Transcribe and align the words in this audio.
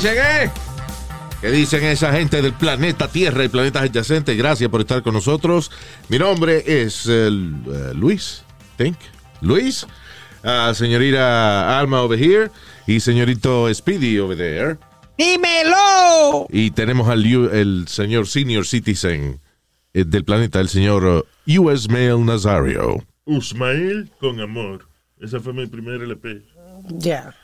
Dicen, 0.00 0.16
eh? 0.18 0.50
¿Qué 1.42 1.50
dicen 1.50 1.84
esa 1.84 2.12
gente 2.12 2.40
del 2.40 2.54
planeta 2.54 3.08
Tierra 3.08 3.44
y 3.44 3.48
planetas 3.48 3.82
adyacentes? 3.82 4.36
Gracias 4.36 4.70
por 4.70 4.80
estar 4.80 5.02
con 5.02 5.12
nosotros. 5.12 5.70
Mi 6.08 6.18
nombre 6.18 6.62
es 6.66 7.06
eh, 7.06 7.30
Luis, 7.30 8.42
think. 8.76 8.96
Luis, 9.42 9.86
Ah, 10.42 10.72
señorita 10.74 11.78
Alma 11.78 12.00
over 12.02 12.18
here 12.18 12.50
y 12.86 13.00
señorito 13.00 13.72
Speedy 13.74 14.18
over 14.18 14.38
there. 14.38 14.78
¡Dímelo! 15.18 16.46
Y 16.48 16.70
tenemos 16.70 17.10
al 17.10 17.26
el 17.52 17.84
señor 17.88 18.26
senior 18.26 18.64
citizen 18.64 19.38
eh, 19.92 20.04
del 20.06 20.24
planeta, 20.24 20.60
el 20.60 20.70
señor 20.70 21.26
US 21.46 21.90
Mail 21.90 22.24
Nazario. 22.24 23.04
Usmail 23.26 24.10
con 24.18 24.40
amor. 24.40 24.88
Esa 25.20 25.40
fue 25.40 25.52
mi 25.52 25.66
primer 25.66 26.00
LP. 26.00 26.42
Ya. 26.88 27.34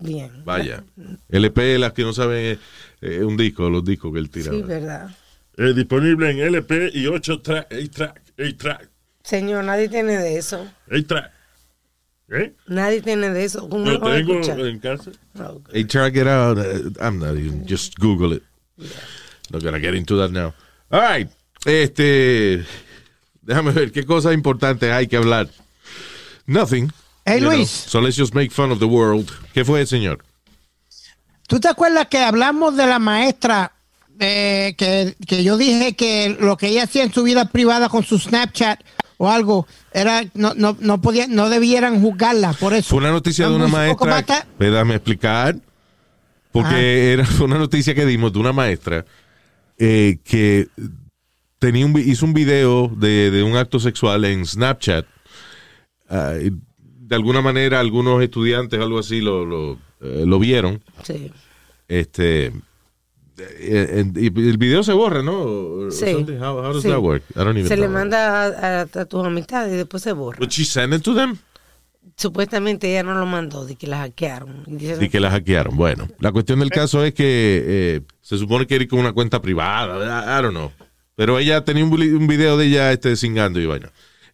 Bien. 0.00 0.30
Vaya. 0.44 0.82
LP, 1.28 1.78
las 1.78 1.92
que 1.92 2.02
no 2.02 2.12
saben, 2.12 2.58
eh, 3.00 3.22
un 3.24 3.36
disco, 3.36 3.68
los 3.70 3.84
discos 3.84 4.12
que 4.12 4.18
él 4.18 4.30
tira. 4.30 4.50
Sí, 4.52 4.62
verdad. 4.62 5.10
Eh, 5.56 5.72
disponible 5.74 6.30
en 6.30 6.38
LP 6.40 6.90
y 6.94 7.06
8 7.06 7.40
track, 7.42 7.66
8 7.70 7.90
track, 7.90 8.22
8 8.38 8.56
track, 8.56 8.88
Señor, 9.22 9.62
nadie 9.64 9.88
tiene 9.88 10.16
de 10.16 10.38
eso. 10.38 10.66
8 10.90 11.06
track. 11.06 11.30
¿Eh? 12.32 12.54
Nadie 12.68 13.02
tiene 13.02 13.28
de 13.30 13.44
eso. 13.44 13.68
¿Cómo 13.68 13.84
Lo 13.84 14.00
tengo 14.00 14.34
escuchar? 14.38 14.60
en 14.60 14.78
casa. 14.78 15.10
Oh, 15.38 15.60
Hey, 15.72 15.84
check 15.84 16.14
it 16.14 16.28
out. 16.28 16.56
Uh, 16.58 16.90
I'm 17.00 17.18
not 17.18 17.36
even, 17.36 17.66
just 17.68 17.98
Google 17.98 18.36
it. 18.36 18.42
Not 19.50 19.62
gonna 19.64 19.80
get 19.80 19.94
into 19.94 20.16
that 20.16 20.30
now. 20.30 20.54
All 20.90 21.00
right. 21.00 21.28
Este, 21.66 22.64
déjame 23.42 23.72
ver 23.72 23.90
qué 23.90 24.04
cosas 24.06 24.32
importantes 24.32 24.90
hay 24.92 25.08
que 25.08 25.16
hablar. 25.16 25.48
Nothing. 26.46 26.90
Hey, 27.24 27.40
know. 27.40 27.50
Luis. 27.50 27.70
So 27.70 28.00
let's 28.00 28.16
just 28.16 28.34
make 28.34 28.50
fun 28.50 28.70
of 28.70 28.78
the 28.78 28.86
world. 28.86 29.30
¿Qué 29.52 29.64
fue, 29.64 29.84
señor? 29.86 30.24
¿Tú 31.46 31.58
te 31.60 31.68
acuerdas 31.68 32.06
que 32.08 32.18
hablamos 32.18 32.76
de 32.76 32.86
la 32.86 32.98
maestra 32.98 33.72
eh, 34.18 34.74
que, 34.76 35.16
que 35.26 35.42
yo 35.42 35.56
dije 35.56 35.94
que 35.94 36.36
lo 36.40 36.56
que 36.56 36.68
ella 36.68 36.84
hacía 36.84 37.02
en 37.02 37.12
su 37.12 37.22
vida 37.22 37.46
privada 37.46 37.88
con 37.88 38.04
su 38.04 38.18
Snapchat 38.18 38.80
o 39.16 39.28
algo 39.28 39.66
era 39.92 40.24
no 40.34 40.54
no 40.54 40.76
no 40.78 41.00
podía 41.00 41.26
no 41.26 41.48
debieran 41.50 42.00
juzgarla 42.00 42.52
por 42.52 42.72
eso? 42.72 42.90
Fue 42.90 42.98
una 42.98 43.10
noticia 43.10 43.48
de 43.48 43.54
una 43.54 43.68
maestra. 43.68 44.24
Déjame 44.58 44.94
explicar. 44.94 45.56
Porque 46.52 47.12
era 47.12 47.24
fue 47.24 47.46
una 47.46 47.58
noticia 47.58 47.94
que 47.94 48.06
dimos 48.06 48.32
de 48.32 48.38
una 48.38 48.52
maestra 48.52 49.04
eh, 49.78 50.18
que 50.24 50.68
tenía 51.58 51.86
un, 51.86 51.98
hizo 51.98 52.26
un 52.26 52.34
video 52.34 52.88
de, 52.88 53.30
de 53.30 53.42
un 53.42 53.56
acto 53.56 53.78
sexual 53.78 54.24
en 54.24 54.44
Snapchat. 54.44 55.06
Ah, 56.08 56.34
de 57.10 57.16
alguna 57.16 57.42
manera, 57.42 57.80
algunos 57.80 58.22
estudiantes 58.22 58.78
o 58.80 58.82
algo 58.82 58.98
así 59.00 59.20
lo, 59.20 59.44
lo, 59.44 59.72
eh, 60.00 60.24
lo 60.26 60.38
vieron. 60.38 60.80
Sí. 61.02 61.30
Este. 61.88 62.52
eh, 63.38 64.04
y 64.16 64.26
el 64.26 64.56
video 64.58 64.82
se 64.84 64.92
borra, 64.92 65.22
¿no? 65.22 65.90
Sí. 65.90 66.04
How, 66.40 66.58
how 66.58 66.72
does 66.72 66.82
Sí. 66.84 66.88
that 66.88 66.98
work? 67.00 67.24
I 67.34 67.38
don't 67.40 67.56
even 67.56 67.66
Se 67.66 67.76
le 67.76 67.88
manda 67.88 68.44
a, 68.44 68.80
a- 68.82 68.82
a 68.82 69.04
tus 69.06 69.24
amistades 69.26 69.74
y 69.74 69.76
después 69.76 70.02
se 70.02 70.12
borra. 70.12 70.38
But 70.38 70.50
she 70.50 70.64
sent 70.64 70.94
it 70.94 71.02
to 71.02 71.14
them. 71.14 71.36
Supuestamente 72.16 72.90
ella 72.90 73.02
no 73.02 73.14
lo 73.18 73.26
mandó, 73.26 73.64
de 73.64 73.76
que 73.76 73.86
la 73.86 73.98
hackearon. 73.98 74.64
Y 74.68 75.08
que 75.08 75.20
la 75.20 75.30
hackearon. 75.30 75.76
Bueno, 75.76 76.06
la 76.18 76.32
cuestión 76.32 76.60
del 76.60 76.70
caso 76.70 77.02
es 77.04 77.14
que 77.14 77.64
eh, 77.66 78.00
se 78.20 78.36
supone 78.38 78.66
que 78.66 78.76
era 78.76 78.86
con 78.86 78.98
una 79.00 79.12
cuenta 79.12 79.40
privada. 79.42 79.96
I, 79.98 80.38
I 80.38 80.42
don't 80.42 80.54
know. 80.54 80.70
Pero 81.16 81.38
ella 81.38 81.64
tenía 81.64 81.84
un, 81.84 81.92
un 81.92 82.26
video 82.26 82.56
de 82.56 82.66
ella 82.66 82.92
este, 82.92 83.16
cingando 83.16 83.58
y 83.60 83.66
vaina. 83.66 83.90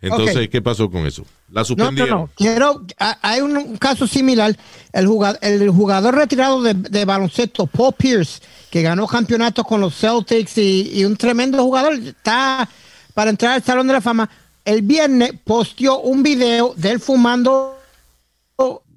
Entonces. 0.08 0.48
¿qué 0.48 0.62
pasó 0.62 0.90
con 0.90 1.06
eso? 1.06 1.22
La 1.50 1.60
No, 1.60 1.60
no, 1.60 1.64
suspendieron. 1.64 2.20
no. 2.20 2.30
Quiero, 2.36 2.82
a- 2.98 3.18
hay 3.22 3.40
un, 3.40 3.76
caso 3.76 4.06
similar. 4.06 4.56
El 4.92 5.06
jugador, 5.06 5.38
el 5.42 5.70
jugador 5.70 6.14
retirado 6.14 6.62
de, 6.62 6.74
de 6.74 7.04
baloncesto, 7.04 7.66
Paul 7.66 7.94
Pierce, 7.94 8.40
que 8.70 8.82
ganó 8.82 9.06
campeonatos 9.06 9.64
con 9.66 9.80
los 9.80 9.94
Celtics 9.96 10.58
y, 10.58 10.90
y 10.94 11.04
un 11.04 11.16
tremendo 11.16 11.62
jugador, 11.62 11.94
está 11.94 12.68
para 13.14 13.30
entrar 13.30 13.52
al 13.52 13.62
Salón 13.62 13.86
de 13.86 13.92
la 13.94 14.00
Fama. 14.00 14.28
El 14.64 14.82
viernes 14.82 15.32
posteó 15.44 16.00
un 16.00 16.22
video 16.22 16.74
de 16.76 16.90
él 16.92 17.00
fumando 17.00 17.78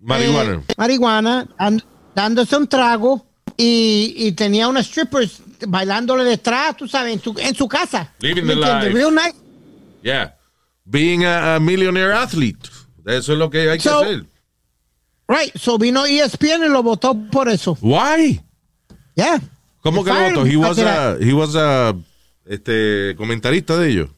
Marihuana. 0.02 0.62
eh, 0.68 0.74
marihuana, 0.78 1.48
and- 1.58 1.84
dándose 2.16 2.56
un 2.58 2.68
trago 2.68 3.25
y, 3.58 4.14
y 4.18 4.31
tenía 4.31 4.68
unas 4.68 4.88
strippers 4.88 5.42
bailándole 5.68 6.24
detrás, 6.24 6.78
tú 6.78 6.88
sabes, 6.88 7.14
en 7.14 7.22
su, 7.22 7.36
en 7.38 7.53
su 7.53 7.68
casa. 7.68 8.14
Living 8.19 8.44
¿Me 8.44 8.53
the 8.56 8.59
life. 8.62 8.90
Real 8.92 9.14
nice. 9.14 9.36
Yeah. 10.02 10.36
Being 10.89 11.23
a, 11.25 11.55
a 11.55 11.59
millionaire 11.59 12.13
athlete. 12.13 12.69
Eso 13.05 13.33
es 13.33 13.39
lo 13.39 13.50
que 13.50 13.69
hay 13.69 13.77
que 13.79 13.89
hacer. 13.89 14.25
Right, 15.27 15.55
so 15.55 15.77
vino 15.77 16.05
ESPN 16.05 16.63
y 16.66 16.69
lo 16.69 16.81
votó 16.81 17.16
por 17.31 17.50
eso. 17.50 17.77
Why? 17.81 18.41
Yeah. 19.16 19.39
¿Cómo 19.81 20.03
que 20.03 20.11
lo 20.11 20.19
votó? 20.29 20.45
He 20.45 20.57
was 20.57 20.79
a, 20.79 21.17
he 21.19 21.33
was 21.33 21.55
a 21.55 21.94
este, 22.45 23.13
comentarista 23.16 23.77
de 23.77 23.89
ellos. 23.89 24.09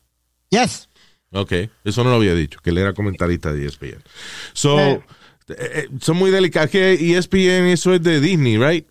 Yes. 0.49 0.87
Ok, 1.33 1.53
eso 1.83 2.03
no 2.03 2.09
lo 2.09 2.15
había 2.17 2.33
dicho, 2.35 2.59
que 2.61 2.69
él 2.71 2.77
era 2.77 2.93
comentarista 2.93 3.51
de 3.53 3.65
ESPN. 3.65 4.01
So, 4.53 4.79
Eh. 4.79 5.01
eh, 5.49 5.89
son 6.01 6.17
muy 6.17 6.31
delicados. 6.31 6.69
Que 6.69 6.93
E 6.93 7.17
ESPN, 7.17 7.67
eso 7.71 7.93
es 7.93 8.01
de 8.03 8.19
Disney, 8.21 8.57
right? 8.57 8.87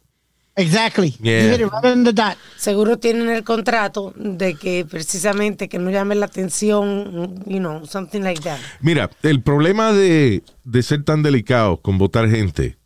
Exactly. 0.61 1.17
Yeah. 1.23 1.57
Right. 1.57 2.39
Seguro 2.57 2.99
tienen 2.99 3.29
el 3.31 3.45
contrato 3.45 4.13
de 4.17 4.55
que 4.55 4.85
precisamente 4.85 5.69
que 5.69 5.79
no 5.79 5.91
llame 5.91 6.15
la 6.15 6.27
atención, 6.27 7.43
you 7.47 7.59
know, 7.59 7.87
something 7.87 8.21
like 8.21 8.43
that. 8.43 8.59
Mira, 8.81 9.11
el 9.23 9.43
problema 9.43 9.93
de, 9.93 10.43
de 10.65 10.83
ser 10.83 11.05
tan 11.05 11.23
delicado 11.23 11.79
con 11.79 11.99
votar 11.99 12.29
gente 12.29 12.77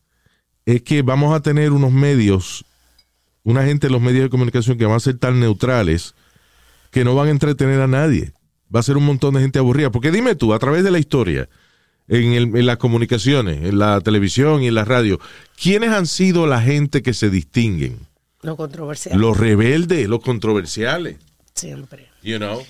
es 0.67 0.83
que 0.83 1.03
vamos 1.03 1.35
a 1.35 1.41
tener 1.41 1.73
unos 1.73 1.93
medios, 1.93 2.65
una 3.43 3.65
gente 3.65 3.89
en 3.89 3.93
los 3.93 4.03
medios 4.03 4.25
de 4.25 4.31
comunicación 4.31 4.79
que 4.79 4.87
van 4.87 4.97
a 4.97 5.01
ser 5.01 5.19
tan 5.19 5.41
neutrales 5.41 6.15
que 6.91 7.05
no 7.05 7.15
van 7.15 7.29
a 7.29 7.33
entretener 7.33 7.81
a 7.81 7.89
nadie. 7.89 8.33
Va 8.75 8.81
a 8.81 8.85
ser 8.85 8.97
un 8.97 9.05
montón 9.05 9.35
de 9.35 9.41
gente 9.41 9.59
aburrida. 9.59 9.91
Porque 9.91 10.11
dime 10.11 10.35
tú, 10.37 10.55
a 10.55 10.59
través 10.59 10.85
de 10.85 10.91
la 10.91 10.99
historia, 10.99 11.49
en, 12.09 12.33
el- 12.33 12.57
en 12.57 12.67
las 12.67 12.77
comunicaciones, 12.79 13.65
en 13.65 13.79
la 13.79 14.01
televisión 14.01 14.63
y 14.63 14.69
en 14.69 14.75
la 14.75 14.85
radio, 14.85 15.19
¿quiénes 15.61 15.91
han 15.91 16.07
sido 16.07 16.47
la 16.47 16.61
gente 16.61 17.03
que 17.03 17.15
se 17.15 17.31
distinguen? 17.31 17.99
Lo 18.43 18.57
controversial. 18.57 19.19
Los 19.19 19.37
rebeldes, 19.39 20.07
los 20.09 20.21
controversiales. 20.21 21.17
Siempre. 21.55 22.09
You 22.23 22.37
know. 22.39 22.63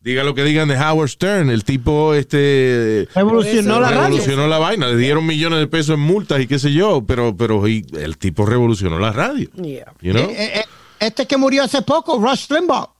Diga 0.00 0.22
lo 0.22 0.34
que 0.34 0.44
digan 0.44 0.68
de 0.68 0.76
Howard 0.76 1.08
Stern, 1.08 1.48
el 1.50 1.64
tipo 1.64 2.12
este 2.14 3.08
Revolucionó 3.14 3.80
la 3.80 3.88
radio. 3.88 4.02
revolucionó 4.02 4.46
la 4.48 4.58
vaina, 4.58 4.88
le 4.88 4.96
dieron 4.98 5.24
millones 5.26 5.60
de 5.60 5.66
pesos 5.66 5.94
en 5.94 6.00
multas 6.00 6.40
y 6.42 6.46
qué 6.46 6.58
sé 6.58 6.72
yo, 6.74 7.02
pero 7.06 7.34
pero 7.36 7.66
y 7.66 7.86
el 7.94 8.18
tipo 8.18 8.44
revolucionó 8.44 8.98
la 8.98 9.12
radio. 9.12 9.48
Yeah. 9.52 9.94
You 10.02 10.12
know? 10.12 10.24
Eh, 10.28 10.34
eh, 10.36 10.52
eh, 10.60 10.64
este 11.00 11.26
que 11.26 11.38
murió 11.38 11.62
hace 11.64 11.80
poco, 11.80 12.18
Rush 12.18 12.50
Limbaugh. 12.50 12.90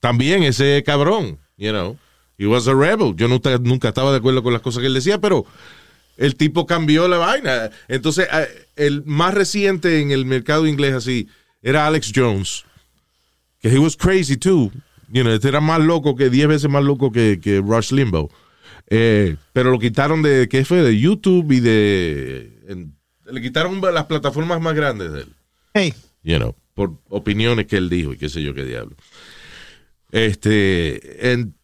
También 0.00 0.42
ese 0.42 0.82
cabrón, 0.86 1.38
you 1.58 1.70
know. 1.70 1.98
He 2.38 2.46
was 2.46 2.66
a 2.68 2.74
rebel. 2.74 3.14
Yo 3.16 3.28
nunca, 3.28 3.56
nunca 3.58 3.88
estaba 3.88 4.10
de 4.10 4.18
acuerdo 4.18 4.42
con 4.42 4.52
las 4.52 4.62
cosas 4.62 4.80
que 4.80 4.86
él 4.88 4.94
decía, 4.94 5.20
pero 5.20 5.44
el 6.16 6.34
tipo 6.36 6.66
cambió 6.66 7.06
la 7.08 7.18
vaina. 7.18 7.70
Entonces, 7.88 8.26
el 8.76 9.04
más 9.04 9.34
reciente 9.34 10.00
en 10.00 10.10
el 10.10 10.24
mercado 10.26 10.66
inglés 10.66 10.94
así 10.94 11.28
era 11.62 11.86
Alex 11.86 12.12
Jones, 12.14 12.64
que 13.60 13.68
he 13.68 13.78
was 13.78 13.96
crazy 13.96 14.36
too. 14.36 14.70
You 15.10 15.22
know, 15.22 15.32
este 15.32 15.48
era 15.48 15.60
más 15.60 15.80
loco 15.80 16.16
que 16.16 16.28
10 16.30 16.48
veces 16.48 16.70
más 16.70 16.82
loco 16.82 17.12
que, 17.12 17.38
que 17.40 17.60
Rush 17.60 17.92
Limbaugh. 17.92 18.28
Eh, 18.90 19.36
pero 19.52 19.70
lo 19.70 19.78
quitaron 19.78 20.20
de, 20.22 20.48
¿qué 20.48 20.64
fue? 20.64 20.82
De 20.82 20.98
YouTube 20.98 21.52
y 21.52 21.60
de... 21.60 22.58
en- 22.68 22.96
le 23.30 23.40
quitaron 23.40 23.80
las 23.80 24.04
plataformas 24.04 24.60
más 24.60 24.74
grandes 24.74 25.10
de 25.12 25.20
él 25.22 25.28
Hey. 25.72 25.94
you 26.22 26.36
know, 26.36 26.54
por 26.74 26.92
opiniones 27.08 27.66
que 27.66 27.76
él 27.78 27.88
dijo 27.88 28.12
y 28.12 28.18
qué 28.18 28.28
sé 28.28 28.42
yo 28.42 28.52
qué 28.54 28.64
diablo. 28.64 28.96
Este, 30.10 31.32
¿en, 31.32 31.54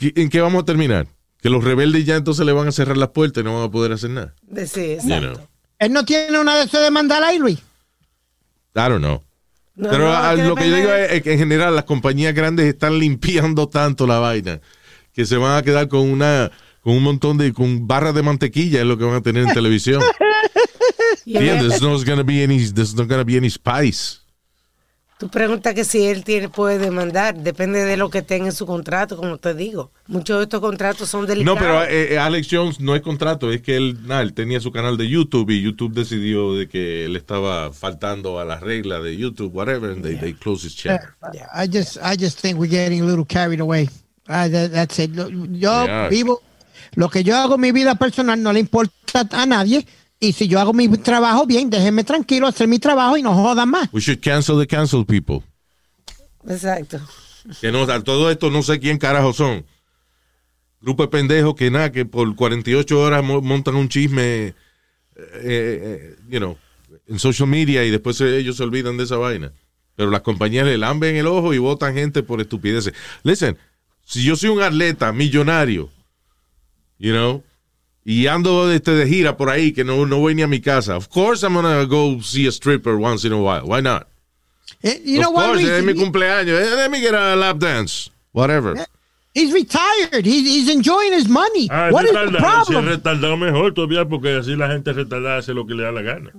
¿en 0.00 0.28
qué 0.28 0.40
vamos 0.40 0.62
a 0.62 0.64
terminar? 0.64 1.06
Que 1.40 1.50
los 1.50 1.64
rebeldes 1.64 2.04
ya 2.04 2.16
entonces 2.16 2.46
le 2.46 2.52
van 2.52 2.68
a 2.68 2.72
cerrar 2.72 2.96
las 2.96 3.08
puertas 3.10 3.42
y 3.42 3.44
no 3.44 3.54
van 3.54 3.64
a 3.68 3.70
poder 3.70 3.92
hacer 3.92 4.10
nada. 4.10 4.34
Sí, 4.66 4.80
You 4.80 4.92
exacto. 4.92 5.32
know. 5.34 5.46
Él 5.78 5.92
no 5.92 6.04
tiene 6.04 6.38
una 6.38 6.56
de 6.56 6.64
esas 6.64 6.82
de 6.82 6.90
mandar 6.90 7.22
ahí, 7.24 7.38
Luis. 7.38 7.58
I 7.58 8.88
don't 8.88 8.98
know. 8.98 9.22
No, 9.74 9.88
Pero 9.90 10.12
no, 10.12 10.36
que 10.36 10.42
lo 10.44 10.54
que 10.54 10.70
yo 10.70 10.76
digo 10.76 10.92
es 10.92 11.22
que 11.22 11.32
en 11.32 11.38
general 11.38 11.74
las 11.74 11.84
compañías 11.84 12.34
grandes 12.34 12.66
están 12.66 12.98
limpiando 12.98 13.68
tanto 13.68 14.06
la 14.06 14.18
vaina 14.18 14.60
que 15.12 15.24
se 15.24 15.36
van 15.36 15.56
a 15.56 15.62
quedar 15.62 15.88
con 15.88 16.00
una 16.10 16.50
con 16.82 16.94
un 16.94 17.02
montón 17.02 17.38
de 17.38 17.52
con 17.52 17.86
barras 17.86 18.14
de 18.14 18.22
mantequilla 18.22 18.80
es 18.80 18.86
lo 18.86 18.98
que 18.98 19.04
van 19.04 19.14
a 19.14 19.22
tener 19.22 19.44
en 19.48 19.54
televisión. 19.54 20.02
Yeah, 21.24 21.60
there's 21.60 21.80
not 21.80 22.04
gonna 22.04 22.24
be 22.24 22.42
any, 22.42 22.58
there's 22.72 22.94
not 22.96 23.06
gonna 23.08 23.22
be 23.24 23.36
any 23.36 23.48
spice. 23.48 24.21
Tú 25.22 25.28
preguntas 25.28 25.72
que 25.72 25.84
si 25.84 26.04
él 26.04 26.24
tiene, 26.24 26.48
puede 26.48 26.78
demandar, 26.78 27.36
depende 27.36 27.84
de 27.84 27.96
lo 27.96 28.10
que 28.10 28.22
tenga 28.22 28.46
en 28.46 28.52
su 28.52 28.66
contrato, 28.66 29.16
como 29.16 29.38
te 29.38 29.54
digo. 29.54 29.92
Muchos 30.08 30.38
de 30.38 30.42
estos 30.42 30.60
contratos 30.60 31.08
son 31.08 31.20
No, 31.20 31.26
delicados. 31.28 31.60
pero 31.60 31.84
eh, 31.84 32.14
eh, 32.14 32.18
Alex 32.18 32.48
Jones 32.50 32.80
no 32.80 32.96
es 32.96 33.02
contrato, 33.02 33.52
es 33.52 33.62
que 33.62 33.76
él, 33.76 33.98
nada, 34.04 34.22
él 34.22 34.34
tenía 34.34 34.58
su 34.58 34.72
canal 34.72 34.96
de 34.96 35.08
YouTube 35.08 35.48
y 35.50 35.62
YouTube 35.62 35.94
decidió 35.94 36.54
de 36.56 36.66
que 36.68 37.04
él 37.04 37.14
estaba 37.14 37.72
faltando 37.72 38.40
a 38.40 38.44
las 38.44 38.62
reglas 38.62 39.04
de 39.04 39.16
YouTube, 39.16 39.54
whatever, 39.54 39.92
and 39.92 40.02
they, 40.02 40.16
they 40.16 40.32
closed 40.34 40.66
his 40.66 40.74
channel. 40.74 40.98
I 41.54 41.68
just, 41.72 41.98
I 41.98 42.16
just 42.20 42.40
think 42.40 42.58
we're 42.58 42.68
getting 42.68 43.00
a 43.02 43.04
little 43.04 43.24
carried 43.24 43.60
away. 43.60 43.88
Ah, 44.26 44.48
that- 44.48 44.72
that's 44.72 44.98
it. 44.98 45.12
Yo 45.14 45.84
Yeah. 45.86 46.08
vivo, 46.08 46.42
lo 46.96 47.08
que 47.10 47.22
yo 47.22 47.36
hago 47.36 47.54
en 47.54 47.60
mi 47.60 47.70
vida 47.70 47.94
personal 47.94 48.42
no 48.42 48.52
le 48.52 48.58
importa 48.58 49.24
a 49.30 49.46
nadie. 49.46 49.86
Y 50.22 50.32
si 50.34 50.46
yo 50.46 50.60
hago 50.60 50.72
mi 50.72 50.86
trabajo 50.88 51.46
bien, 51.46 51.68
déjenme 51.68 52.04
tranquilo 52.04 52.46
hacer 52.46 52.68
mi 52.68 52.78
trabajo 52.78 53.16
y 53.16 53.22
no 53.22 53.34
jodan 53.34 53.68
más. 53.68 53.88
We 53.92 54.00
should 54.00 54.20
cancel 54.20 54.56
the 54.56 54.68
cancel 54.68 55.04
people. 55.04 55.40
Exacto. 56.48 57.00
Que 57.60 57.72
no, 57.72 57.82
a 57.82 58.00
todo 58.04 58.30
esto 58.30 58.48
no 58.48 58.62
sé 58.62 58.78
quién 58.78 58.98
carajo 58.98 59.32
son. 59.32 59.66
Grupo 60.80 61.02
de 61.02 61.08
pendejos 61.08 61.56
que 61.56 61.72
nada, 61.72 61.90
que 61.90 62.04
por 62.04 62.36
48 62.36 63.00
horas 63.00 63.24
mo- 63.24 63.42
montan 63.42 63.74
un 63.74 63.88
chisme, 63.88 64.22
eh, 64.46 64.54
eh, 65.16 66.16
you 66.28 66.38
know, 66.38 66.56
en 67.08 67.18
social 67.18 67.48
media 67.48 67.84
y 67.84 67.90
después 67.90 68.20
ellos 68.20 68.56
se 68.58 68.62
olvidan 68.62 68.96
de 68.96 69.02
esa 69.04 69.16
vaina. 69.16 69.50
Pero 69.96 70.08
las 70.12 70.20
compañías 70.20 70.66
le 70.66 70.78
lamben 70.78 71.16
el 71.16 71.26
ojo 71.26 71.52
y 71.52 71.58
votan 71.58 71.94
gente 71.94 72.22
por 72.22 72.40
estupideces. 72.40 72.94
Listen, 73.24 73.58
si 74.04 74.22
yo 74.22 74.36
soy 74.36 74.50
un 74.50 74.62
atleta 74.62 75.12
millonario, 75.12 75.90
you 76.98 77.10
know, 77.10 77.42
y 78.04 78.26
ando 78.26 78.70
este, 78.72 78.92
de 78.92 79.06
gira 79.06 79.36
por 79.36 79.48
ahí 79.50 79.72
que 79.72 79.84
no, 79.84 80.06
no 80.06 80.18
voy 80.18 80.34
ni 80.34 80.42
a 80.42 80.46
mi 80.48 80.60
casa, 80.60 80.96
of 80.96 81.08
course 81.08 81.44
I'm 81.44 81.54
gonna 81.54 81.84
go 81.84 82.20
see 82.22 82.46
a 82.46 82.52
stripper 82.52 82.96
once 82.96 83.24
in 83.26 83.32
a 83.32 83.36
while. 83.40 83.62
Why 83.66 83.80
not? 83.82 84.06
Eh, 84.82 85.00
You 85.04 85.20
of 85.20 85.26
know 85.26 85.30
what? 85.32 85.46
course, 85.46 85.62
Luis? 85.62 85.68
es 85.72 85.84
mi 85.84 85.94
cumpleaños. 85.94 86.58
Eh, 86.60 86.76
Let 86.76 86.88
me 86.90 87.00
get 87.00 87.14
a 87.14 87.36
lap 87.36 87.58
dance. 87.58 88.10
Whatever. 88.32 88.74
He's 89.34 89.52
retired. 89.52 90.26
He's, 90.26 90.46
he's 90.46 90.68
enjoying 90.68 91.12
his 91.12 91.28
money. 91.28 91.68
Ah, 91.70 91.88
what 91.90 92.04
is 92.04 92.10
the 92.12 92.18
retardado. 92.18 92.64
Si 92.66 92.72
es 92.72 92.78
problem? 92.78 92.86
retardado 92.88 93.36
mejor 93.36 93.72
todavía 93.74 94.04
porque 94.06 94.36
así 94.36 94.56
la 94.56 94.68
gente 94.68 94.92
retardada 94.92 95.38
hace 95.38 95.54
lo 95.54 95.66
que 95.66 95.74
le 95.74 95.84
da 95.84 95.92
la 95.92 96.02
gana. 96.02 96.30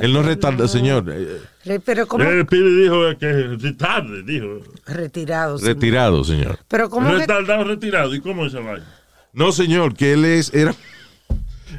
Él 0.00 0.12
no 0.12 0.22
retarda, 0.22 0.66
señor. 0.68 1.04
eh, 1.12 1.80
Pero 1.84 2.06
como 2.06 2.24
El 2.24 2.46
Piri 2.46 2.82
dijo 2.82 3.00
que 3.18 3.56
es 3.60 3.76
tarde, 3.76 4.22
dijo. 4.22 4.60
retirado. 4.86 5.58
sí. 5.58 5.66
retirado, 5.66 6.24
señor. 6.24 6.58
Pero 6.68 6.88
como 6.88 7.08
que 7.10 7.16
Retardado, 7.18 7.64
retirado. 7.64 8.14
¿Y 8.14 8.20
cómo 8.20 8.46
es 8.46 8.54
esa 8.54 8.62
vaina? 8.62 8.86
No, 9.32 9.50
señor, 9.52 9.94
que 9.94 10.12
él 10.14 10.24
es, 10.24 10.54
era 10.54 10.74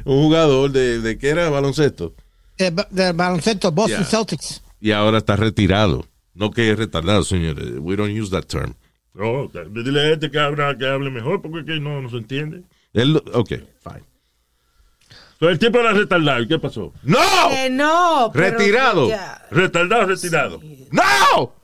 un 0.04 0.22
jugador 0.24 0.70
de, 0.72 1.00
de 1.00 1.18
que 1.18 1.28
era 1.30 1.48
baloncesto 1.50 2.14
De, 2.58 2.70
de 2.90 3.12
baloncesto, 3.12 3.70
Boston 3.72 3.98
Yeah. 4.00 4.06
Celtics. 4.10 4.62
y 4.80 4.90
ahora 4.92 5.18
está 5.18 5.36
retirado. 5.36 6.04
No 6.34 6.50
que 6.50 6.70
es 6.70 6.78
retardado, 6.78 7.24
señor. 7.24 7.58
Eh, 7.60 7.78
We 7.78 7.94
don't 7.96 8.10
use 8.18 8.30
that 8.30 8.44
term. 8.44 8.74
Oh, 9.18 9.50
dile 9.70 10.00
a 10.00 10.12
este 10.14 10.30
que, 10.30 10.38
habla, 10.38 10.76
que 10.78 10.86
hable 10.86 11.10
mejor 11.10 11.42
porque 11.42 11.64
que 11.64 11.78
no, 11.80 12.00
no 12.00 12.08
se 12.08 12.16
entiende. 12.16 12.62
Él, 12.94 13.22
ok, 13.34 13.48
fine. 13.48 14.02
Pero 15.38 15.50
el 15.52 15.58
tipo 15.58 15.78
era 15.80 15.92
retardado. 15.92 16.40
¿Y 16.42 16.48
qué 16.48 16.58
pasó? 16.58 16.92
¡No! 17.02 17.18
Eh, 17.50 17.68
no. 17.70 18.30
Retirado. 18.32 19.08
ya. 19.08 19.44
Retardado, 19.50 20.06
retirado. 20.06 20.60
¡No! 20.90 21.54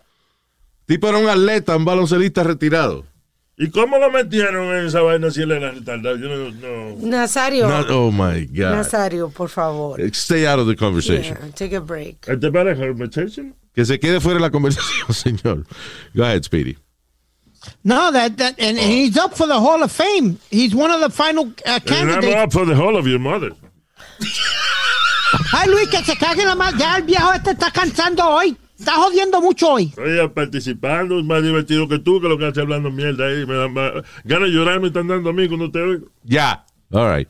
Tipo 0.84 1.08
era 1.08 1.18
un 1.18 1.28
atleta, 1.28 1.76
un 1.76 1.84
baloncelista 1.84 2.42
retirado. 2.42 3.04
¿Y 3.60 3.70
cómo 3.70 3.98
lo 3.98 4.08
metieron 4.10 4.68
en 4.76 4.86
esa 4.86 5.00
vaina 5.02 5.30
si 5.32 5.42
él 5.42 5.50
era 5.50 5.72
retardado? 5.72 6.16
Yo 6.16 6.28
no. 6.28 6.50
no. 6.52 6.96
Nazario. 7.08 7.66
No- 7.68 8.06
oh 8.06 8.12
my 8.12 8.46
God. 8.46 8.70
Nazario, 8.76 9.30
por 9.30 9.48
favor. 9.48 10.00
Stay 10.12 10.46
out 10.46 10.60
of 10.60 10.68
the 10.68 10.76
conversation. 10.76 11.36
Yeah, 11.40 11.50
take 11.54 11.74
a 11.74 11.80
break. 11.80 12.24
¿Este 12.28 12.52
para 12.52 12.76
conversation? 12.76 13.54
Que 13.74 13.84
se 13.84 13.98
quede 13.98 14.20
fuera 14.20 14.38
de 14.38 14.42
la 14.42 14.50
conversación, 14.50 15.12
señor. 15.12 15.66
Go 16.14 16.22
ahead, 16.22 16.44
Speedy. 16.44 16.76
No, 17.82 18.12
that, 18.12 18.36
that 18.36 18.54
and, 18.60 18.78
and 18.78 18.90
he's 18.92 19.16
up 19.18 19.36
for 19.36 19.48
the 19.48 19.58
Hall 19.58 19.82
of 19.82 19.90
Fame. 19.90 20.38
He's 20.50 20.72
one 20.74 20.92
of 20.92 21.00
the 21.00 21.10
final 21.10 21.46
uh, 21.46 21.50
And 21.66 21.72
I'm 21.74 21.80
candidates. 22.20 22.36
up 22.36 22.52
for 22.52 22.64
the 22.64 22.76
whole 22.76 22.96
of 22.96 23.08
your 23.08 23.18
mother. 23.18 23.50
Ay, 25.52 25.66
Luis, 25.66 25.88
que 25.90 26.02
se 26.04 26.14
cague 26.14 26.44
la 26.44 26.54
más. 26.54 26.76
Ya 26.78 26.96
el 26.96 27.02
viejo 27.02 27.32
este 27.32 27.50
está 27.50 27.72
cansando 27.72 28.24
hoy. 28.24 28.56
Está 28.78 28.92
jodiendo 28.94 29.40
mucho 29.40 29.72
hoy. 29.72 29.84
Estoy 29.86 30.28
participando, 30.28 31.18
es 31.18 31.24
más 31.24 31.42
divertido 31.42 31.88
que 31.88 31.98
tú, 31.98 32.20
que 32.20 32.28
lo 32.28 32.38
que 32.38 32.46
hace 32.46 32.60
hablando 32.60 32.90
mierda 32.90 33.26
ahí. 33.26 33.44
Me 33.44 33.54
da 33.54 33.68
más, 33.68 33.92
ganas 34.24 34.48
de 34.48 34.54
llorar 34.54 34.80
me 34.80 34.86
están 34.88 35.08
dando 35.08 35.30
a 35.30 35.32
mí 35.32 35.48
cuando 35.48 35.70
te 35.70 35.80
oigo. 35.80 36.06
Ya. 36.22 36.64
All 36.92 37.16
right. 37.16 37.28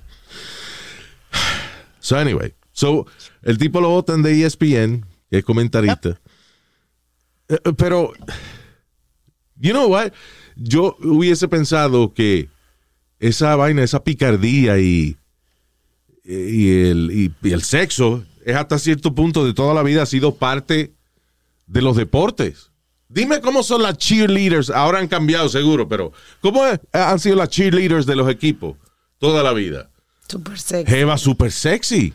So 2.00 2.16
anyway, 2.16 2.54
so 2.72 3.06
el 3.42 3.58
tipo 3.58 3.80
lo 3.80 3.88
votan 3.88 4.22
de 4.22 4.44
ESPN, 4.44 5.04
que 5.30 5.38
es 5.38 5.44
comentarista. 5.44 6.20
Eh, 7.48 7.58
eh, 7.64 7.72
Pero, 7.76 8.12
you 9.56 9.72
know 9.72 9.88
what? 9.88 10.12
Yo 10.56 10.96
hubiese 11.00 11.48
pensado 11.48 12.12
que 12.14 12.48
esa 13.20 13.56
vaina, 13.56 13.82
esa 13.82 14.04
picardía 14.04 14.78
y, 14.78 15.16
y, 16.24 16.80
el, 16.82 17.10
y- 17.12 17.34
y 17.48 17.52
el 17.52 17.62
sexo 17.62 18.24
es 18.44 18.54
hasta 18.56 18.78
cierto 18.78 19.14
punto 19.14 19.44
de 19.44 19.54
toda 19.54 19.74
la 19.74 19.82
vida 19.82 20.02
ha 20.02 20.06
sido 20.06 20.34
parte 20.36 20.94
de 21.68 21.82
los 21.82 21.96
deportes. 21.96 22.70
Dime 23.08 23.40
cómo 23.40 23.62
son 23.62 23.82
las 23.82 23.96
cheerleaders. 23.96 24.68
Ahora 24.70 24.98
han 24.98 25.08
cambiado 25.08 25.48
seguro, 25.48 25.88
pero 25.88 26.12
¿cómo 26.40 26.66
es- 26.66 26.80
han 26.92 27.18
sido 27.20 27.36
las 27.36 27.48
cheerleaders 27.48 28.04
de 28.06 28.16
los 28.16 28.28
equipos 28.28 28.76
toda 29.18 29.42
la 29.42 29.52
vida? 29.52 29.88
Super 30.28 30.58
sexy. 30.58 30.90
Jeva 30.92 31.16
super 31.16 31.50
sexy. 31.52 32.12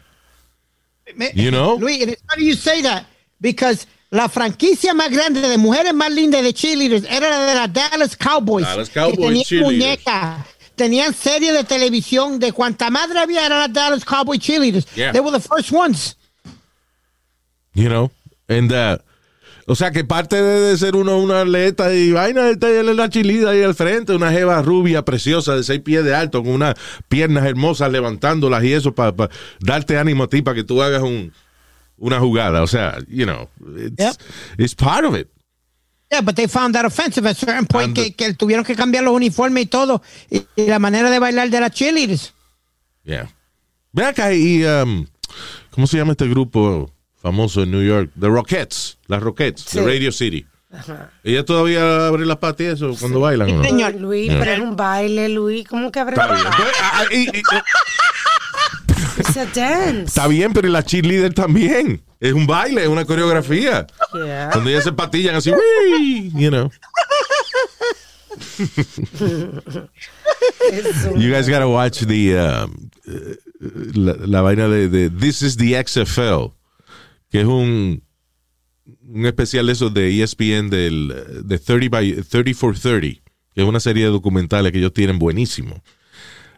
Me- 1.16 1.32
You 1.34 1.50
know? 1.50 1.78
Luis, 1.80 2.02
it's 2.04 2.22
funny 2.30 2.46
you 2.48 2.56
say 2.56 2.82
that 2.84 3.06
because 3.40 3.88
la 4.12 4.30
franquicia 4.30 4.94
más 4.94 5.10
grande 5.10 5.42
de 5.42 5.58
mujeres 5.58 5.94
más 5.94 6.12
lindas 6.12 6.44
de 6.44 6.54
cheerleaders 6.54 7.06
era 7.10 7.30
la 7.30 7.46
de 7.46 7.56
las 7.56 7.74
Dallas 7.74 8.16
Cowboys. 8.16 8.66
Dallas 8.66 8.90
que 8.90 9.00
Cowboys 9.00 9.48
tenían 9.48 9.64
muñecas, 9.64 10.46
tenían 10.76 11.14
series 11.16 11.54
de 11.54 11.64
televisión 11.64 12.38
de 12.40 12.52
cuanta 12.52 12.92
madre 12.92 13.20
había 13.20 13.46
eran 13.48 13.60
las 13.60 13.74
Dallas 13.74 14.06
Cowboys 14.06 14.40
cheerleaders. 14.40 14.86
Yeah. 14.96 15.12
They 15.12 15.22
were 15.22 15.36
the 15.36 15.42
first 15.48 15.72
ones. 15.72 16.16
You 17.74 17.90
know? 17.90 18.12
And, 18.48 18.72
uh, 18.72 19.00
o 19.66 19.76
sea 19.76 19.92
que 19.92 20.04
parte 20.04 20.42
de, 20.42 20.78
ser 20.78 20.96
uno 20.96 21.18
una 21.18 21.42
atleta 21.42 21.94
y 21.94 22.12
vaina, 22.12 22.50
esta 22.50 22.70
es 22.70 22.84
la 22.84 23.10
chilida 23.10 23.52
ahí 23.52 23.64
al 23.64 23.76
frente, 23.76 24.14
una 24.14 24.32
jeva 24.32 24.62
rubia 24.62 25.06
preciosa 25.06 25.56
de 25.56 25.64
seis 25.64 25.82
pies 25.82 26.04
de 26.04 26.14
alto, 26.14 26.44
con 26.44 26.54
unas 26.54 26.76
piernas 27.08 27.46
hermosas 27.46 27.92
levantándolas 27.92 28.64
y 28.64 28.74
eso 28.74 28.94
para 28.94 29.30
darte 29.60 29.98
ánimo 29.98 30.24
a 30.24 30.28
ti 30.28 30.42
para 30.42 30.56
que 30.56 30.64
tú 30.64 30.82
hagas 30.82 31.02
un, 31.02 31.32
una 31.98 32.20
jugada. 32.20 32.62
O 32.62 32.68
sea, 32.68 32.98
you 33.08 33.26
know, 33.26 33.50
it's, 33.78 33.98
Yep. 33.98 34.16
it's 34.58 34.76
part 34.76 35.06
of 35.06 35.16
it. 35.16 35.30
Yeah, 36.12 36.22
but 36.22 36.36
they 36.36 36.48
found 36.48 36.76
that 36.76 36.86
offensive 36.86 37.26
at 37.26 37.36
a 37.38 37.40
certain 37.40 37.66
point 37.66 37.96
que, 37.96 38.14
que 38.14 38.34
tuvieron 38.36 38.64
que 38.64 38.76
cambiar 38.76 39.04
los 39.04 39.16
uniformes 39.16 39.64
y 39.64 39.66
todo 39.66 40.04
y, 40.30 40.46
y 40.56 40.68
la 40.68 40.78
manera 40.78 41.10
de 41.10 41.18
bailar 41.18 41.50
de 41.50 41.60
las 41.60 41.72
cheerleaders. 41.72 42.34
Yeah. 43.04 43.30
Ven 43.94 44.06
acá 44.08 44.34
y, 44.34 44.64
um, 44.64 45.08
¿cómo 45.72 45.88
se 45.88 45.98
llama 45.98 46.12
este 46.12 46.28
grupo 46.28 46.92
famoso 47.24 47.64
en 47.64 47.72
New 47.72 47.82
York? 47.84 48.12
The 48.20 48.28
Rockettes. 48.28 49.00
Las 49.08 49.24
Rockettes, 49.24 49.66
de 49.66 49.72
Sí. 49.72 49.80
Radio 49.80 50.12
City. 50.12 50.46
Ella 51.24 51.46
todavía 51.46 52.08
abre 52.08 52.26
las 52.26 52.38
patas 52.38 52.62
y 52.62 52.70
eso 52.70 52.96
cuando 53.00 53.20
bailan. 53.20 53.50
¿o 53.52 53.56
no? 53.58 53.64
Señor. 53.64 53.96
Luis, 53.96 54.32
pero 54.32 54.52
es 54.52 54.60
un 54.60 54.76
baile, 54.76 55.30
Luis. 55.30 55.68
¿Cómo 55.68 55.92
que 55.92 56.00
abre 56.00 56.16
Está 56.16 56.34
bien. 56.34 56.48
Pues, 56.56 56.68
ah, 56.82 57.04
y- 57.12 57.30
y- 57.40 57.44
It's 59.20 59.38
a 59.38 59.46
dance. 59.46 60.06
Está 60.06 60.28
bien, 60.28 60.52
pero 60.54 60.68
la 60.70 60.84
cheerleader 60.84 61.34
también. 61.34 62.02
Es 62.20 62.34
un 62.34 62.48
baile, 62.48 62.82
es 62.84 62.88
una 62.88 63.06
coreografía. 63.06 63.86
Yeah. 64.14 64.50
Cuando 64.52 64.70
ellas 64.72 64.84
se 64.84 64.92
patillan 64.92 65.36
así, 65.36 65.52
"Wii", 65.52 66.32
you 66.36 66.50
know. 66.50 66.72
You 71.16 71.32
guys 71.32 71.48
gotta 71.48 71.68
watch 71.68 72.00
the 72.06 72.32
eh, 72.34 72.66
la, 73.94 74.16
la 74.26 74.42
vaina 74.42 74.68
de, 74.68 74.88
de 74.90 75.10
This 75.10 75.42
is 75.44 75.56
the 75.58 75.74
XFL, 75.84 76.52
que 77.34 77.42
es 77.42 77.48
un 77.48 78.04
un 79.02 79.26
especial 79.26 79.66
de 79.66 79.74
esos 79.74 79.92
de 79.92 80.22
ESPN 80.22 80.70
del 80.70 81.08
de 81.44 81.58
30 81.58 81.90
by 81.90 82.22
30 82.22 82.54
for 82.54 82.78
30, 82.78 83.00
que 83.56 83.62
es 83.62 83.64
una 83.64 83.80
serie 83.80 84.04
de 84.06 84.12
documentales 84.12 84.72
que 84.72 84.78
ellos 84.78 84.94
tienen 84.94 85.18
buenísimo. 85.18 85.84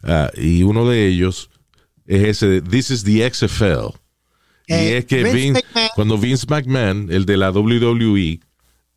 Ah, 0.04 0.30
y 0.36 0.64
uno 0.64 0.88
de 0.90 1.08
ellos 1.08 1.50
es 2.06 2.24
ese 2.24 2.48
de 2.48 2.62
This 2.62 2.92
is 2.92 3.04
the 3.06 3.32
XFL. 3.32 3.96
Y 4.68 4.74
Eh, 4.74 4.98
es 4.98 5.06
que 5.06 5.24
Vince 5.24 5.64
cuando 5.96 6.18
Vince 6.18 6.46
McMahon, 6.50 7.08
el 7.10 7.26
de 7.26 7.38
la 7.38 7.52
WWE, 7.52 8.42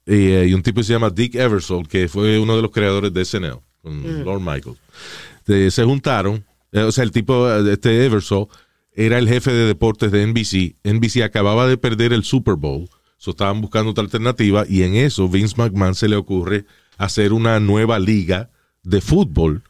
eh, 0.06 0.46
y 0.48 0.54
un 0.54 0.62
tipo 0.62 0.80
que 0.80 0.84
se 0.84 0.94
llama 0.94 1.10
Dick 1.10 1.36
Eversole, 1.36 1.86
que 1.86 2.08
fue 2.08 2.40
uno 2.40 2.56
de 2.56 2.62
los 2.62 2.72
creadores 2.72 3.12
de 3.12 3.24
SNL, 3.24 3.60
con 3.82 4.24
Lord 4.24 4.40
Michael, 4.40 5.70
se 5.70 5.84
juntaron. 5.84 6.44
eh, 6.72 6.80
o 6.80 6.90
sea, 6.90 7.04
el 7.04 7.12
tipo, 7.12 7.48
este 7.54 8.04
Eversole, 8.04 8.48
era 8.98 9.18
el 9.18 9.28
jefe 9.28 9.52
de 9.52 9.64
deportes 9.64 10.10
de 10.10 10.26
NBC. 10.26 10.74
NBC 10.82 11.22
acababa 11.22 11.68
de 11.68 11.78
perder 11.78 12.12
el 12.12 12.24
Super 12.24 12.56
Bowl, 12.56 12.90
so 13.16 13.30
estaban 13.30 13.60
buscando 13.60 13.92
otra 13.92 14.02
alternativa, 14.02 14.64
y 14.68 14.82
en 14.82 14.96
eso 14.96 15.28
Vince 15.28 15.54
McMahon 15.56 15.94
se 15.94 16.08
le 16.08 16.16
ocurre 16.16 16.66
hacer 16.96 17.32
una 17.32 17.60
nueva 17.60 18.00
liga 18.00 18.50
de 18.82 19.00
fútbol 19.00 19.62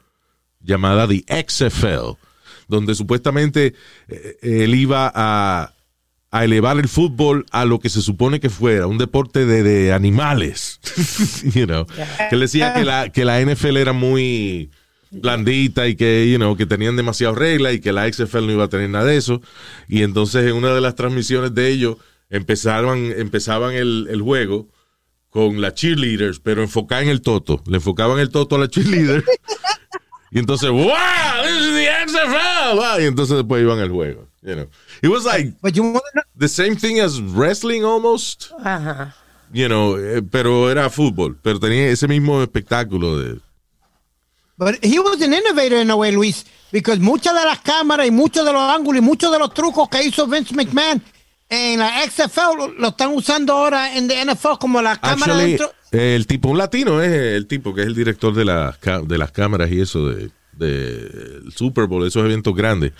llamada 0.60 1.06
The 1.06 1.24
XFL, 1.46 2.16
donde 2.68 2.94
supuestamente 2.94 3.74
eh, 4.08 4.36
él 4.40 4.74
iba 4.74 5.12
a 5.14 5.74
a 6.30 6.44
elevar 6.44 6.78
el 6.78 6.88
fútbol 6.88 7.46
a 7.52 7.64
lo 7.64 7.80
que 7.80 7.88
se 7.88 8.02
supone 8.02 8.38
que 8.38 8.50
fuera, 8.50 8.86
un 8.86 8.98
deporte 8.98 9.46
de, 9.46 9.62
de 9.62 9.92
animales. 9.92 10.78
you 11.54 11.66
know, 11.66 11.86
que 11.86 12.34
él 12.34 12.40
decía 12.40 12.74
que 12.74 12.84
la, 12.84 13.08
que 13.10 13.24
la 13.24 13.40
NFL 13.40 13.78
era 13.78 13.94
muy 13.94 14.70
blandita 15.10 15.88
y 15.88 15.96
que, 15.96 16.30
you 16.30 16.36
know, 16.36 16.56
que 16.56 16.66
tenían 16.66 16.96
demasiadas 16.96 17.36
reglas 17.36 17.74
y 17.74 17.80
que 17.80 17.92
la 17.92 18.10
XFL 18.12 18.46
no 18.46 18.52
iba 18.52 18.64
a 18.64 18.68
tener 18.68 18.90
nada 18.90 19.04
de 19.06 19.16
eso. 19.16 19.40
Y 19.88 20.02
entonces 20.02 20.46
en 20.46 20.54
una 20.54 20.74
de 20.74 20.80
las 20.80 20.94
transmisiones 20.94 21.54
de 21.54 21.68
ellos 21.68 21.96
empezaban, 22.30 23.12
empezaban 23.16 23.74
el, 23.74 24.06
el 24.10 24.20
juego 24.22 24.68
con 25.30 25.60
las 25.60 25.74
cheerleaders, 25.74 26.40
pero 26.40 26.62
enfocada 26.62 27.02
en 27.02 27.08
el 27.08 27.20
toto. 27.22 27.62
Le 27.66 27.76
enfocaban 27.76 28.18
el 28.18 28.30
toto 28.30 28.56
a 28.56 28.58
la 28.58 28.68
cheerleader. 28.68 29.24
y 30.30 30.38
entonces, 30.38 30.70
wow, 30.70 30.86
this 31.42 31.60
is 31.60 31.72
the 31.74 31.88
XFL. 32.06 32.76
Wow, 32.76 33.00
Y 33.00 33.04
entonces 33.04 33.36
después 33.36 33.62
iban 33.62 33.78
al 33.78 33.90
juego. 33.90 34.26
You 34.42 34.54
know. 34.54 34.68
It 35.02 35.08
was 35.08 35.24
like 35.24 35.52
But 35.60 35.74
you 35.74 35.82
wanna 35.82 36.00
know- 36.14 36.22
the 36.38 36.48
same 36.48 36.76
thing 36.76 37.00
as 37.00 37.20
wrestling 37.20 37.82
almost. 37.84 38.52
Ajá. 38.64 39.14
You 39.52 39.66
know, 39.66 39.98
eh, 39.98 40.22
pero 40.22 40.70
era 40.70 40.88
fútbol. 40.90 41.36
Pero 41.42 41.58
tenía 41.58 41.88
ese 41.88 42.06
mismo 42.06 42.42
espectáculo 42.42 43.18
de... 43.18 43.40
But 44.58 44.84
he 44.84 44.98
was 44.98 45.22
an 45.22 45.32
innovator 45.32 45.80
in 45.80 45.90
a 45.90 45.96
way, 45.96 46.10
Luis, 46.10 46.44
because 46.72 47.00
muchas 47.00 47.32
de 47.34 47.44
las 47.44 47.60
cámaras 47.60 48.06
y 48.06 48.10
muchos 48.10 48.44
de 48.44 48.52
los 48.52 48.62
ángulos 48.62 49.00
y 49.00 49.04
muchos 49.04 49.30
de 49.30 49.38
los 49.38 49.54
trucos 49.54 49.88
que 49.88 50.02
hizo 50.02 50.26
Vince 50.26 50.52
McMahon 50.54 51.00
en 51.48 51.78
la 51.78 52.02
XFL 52.02 52.76
lo, 52.78 52.88
están 52.88 53.14
usando 53.14 53.54
ahora 53.54 53.96
en 53.96 54.08
the 54.08 54.24
NFL 54.24 54.58
como 54.60 54.82
la 54.82 54.96
cámara 54.96 55.32
Actually, 55.32 55.50
dentro. 55.52 55.72
el 55.92 56.26
tipo, 56.26 56.48
un 56.48 56.58
latino 56.58 57.00
es 57.00 57.10
el 57.12 57.46
tipo 57.46 57.72
que 57.72 57.82
es 57.82 57.86
el 57.86 57.94
director 57.94 58.34
de, 58.34 58.44
las 58.44 58.78
de 58.80 59.18
las 59.18 59.30
cámaras 59.30 59.70
y 59.70 59.80
eso 59.80 60.08
de, 60.08 60.30
de 60.52 61.40
el 61.44 61.52
Super 61.52 61.86
Bowl, 61.86 62.06
esos 62.06 62.24
eventos 62.24 62.54
grandes. 62.54 62.92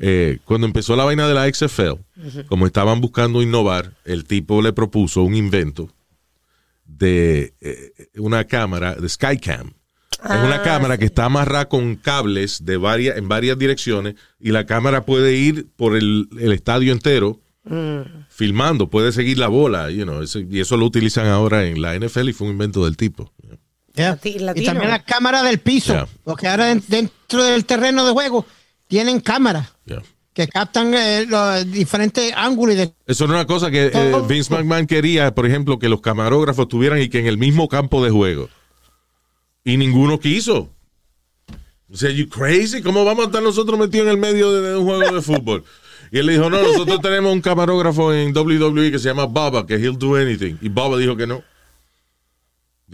Eh, 0.00 0.38
cuando 0.44 0.66
empezó 0.66 0.94
la 0.96 1.04
vaina 1.04 1.26
de 1.26 1.34
la 1.34 1.52
XFL, 1.52 2.44
como 2.48 2.66
estaban 2.66 3.00
buscando 3.00 3.42
innovar, 3.42 3.94
el 4.04 4.24
tipo 4.24 4.62
le 4.62 4.72
propuso 4.72 5.22
un 5.22 5.34
invento 5.34 5.90
de 6.84 7.54
eh, 7.60 8.08
una 8.16 8.44
cámara, 8.44 8.94
de 8.94 9.08
Skycam. 9.08 9.72
Es 10.12 10.40
una 10.44 10.62
cámara 10.62 10.98
que 10.98 11.04
está 11.04 11.26
amarrada 11.26 11.68
con 11.68 11.94
cables 11.96 12.64
de 12.64 12.76
varias, 12.76 13.16
en 13.18 13.28
varias 13.28 13.58
direcciones 13.58 14.14
y 14.40 14.50
la 14.50 14.66
cámara 14.66 15.04
puede 15.06 15.34
ir 15.36 15.66
por 15.76 15.96
el, 15.96 16.28
el 16.38 16.52
estadio 16.52 16.92
entero 16.92 17.40
filmando, 18.30 18.88
puede 18.88 19.12
seguir 19.12 19.38
la 19.38 19.48
bola, 19.48 19.90
you 19.90 20.04
know, 20.04 20.22
ese- 20.22 20.46
y 20.50 20.60
eso 20.60 20.76
lo 20.76 20.86
utilizan 20.86 21.26
ahora 21.26 21.64
en 21.66 21.80
la 21.82 21.94
NFL 21.94 22.28
y 22.30 22.32
fue 22.32 22.46
un 22.46 22.52
invento 22.54 22.84
del 22.84 22.96
tipo. 22.96 23.32
Yeah. 23.94 24.18
Y 24.24 24.64
también 24.64 24.90
la 24.90 25.02
cámara 25.04 25.42
del 25.42 25.58
piso, 25.58 25.92
Yeah. 25.92 26.08
porque 26.24 26.46
ahora 26.46 26.66
den- 26.66 26.82
dentro 26.86 27.42
del 27.44 27.64
terreno 27.64 28.06
de 28.06 28.12
juego 28.12 28.46
tienen 28.86 29.20
cámaras 29.20 29.68
Yeah. 29.86 30.02
que 30.32 30.46
captan 30.48 30.94
eh, 30.94 31.26
los 31.28 31.70
diferentes 31.70 32.32
ángulos 32.36 32.76
de 32.76 32.92
Eso 33.06 33.24
era 33.24 33.34
una 33.34 33.46
cosa 33.46 33.70
que 33.72 33.90
eh. 33.92 34.12
Vince 34.28 34.54
McMahon 34.54 34.86
quería, 34.86 35.34
por 35.34 35.46
ejemplo, 35.46 35.78
que 35.80 35.88
los 35.88 36.00
camarógrafos 36.00 36.62
estuvieran 36.64 37.00
y 37.02 37.08
que 37.08 37.18
en 37.18 37.26
el 37.26 37.38
mismo 37.38 37.68
campo 37.68 38.04
de 38.04 38.10
juego. 38.10 38.48
Y 39.68 39.76
ninguno 39.76 40.18
quiso. 40.18 40.70
O 41.92 41.96
sea, 41.96 42.10
you 42.10 42.26
crazy? 42.26 42.80
¿Cómo 42.80 43.04
vamos 43.04 43.24
a 43.24 43.26
estar 43.26 43.42
nosotros 43.42 43.78
metidos 43.78 44.06
en 44.06 44.12
el 44.12 44.16
medio 44.16 44.50
de, 44.50 44.78
un 44.78 44.84
juego 44.86 45.14
de 45.14 45.20
fútbol? 45.20 45.62
Y 46.10 46.18
él 46.18 46.24
le 46.24 46.32
dijo, 46.32 46.48
no, 46.48 46.62
nosotros 46.62 47.02
tenemos 47.02 47.30
un 47.30 47.42
camarógrafo 47.42 48.14
en 48.14 48.34
WWE 48.34 48.90
que 48.90 48.98
se 48.98 49.10
llama 49.10 49.26
Baba, 49.26 49.66
que 49.66 49.74
he'll 49.74 49.98
do 49.98 50.16
anything. 50.16 50.56
Y 50.62 50.70
Baba 50.70 50.96
dijo 50.96 51.16
que 51.18 51.26
no. 51.26 51.44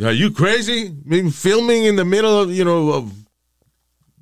Are 0.03 0.17
you 0.19 0.33
crazy? 0.33 0.87
I 0.87 0.95
mean, 1.05 1.31
filming 1.31 1.85
in 1.85 1.95
the 1.95 2.05
middle 2.05 2.41
of, 2.41 2.51
you 2.51 2.65
know, 2.65 2.89
of 2.91 3.13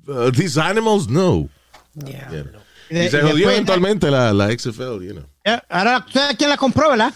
uh, 0.07 0.29
these 0.29 0.55
animals? 0.55 1.09
No. 1.09 1.49
Yeah. 1.95 2.29
Yeah. 2.31 2.43
y 2.91 2.95
de- 2.95 3.05
Y 3.05 3.09
se 3.09 3.21
jodió 3.21 3.47
después- 3.47 3.53
eventualmente 3.55 4.11
la, 4.11 4.31
la 4.31 4.51
XFL, 4.51 5.01
you 5.01 5.13
know. 5.13 5.25
Yeah, 5.43 5.63
Ahora, 5.69 6.05
¿sabes 6.13 6.37
quién 6.37 6.51
la 6.51 6.57
compró, 6.57 6.89
verdad? 6.89 7.15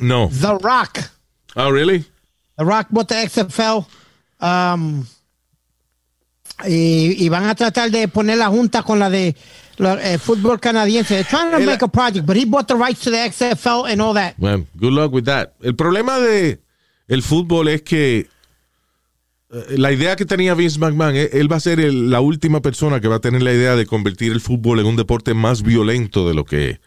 No. 0.00 0.28
The 0.32 0.58
Rock. 0.60 0.98
Oh, 1.54 1.70
really? 1.70 2.04
The 2.56 2.64
Rock 2.64 2.88
the 3.08 3.14
XFL. 3.28 3.86
um, 4.40 5.04
y, 6.66 7.24
y 7.24 7.28
van 7.30 7.44
a 7.44 7.54
tratar 7.54 7.90
de 7.90 8.06
poner 8.08 8.36
la 8.38 8.48
junta 8.48 8.82
con 8.82 8.98
la 8.98 9.08
de 9.08 9.34
la, 9.78 9.94
eh, 10.12 10.18
fútbol 10.18 10.60
canadiense. 10.60 11.14
They're 11.14 11.24
trying 11.28 11.50
to 11.52 11.56
El- 11.58 11.64
make 11.66 11.82
a 11.84 11.88
project, 11.88 12.26
but 12.26 12.36
he 12.36 12.44
bought 12.44 12.66
the 12.68 12.74
rights 12.74 13.00
to 13.00 13.10
the 13.10 13.16
XFL 13.24 13.86
and 13.90 14.00
all 14.02 14.12
that. 14.14 14.34
Well, 14.38 14.66
good 14.74 14.92
luck 14.92 15.12
with 15.12 15.24
that. 15.24 15.54
El 15.62 15.74
problema 15.74 16.18
de 16.18 16.60
el 17.08 17.22
fútbol 17.22 17.68
es 17.68 17.80
que 17.82 18.28
eh, 19.52 19.64
la 19.78 19.90
idea 19.90 20.16
que 20.16 20.26
tenía 20.26 20.54
Vince 20.54 20.78
McMahon, 20.78 21.16
eh, 21.16 21.30
él 21.32 21.50
va 21.50 21.56
a 21.56 21.60
ser 21.60 21.80
el- 21.80 22.10
la 22.10 22.20
última 22.20 22.60
persona 22.60 23.00
que 23.00 23.08
va 23.08 23.16
a 23.16 23.20
tener 23.20 23.42
la 23.42 23.52
idea 23.54 23.74
de 23.74 23.86
convertir 23.86 24.30
el 24.32 24.40
fútbol 24.40 24.80
en 24.80 24.86
un 24.86 24.96
deporte 24.96 25.32
más 25.34 25.62
violento 25.62 26.28
de 26.28 26.34
lo 26.34 26.44
que 26.44 26.70
es. 26.70 26.80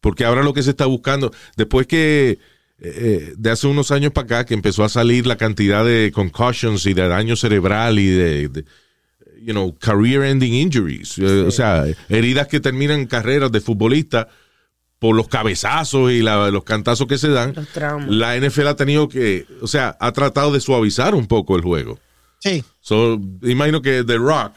Porque 0.00 0.24
ahora 0.24 0.42
lo 0.42 0.54
que 0.54 0.62
se 0.62 0.70
está 0.70 0.86
buscando, 0.86 1.32
después 1.56 1.86
que 1.86 2.38
eh, 2.80 3.34
de 3.36 3.50
hace 3.50 3.66
unos 3.66 3.90
años 3.90 4.12
para 4.12 4.24
acá, 4.24 4.46
que 4.46 4.54
empezó 4.54 4.84
a 4.84 4.88
salir 4.88 5.26
la 5.26 5.36
cantidad 5.36 5.84
de 5.84 6.12
concussions 6.14 6.86
y 6.86 6.94
de 6.94 7.08
daño 7.08 7.34
cerebral 7.36 7.98
y 7.98 8.06
de, 8.06 8.48
de, 8.48 8.64
you 9.40 9.52
know, 9.52 9.74
career-ending 9.78 10.54
injuries, 10.54 11.18
eh, 11.18 11.24
o 11.46 11.50
sea, 11.50 11.84
heridas 12.08 12.46
que 12.48 12.60
terminan 12.60 13.06
carreras 13.06 13.50
de 13.52 13.60
futbolistas 13.60 14.26
por 14.98 15.14
los 15.14 15.28
cabezazos 15.28 16.10
y 16.12 16.22
la- 16.22 16.50
los 16.50 16.64
cantazos 16.64 17.06
que 17.06 17.18
se 17.18 17.28
dan, 17.28 17.52
Los 17.54 17.68
traumas. 17.68 18.08
la 18.10 18.36
NFL 18.36 18.66
ha 18.68 18.76
tenido 18.76 19.08
que, 19.08 19.46
o 19.60 19.66
sea, 19.68 19.96
ha 20.00 20.10
tratado 20.12 20.52
de 20.52 20.60
suavizar 20.60 21.14
un 21.14 21.26
poco 21.26 21.54
el 21.56 21.62
juego. 21.62 21.98
Sí. 22.40 22.64
So, 22.80 23.20
imagino 23.42 23.80
que 23.82 24.02
The 24.04 24.16
Rock, 24.16 24.52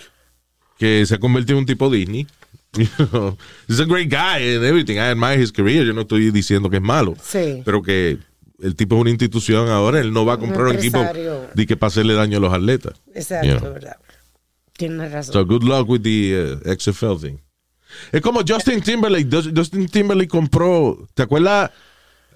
que 0.80 1.06
se 1.06 1.16
ha 1.16 1.20
convertido 1.20 1.58
en 1.58 1.62
un 1.64 1.66
tipo 1.68 1.90
Disney, 1.92 2.26
you 2.74 2.88
know, 3.12 3.38
he's 3.68 3.80
a 3.80 3.86
great 3.86 4.10
guy 4.10 4.38
and 4.56 4.64
everything. 4.64 4.98
I 4.98 5.12
admire 5.12 5.38
his 5.38 5.52
career. 5.52 5.84
Yo 5.86 5.94
no 5.94 6.02
estoy 6.02 6.32
diciendo 6.32 6.70
que 6.70 6.78
es 6.78 6.82
malo, 6.84 7.16
Sí. 7.22 7.62
pero 7.66 7.82
que 7.82 8.18
el 8.62 8.76
tipo 8.76 8.96
es 8.96 9.02
una 9.02 9.10
institución 9.10 9.70
ahora, 9.70 10.00
él 10.00 10.14
no 10.14 10.24
va 10.26 10.34
a 10.34 10.38
comprar 10.38 10.68
un 10.68 10.76
equipo 10.76 11.00
de 11.54 11.66
que 11.68 11.76
para 11.78 11.88
hacerle 11.90 12.14
daño 12.14 12.38
a 12.38 12.42
los 12.42 12.54
atletas. 12.54 12.94
Exacto, 13.14 13.48
You 13.48 13.58
know. 13.60 13.74
verdad. 13.74 13.96
Tienes 14.78 15.12
razón. 15.12 15.34
So 15.34 15.46
good 15.46 15.64
luck 15.64 15.88
with 15.90 16.02
the 16.02 16.60
uh, 16.66 16.70
XFL 16.76 17.18
thing. 17.20 17.38
Es 18.12 18.22
como 18.22 18.42
Justin 18.48 18.82
Timberlake. 18.82 19.28
Just- 19.30 19.52
Justin 19.56 19.88
Timberlake 19.88 20.30
compró, 20.30 21.08
¿te 21.14 21.24
acuerdas? 21.24 21.72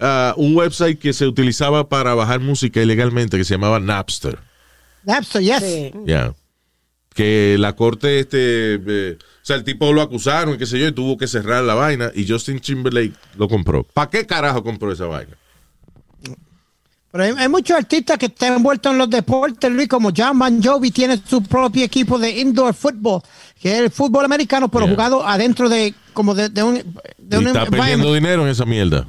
uh, 0.00 0.32
un 0.38 0.54
website 0.54 0.98
que 0.98 1.12
se 1.14 1.26
utilizaba 1.26 1.88
para 1.88 2.14
bajar 2.14 2.38
música 2.40 2.82
ilegalmente 2.82 3.38
que 3.38 3.44
se 3.44 3.54
llamaba 3.54 3.80
Napster. 3.80 4.38
Napster, 5.04 5.40
yes. 5.42 5.62
sí. 5.62 5.92
Ya. 6.04 6.34
Que 7.16 7.56
la 7.58 7.74
corte, 7.74 8.20
este, 8.20 8.74
eh, 8.74 9.16
o 9.18 9.24
sea, 9.42 9.56
el 9.56 9.64
tipo 9.64 9.90
lo 9.92 10.02
acusaron 10.02 10.54
y 10.54 10.58
qué 10.58 10.66
sé 10.66 10.78
yo, 10.78 10.86
y 10.86 10.92
tuvo 10.92 11.16
que 11.16 11.26
cerrar 11.26 11.64
la 11.64 11.74
vaina 11.74 12.12
y 12.14 12.28
Justin 12.28 12.60
Timberlake 12.60 13.14
lo 13.38 13.48
compró. 13.48 13.84
¿Para 13.84 14.10
qué 14.10 14.26
carajo 14.26 14.62
compró 14.62 14.92
esa 14.92 15.06
vaina? 15.06 15.34
Pero 17.10 17.24
hay, 17.24 17.32
hay 17.38 17.48
muchos 17.48 17.74
artistas 17.74 18.18
que 18.18 18.26
están 18.26 18.52
envueltos 18.52 18.92
en 18.92 18.98
los 18.98 19.08
deportes, 19.08 19.72
Luis, 19.72 19.88
como 19.88 20.10
John 20.14 20.38
Bon 20.38 20.62
Jovi 20.62 20.90
tiene 20.90 21.18
su 21.26 21.42
propio 21.42 21.84
equipo 21.86 22.18
de 22.18 22.38
indoor 22.38 22.74
football, 22.74 23.22
que 23.58 23.72
es 23.72 23.78
el 23.80 23.90
fútbol 23.90 24.26
americano, 24.26 24.68
pero 24.68 24.84
Yeah. 24.84 24.94
jugado 24.94 25.26
adentro 25.26 25.70
de 25.70 25.94
como 26.12 26.34
de, 26.34 26.50
de 26.50 26.62
un 26.62 26.74
de 27.16 27.36
y 27.36 27.40
un 27.40 27.46
está 27.46 27.64
perdiendo 27.64 28.12
dinero 28.12 28.42
en 28.42 28.48
esa 28.48 28.66
mierda. 28.66 29.08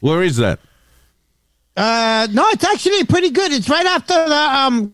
Where 0.00 0.24
is 0.24 0.36
that? 0.36 0.60
Uh, 1.76 2.28
no, 2.32 2.44
it's 2.52 2.64
actually 2.64 3.02
pretty 3.04 3.30
good. 3.30 3.52
It's 3.52 3.68
right 3.68 3.86
after 3.86 4.14
the 4.28 4.34
um 4.34 4.92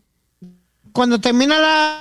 cuando 0.94 1.18
termina 1.20 1.58
la 1.58 2.00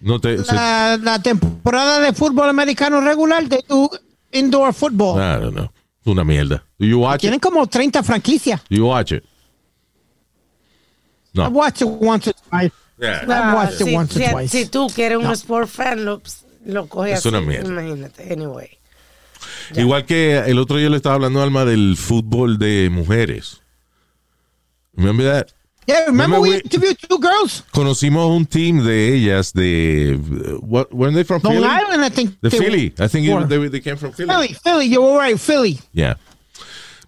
No 0.00 0.18
te, 0.18 0.42
se- 0.42 0.54
la, 0.54 0.98
la 1.02 1.20
temporada 1.20 2.00
de 2.00 2.14
fútbol 2.14 2.48
americano 2.48 3.02
regular 3.02 3.46
de 3.46 3.62
tu 3.68 3.90
indoor 4.32 4.72
football. 4.72 5.18
I 5.18 5.38
don't 5.42 5.52
know. 5.54 5.70
Es 6.00 6.06
una 6.06 6.24
mierda. 6.24 6.64
Do 6.78 6.86
you 6.86 7.00
watch 7.00 7.20
Tienen 7.20 7.36
it? 7.36 7.42
como 7.42 7.66
30 7.66 8.02
franquicias. 8.02 8.62
Do 8.70 8.76
you 8.76 8.86
watch 8.86 9.12
it? 9.12 9.22
No. 11.34 11.48
watched 11.50 11.82
it 11.82 11.88
once 12.00 12.28
or 12.28 12.34
twice. 12.48 12.72
Yeah. 12.98 13.22
I've 13.28 13.54
watched 13.54 13.80
it 13.80 13.86
si, 13.86 13.94
once 13.94 14.16
or 14.16 14.22
si- 14.22 14.30
twice. 14.30 14.48
si 14.50 14.66
tú 14.66 14.86
que 14.94 15.04
eres 15.06 15.18
un 15.18 15.24
No. 15.24 15.32
sport 15.32 15.68
fan, 15.68 16.04
lo, 16.04 16.22
lo 16.64 16.86
coges 16.88 17.12
Es 17.14 17.18
así. 17.20 17.28
una 17.28 17.40
mierda. 17.40 17.68
Imagínate. 17.68 18.32
Anyway. 18.32 18.70
Igual 19.74 20.06
que 20.06 20.38
el 20.38 20.58
otro 20.58 20.76
día 20.78 20.88
le 20.88 20.96
estaba 20.96 21.14
hablando 21.16 21.42
Alma 21.42 21.64
del 21.64 21.96
fútbol 21.98 22.58
de 22.58 22.88
mujeres. 22.90 23.60
Remember 24.94 25.26
that? 25.44 25.52
Yeah, 25.86 26.04
remember 26.06 26.36
Remember 26.36 26.40
we 26.40 26.50
we- 26.50 26.60
interviewed 26.62 26.98
two 27.08 27.18
girls? 27.18 27.64
Conocimos 27.72 28.30
un 28.36 28.46
team 28.46 28.84
de 28.84 29.14
ellas 29.16 29.52
de 29.52 30.16
what 30.62 30.92
were 30.92 31.12
they 31.12 31.24
from 31.24 31.40
Long 31.42 31.54
Philly? 31.54 31.66
Island, 31.66 32.04
I 32.04 32.10
think. 32.10 32.40
De 32.40 32.50
Philly. 32.50 32.92
I 32.98 33.08
think 33.08 33.26
it- 33.26 33.48
they, 33.48 33.68
they 33.68 33.80
came 33.80 33.96
from 33.96 34.12
Philly. 34.12 34.28
Philly, 34.28 34.54
Philly, 34.62 34.86
you 34.88 35.00
were 35.02 35.18
right, 35.18 35.38
Philly. 35.40 35.78
Yeah. 35.92 36.14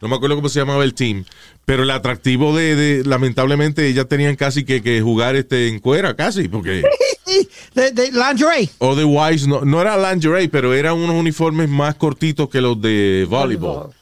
No 0.01 0.09
me 0.09 0.17
acuerdo 0.17 0.35
cómo 0.37 0.49
se 0.49 0.59
llamaba 0.59 0.83
el 0.85 0.95
team. 0.95 1.25
Pero 1.65 1.85
el 1.85 1.91
atractivo 1.93 2.57
de, 2.57 2.75
de- 2.75 3.05
lamentablemente, 3.05 3.87
ellas 3.87 4.09
tenían 4.09 4.35
casi 4.35 4.65
que, 4.65 4.83
que 4.83 5.01
jugar 5.01 5.37
este 5.37 5.69
en 5.69 5.79
cuera, 5.79 6.17
casi, 6.17 6.49
porque 6.49 6.83
the, 7.75 7.93
the 7.93 8.11
lingerie. 8.11 8.69
otherwise 8.79 9.47
no, 9.47 9.61
no 9.65 9.81
era 9.81 9.97
lingerie, 9.97 10.49
pero 10.49 10.75
eran 10.75 10.95
unos 10.95 11.15
uniformes 11.15 11.69
más 11.69 11.95
cortitos 11.95 12.49
que 12.49 12.61
los 12.61 12.81
de 12.83 13.29
volleyball. 13.31 13.93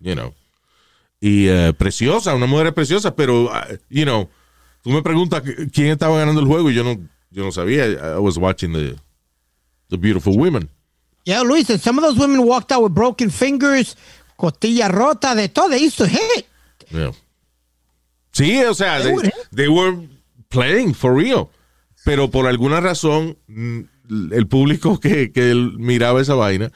You 0.00 0.14
know. 0.16 0.34
Y 1.24 1.46
eh, 1.48 1.72
preciosa, 1.72 2.34
una 2.34 2.46
mujer 2.46 2.74
preciosa, 2.74 3.14
pero, 3.14 3.44
uh, 3.44 3.76
you 3.88 4.02
know, 4.04 4.28
tú 4.82 4.90
me 4.90 5.02
preguntas 5.02 5.40
qu- 5.44 5.70
quién 5.72 5.90
estaba 5.92 6.18
ganando 6.18 6.40
el 6.40 6.48
juego 6.48 6.68
y 6.68 6.74
yo 6.74 6.82
no, 6.82 6.96
yo 7.30 7.44
no 7.44 7.52
sabía. 7.52 7.86
I 7.86 8.18
was 8.18 8.36
watching 8.36 8.72
the, 8.72 8.96
the 9.88 9.96
beautiful 9.96 10.36
women. 10.36 10.68
Yeah, 11.24 11.42
Luis, 11.42 11.70
and 11.70 11.80
some 11.80 11.96
of 11.98 12.04
those 12.04 12.18
women 12.18 12.44
walked 12.44 12.72
out 12.72 12.82
with 12.82 12.92
broken 12.92 13.30
fingers, 13.30 13.94
costilla 14.36 14.88
rota, 14.90 15.36
de 15.36 15.48
todo. 15.48 15.68
They 15.70 15.78
used 15.86 15.98
to 15.98 16.08
hit. 16.08 16.46
Yeah. 16.90 17.12
Sí, 18.32 18.60
o 18.64 18.74
sea, 18.74 18.98
They 19.00 19.30
they, 19.52 19.68
were 19.68 20.08
playing 20.48 20.92
for 20.94 21.14
real. 21.14 21.50
Pero 22.04 22.28
por 22.32 22.48
alguna 22.48 22.80
razón, 22.80 23.36
el 23.48 24.46
público 24.48 24.98
que, 24.98 25.30
que 25.30 25.54
miraba 25.78 26.20
esa 26.20 26.34
vaina 26.34 26.72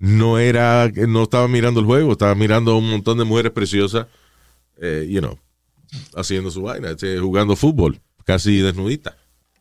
no 0.00 0.38
era, 0.38 0.88
no 1.08 1.24
estaba 1.24 1.48
mirando 1.48 1.80
el 1.80 1.86
juego, 1.86 2.12
estaba 2.12 2.34
mirando 2.34 2.72
a 2.72 2.78
un 2.78 2.90
montón 2.90 3.18
de 3.18 3.24
mujeres 3.24 3.52
preciosas, 3.52 4.06
eh, 4.80 5.06
you 5.10 5.20
know, 5.20 5.38
haciendo 6.14 6.50
su 6.50 6.62
vaina, 6.62 6.90
este, 6.90 7.18
jugando 7.18 7.56
fútbol, 7.56 8.00
casi 8.24 8.58
desnudita. 8.58 9.16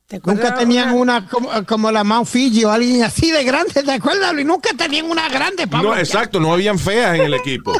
¿Te 0.08 0.17
acuerdas 0.17 0.44
Nunca 0.46 0.58
tenían 0.58 0.89
una- 0.94 1.17
una 1.17 1.27
como, 1.27 1.50
como 1.65 1.91
la 1.91 2.03
Mount 2.06 2.27
Fiji 2.29 2.63
o 2.63 2.72
alguien 2.72 3.03
así 3.03 3.29
de 3.32 3.44
grande, 3.44 3.84
¿te 3.84 3.91
acuerdas, 3.91 4.34
Luis? 4.34 4.46
Nunca 4.46 4.70
tenían 4.77 5.06
una 5.12 5.27
grande 5.27 5.67
para 5.67 5.84
No, 5.84 5.98
exacto, 5.98 6.39
no 6.39 6.53
habían 6.53 6.79
feas 6.79 7.15
en 7.15 7.25
el 7.25 7.34
equipo. 7.34 7.74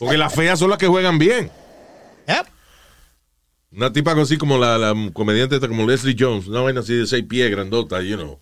Porque 0.00 0.16
las 0.18 0.34
feas 0.34 0.58
son 0.58 0.70
las 0.70 0.78
que 0.78 0.88
juegan 0.88 1.16
bien. 1.18 1.48
Yep. 2.26 2.46
Una 3.70 3.92
tipa 3.92 4.20
así 4.20 4.36
como 4.36 4.58
la, 4.58 4.78
la 4.78 4.94
comediante 5.12 5.60
como 5.60 5.86
Leslie 5.86 6.16
Jones, 6.18 6.48
una 6.48 6.60
vaina 6.62 6.80
así 6.80 6.94
de 6.94 7.06
seis 7.06 7.24
pies, 7.28 7.50
grandota, 7.50 8.00
you 8.02 8.16
know. 8.16 8.38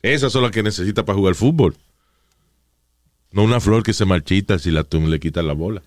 Esas 0.00 0.32
son 0.32 0.42
las 0.42 0.50
que 0.50 0.62
necesita 0.62 1.04
para 1.04 1.18
jugar 1.18 1.34
fútbol. 1.34 1.76
No 3.32 3.42
una 3.42 3.60
flor 3.60 3.82
que 3.82 3.92
se 3.92 4.04
marchita 4.04 4.58
si 4.58 4.70
la, 4.70 4.84
tú 4.84 5.00
le 5.06 5.18
quitas 5.20 5.44
la 5.44 5.52
bola. 5.54 5.82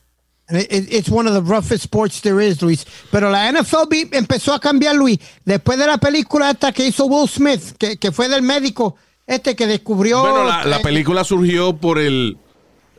It's 0.47 1.09
one 1.09 1.27
of 1.27 1.33
the 1.33 1.41
roughest 1.41 1.85
sports 1.85 2.21
there 2.21 2.39
is, 2.45 2.61
Luis. 2.61 2.85
Pero 3.11 3.31
la 3.31 3.51
NFL 3.51 3.87
empezó 4.11 4.53
a 4.53 4.59
cambiar, 4.59 4.95
Luis, 4.95 5.17
después 5.43 5.79
de 5.79 5.87
la 5.87 5.97
película 5.97 6.51
esta 6.51 6.71
que 6.71 6.85
hizo 6.87 7.05
Will 7.05 7.27
Smith, 7.27 7.75
que, 7.79 7.97
que 7.97 8.11
fue 8.11 8.29
del 8.29 8.43
médico 8.43 8.95
este 9.25 9.55
que 9.55 9.65
descubrió... 9.65 10.21
Bueno, 10.21 10.43
la, 10.43 10.63
la 10.65 10.79
película 10.81 11.23
surgió 11.23 11.75
por 11.77 11.97
el. 11.97 12.37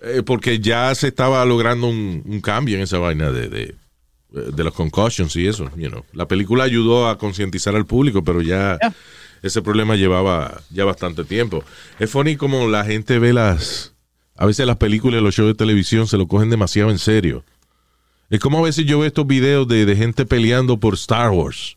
eh, 0.03 0.23
porque 0.27 0.59
ya 0.59 0.93
se 0.97 1.07
estaba 1.09 1.45
logrando 1.45 1.87
un, 1.87 2.23
un 2.27 2.41
cambio 2.41 2.75
en 2.77 2.83
esa 2.83 2.99
vaina 2.99 3.31
de, 3.31 3.49
de, 3.49 3.75
de 4.31 4.65
los 4.65 4.75
concussions 4.75 5.37
y 5.37 5.47
eso. 5.47 5.71
You 5.77 5.89
know. 5.89 6.05
La 6.15 6.27
película 6.27 6.65
ayudó 6.65 7.09
a 7.09 7.17
concientizar 7.17 7.77
al 7.77 7.87
público, 7.87 8.25
pero 8.25 8.43
ya 8.43 8.77
Yeah. 8.81 8.93
ese 9.45 9.63
problema 9.63 9.95
llevaba 9.95 10.63
ya 10.71 10.85
bastante 10.85 11.23
tiempo. 11.23 11.63
Es 12.01 12.11
funny 12.11 12.35
como 12.37 12.67
la 12.67 12.85
gente 12.85 13.21
ve 13.21 13.33
las. 13.33 13.93
A 14.37 14.47
veces 14.47 14.67
las 14.67 14.77
películas 14.77 15.21
y 15.21 15.25
los 15.25 15.35
shows 15.35 15.49
de 15.49 15.55
televisión 15.55 16.07
se 16.07 16.17
lo 16.19 16.27
cogen 16.29 16.51
demasiado 16.51 16.91
en 16.91 16.99
serio. 16.99 17.45
Es 18.29 18.41
como 18.41 18.59
a 18.59 18.63
veces 18.63 18.85
yo 18.87 18.99
veo 18.99 19.07
estos 19.07 19.27
videos 19.27 19.67
de, 19.69 19.87
de 19.87 19.97
gente 19.97 20.27
peleando 20.27 20.79
por 20.79 20.95
Star 20.95 21.31
Wars. 21.31 21.77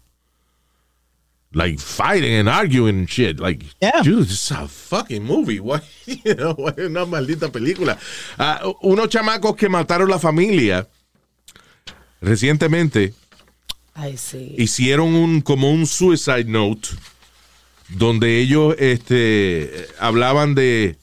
Like 1.52 1.80
fighting 1.80 2.36
and 2.36 2.48
arguing 2.50 3.00
and 3.00 3.08
shit. 3.08 3.40
Like, 3.40 3.66
Yeah. 3.82 4.02
dude, 4.04 4.24
it's 4.30 4.52
a 4.52 4.68
fucking 4.68 5.24
movie. 5.24 5.60
Why, 5.62 5.80
you 6.06 6.36
know, 6.36 6.54
why 6.56 6.74
una 6.86 7.06
maldita 7.06 7.52
película. 7.52 7.98
Ah, 8.38 8.62
unos 8.82 9.10
chamacos 9.10 9.56
que 9.56 9.68
mataron 9.70 10.10
la 10.10 10.20
familia 10.20 10.88
recientemente 12.22 13.14
Ay, 13.94 14.18
sí. 14.18 14.54
hicieron 14.58 15.16
un 15.16 15.42
como 15.42 15.72
un 15.72 15.88
suicide 15.88 16.44
note 16.46 16.90
donde 17.90 18.40
ellos 18.40 18.76
este 18.78 19.88
hablaban 20.00 20.54
de 20.54 20.98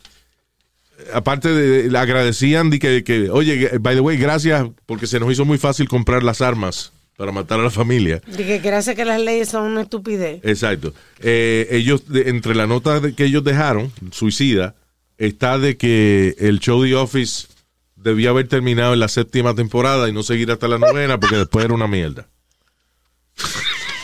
aparte 1.13 1.49
de 1.51 1.91
le 1.91 1.99
agradecían 1.99 2.71
de 2.71 2.79
que, 2.79 3.05
que 3.05 3.31
oye 3.31 3.71
by 3.79 3.95
the 3.95 4.01
way 4.01 4.17
gracias 4.17 4.67
porque 4.87 5.07
se 5.07 5.21
nos 5.21 5.31
hizo 5.33 5.45
muy 5.45 5.59
fácil 5.59 5.89
comprar 5.89 6.23
las 6.23 6.41
armas 6.41 6.93
para 7.17 7.33
matar 7.33 7.61
a 7.61 7.63
la 7.63 7.71
familia 7.71 8.21
Dije 8.27 8.45
que 8.45 8.59
gracias 8.59 8.95
que 8.97 9.05
las 9.05 9.21
leyes 9.21 9.49
son 9.49 9.65
una 9.73 9.83
estupidez. 9.83 10.41
Exacto. 10.45 10.93
Eh, 11.21 11.67
ellos, 11.71 12.09
de- 12.09 12.29
entre 12.29 12.55
la 12.55 12.67
nota 12.67 13.01
de- 13.01 13.15
que 13.15 13.25
ellos 13.25 13.43
dejaron, 13.43 13.91
suicida, 14.11 14.75
está 15.17 15.59
de 15.59 15.77
que 15.79 16.35
el 16.39 16.61
show 16.61 16.85
The 16.85 16.95
Office 16.95 17.47
debía 17.97 18.31
haber 18.31 18.49
terminado 18.49 18.93
en 18.93 19.01
la 19.01 19.09
séptima 19.09 19.55
temporada 19.55 20.09
y 20.09 20.13
no 20.13 20.23
seguir 20.23 20.51
hasta 20.51 20.69
la 20.69 20.77
novena 20.79 21.19
porque 21.19 21.37
después 21.37 21.65
era 21.65 21.73
una 21.75 21.87
mierda. 21.89 22.29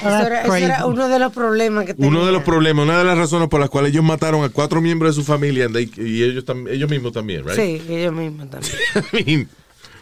Eso 0.03 0.27
era, 0.27 0.43
eso 0.43 0.55
era 0.55 0.77
crazy. 0.77 0.89
uno 0.91 1.09
de 1.09 1.19
los 1.19 1.33
problemas 1.33 1.85
que 1.87 1.93
Uno 1.99 2.07
de 2.11 2.17
tenía. 2.17 2.31
los 2.33 2.43
problemas, 2.43 2.85
una 2.85 2.99
de 2.99 3.05
las 3.05 3.17
razones 3.19 3.49
por 3.49 3.61
las 3.61 3.71
cuales 3.71 3.93
ellos 3.93 4.05
mataron 4.05 4.45
a 4.45 4.49
cuatro 4.49 4.81
miembros 4.81 5.15
de 5.17 5.23
su 5.23 5.27
familia 5.27 5.67
and 5.67 5.75
they- 5.77 5.91
y 5.97 6.23
ellos, 6.23 6.45
tam- 6.45 6.69
ellos 6.69 6.89
mismos 6.91 7.13
también, 7.13 7.45
right? 7.45 7.57
Sí, 7.57 7.83
ellos 7.89 8.13
mismos 8.13 8.51
también. 8.51 8.75
I 9.13 9.25
mean, 9.25 9.49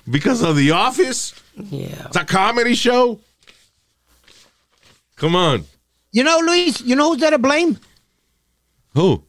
because 0.07 0.43
of 0.45 0.57
The 0.57 0.73
Office, 0.73 1.35
Yeah. 1.71 2.07
it's 2.07 2.17
a 2.17 2.25
comedy 2.25 2.75
show. 2.75 3.21
Come 5.17 5.37
on. 5.37 5.65
You 6.13 6.25
know, 6.25 6.39
Luis, 6.41 6.81
you 6.81 6.97
know 6.97 7.11
who's 7.13 7.21
there 7.21 7.31
to 7.31 7.39
blame? 7.39 7.77
Who? 8.95 9.23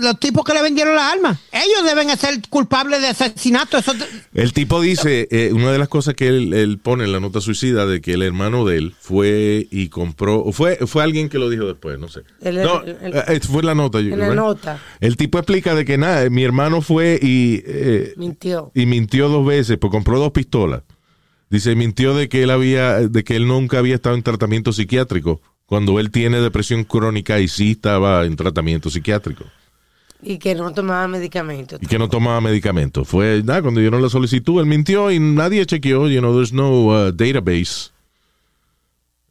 Los, 0.00 0.20
tipos 0.20 0.44
que 0.44 0.52
le 0.52 0.60
vendieron 0.62 0.94
las 0.94 1.12
armas. 1.14 1.38
Ellos 1.50 1.84
deben 1.84 2.14
ser 2.18 2.40
culpables 2.50 3.00
de 3.00 3.08
asesinato. 3.08 3.78
Eso, 3.78 3.94
El 4.34 4.52
tipo 4.52 4.80
dice, 4.80 5.26
eh, 5.30 5.50
una 5.52 5.72
de 5.72 5.78
las 5.78 5.88
cosas 5.88 6.14
que 6.14 6.28
él, 6.28 6.52
él 6.52 6.78
pone 6.78 7.04
en 7.04 7.12
la 7.12 7.20
nota 7.20 7.40
suicida 7.40 7.86
de 7.86 8.00
que 8.00 8.12
el 8.12 8.22
hermano 8.22 8.64
de 8.66 8.76
él 8.78 8.94
fue 9.00 9.66
y 9.70 9.88
compró, 9.88 10.44
fue, 10.52 10.76
fue 10.86 11.02
alguien 11.02 11.28
que 11.28 11.38
lo 11.38 11.48
dijo 11.48 11.64
después, 11.66 11.98
no 11.98 12.08
sé. 12.08 12.20
El- 12.42 12.56
no, 12.62 12.82
el- 12.82 12.96
el- 13.00 13.14
eh, 13.16 13.24
eh, 13.28 13.40
fue 13.40 13.62
la 13.62 13.74
nota. 13.74 13.98
En 13.98 14.18
la 14.18 14.34
nota. 14.34 14.78
El 15.00 15.16
tipo 15.16 15.38
explica 15.38 15.74
de 15.74 15.84
que 15.84 15.96
nada, 15.98 16.28
mi 16.30 16.44
hermano 16.44 16.82
fue 16.82 17.18
y, 17.22 17.62
eh, 17.66 18.12
Mintió. 18.16 18.70
y 18.74 18.86
mintió 18.86 19.28
dos 19.28 19.46
veces, 19.46 19.78
pues 19.78 19.90
compró 19.90 20.18
dos 20.18 20.32
pistolas. 20.32 20.82
Dice, 21.50 21.74
mintió 21.74 22.14
de 22.14 22.28
que 22.28 22.42
él 22.42 22.50
había, 22.50 22.98
de 23.08 23.24
que 23.24 23.34
él 23.36 23.46
nunca 23.46 23.78
había 23.78 23.94
estado 23.94 24.14
en 24.16 24.22
tratamiento 24.22 24.70
psiquiátrico, 24.72 25.40
cuando 25.64 25.98
él 25.98 26.10
tiene 26.10 26.40
depresión 26.40 26.84
crónica 26.84 27.40
y 27.40 27.48
sí 27.48 27.70
estaba 27.72 28.26
en 28.26 28.36
tratamiento 28.36 28.90
psiquiátrico. 28.90 29.44
Y 30.22 30.38
que 30.38 30.54
no 30.54 30.72
tomaba 30.72 31.06
medicamentos. 31.06 31.78
y 31.80 31.86
que 31.86 31.98
no 31.98 32.08
tomaba 32.08 32.40
medicamentos. 32.40 33.06
Fue 33.06 33.42
nada, 33.44 33.62
cuando 33.62 33.80
dieron 33.80 34.02
la 34.02 34.08
solicitud, 34.08 34.60
él 34.60 34.66
mintió 34.66 35.10
y 35.10 35.20
nadie 35.20 35.64
chequeó, 35.64 36.08
you 36.08 36.18
know, 36.18 36.34
there's 36.34 36.52
no 36.52 36.86
uh, 36.86 37.12
database 37.12 37.92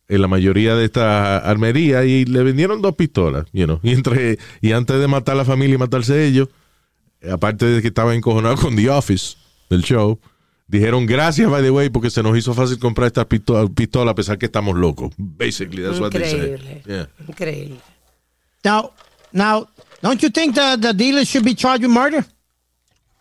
en 0.10 0.22
la 0.22 0.28
mayoría 0.28 0.76
de 0.76 0.86
estas 0.86 1.44
armerías 1.44 2.06
y 2.06 2.26
le 2.26 2.44
vendieron 2.44 2.82
dos 2.82 2.96
pistolas, 2.96 3.46
you 3.52 3.66
know, 3.66 3.80
y 3.84 3.92
entre 3.92 4.40
y 4.62 4.72
antes 4.72 5.00
de 5.00 5.08
matar 5.08 5.36
a 5.36 5.40
la 5.40 5.46
familia 5.46 5.76
y 5.76 5.78
matarse 5.78 6.26
ellos, 6.26 6.48
aparte 7.30 7.66
de 7.66 7.82
que 7.82 7.90
estaba 7.90 8.16
encojonado 8.16 8.56
con 8.56 8.76
The 8.76 8.90
Office 8.90 9.36
del 9.70 9.82
show, 9.82 10.20
dijeron 10.68 11.06
gracias 11.06 11.50
by 11.50 11.62
the 11.62 11.72
way 11.72 11.90
porque 11.90 12.10
se 12.10 12.24
nos 12.24 12.38
hizo 12.38 12.54
fácil 12.54 12.80
comprar 12.80 13.08
estas 13.08 13.26
pistolas 13.26 13.70
pistola 13.72 14.12
a 14.12 14.16
pesar 14.16 14.38
que 14.38 14.46
estamos 14.46 14.78
locos. 14.78 15.12
Basically, 15.18 15.84
that's 15.84 16.00
what 16.00 16.12
they 16.12 16.24
said. 16.24 16.54
Increíble. 16.54 16.82
Yeah. 16.86 17.08
Increíble. 17.28 17.80
now, 18.64 18.92
now, 19.34 19.68
don't 20.02 20.22
you 20.22 20.30
think 20.30 20.56
the, 20.56 20.78
the 20.80 20.94
dealer 20.94 21.26
should 21.26 21.44
be 21.46 21.56
charged 21.56 21.84
with 21.84 21.92
murder? 21.92 22.26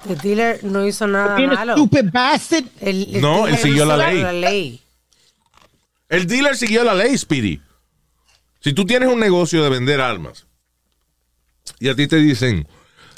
El 0.09 0.17
dealer 0.19 0.63
no 0.63 0.87
hizo 0.87 1.07
nada 1.07 1.37
Being 1.37 1.51
a 1.51 1.55
malo. 1.55 1.73
stupid 1.75 2.11
bastard. 2.13 2.65
El- 2.81 3.17
el 3.17 3.21
No, 3.21 3.47
él 3.49 3.57
siguió 3.57 3.85
la 3.87 3.97
ley. 3.97 4.21
La 4.23 4.33
ley. 4.33 4.81
El 6.09 6.27
dealer 6.27 6.57
siguió 6.57 6.85
la 6.85 6.95
ley, 6.95 7.17
Speedy. 7.17 7.61
Si 8.61 8.73
tú 8.73 8.85
tienes 8.85 9.09
un 9.09 9.19
negocio 9.21 9.63
de 9.63 9.71
vender 9.71 10.01
armas 10.01 10.47
y 11.81 11.89
a 11.89 11.95
ti 11.97 12.07
te 12.07 12.17
dicen, 12.17 12.67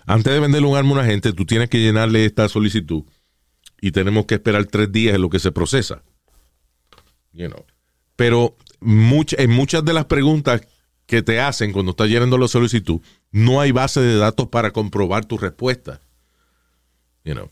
antes 0.06 0.32
de 0.32 0.40
venderle 0.40 0.68
un 0.68 0.76
arma 0.76 0.90
a 0.90 0.92
una 0.94 1.04
gente, 1.04 1.32
tú 1.32 1.44
tienes 1.44 1.68
que 1.68 1.78
llenarle 1.80 2.24
esta 2.24 2.48
solicitud 2.48 3.02
y 3.80 3.90
tenemos 3.92 4.26
que 4.26 4.36
esperar 4.36 4.64
tres 4.66 4.90
días 4.92 5.14
en 5.14 5.22
lo 5.22 5.28
que 5.30 5.38
se 5.38 5.52
procesa. 5.52 6.02
You 7.32 7.48
know. 7.48 7.64
Pero 8.16 8.56
much- 8.80 9.34
en 9.38 9.50
muchas 9.50 9.84
de 9.84 9.92
las 9.92 10.06
preguntas 10.06 10.62
que 11.08 11.22
te 11.22 11.40
hacen 11.40 11.72
cuando 11.72 11.92
estás 11.92 12.08
llenando 12.08 12.36
la 12.36 12.48
solicitud, 12.48 13.00
no 13.32 13.62
hay 13.62 13.72
base 13.72 14.00
de 14.00 14.18
datos 14.18 14.48
para 14.48 14.72
comprobar 14.72 15.24
tu 15.24 15.38
respuesta. 15.38 16.02
You 17.24 17.34
know. 17.34 17.50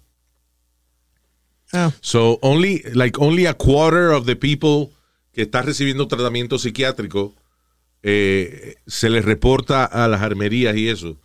Ah. 1.72 1.90
So 2.02 2.38
only 2.42 2.82
like 2.92 3.18
only 3.18 3.46
a 3.46 3.54
quarter 3.54 4.10
of 4.10 4.26
the 4.26 4.36
people 4.36 4.94
que 5.32 5.42
está 5.42 5.62
recibiendo 5.62 6.06
tratamiento 6.06 6.58
psiquiátrico 6.58 7.34
eh, 8.02 8.74
se 8.86 9.08
les 9.08 9.24
reporta 9.24 9.86
a 9.86 10.06
las 10.06 10.20
armerías 10.20 10.76
y 10.76 10.90
eso. 10.90 11.18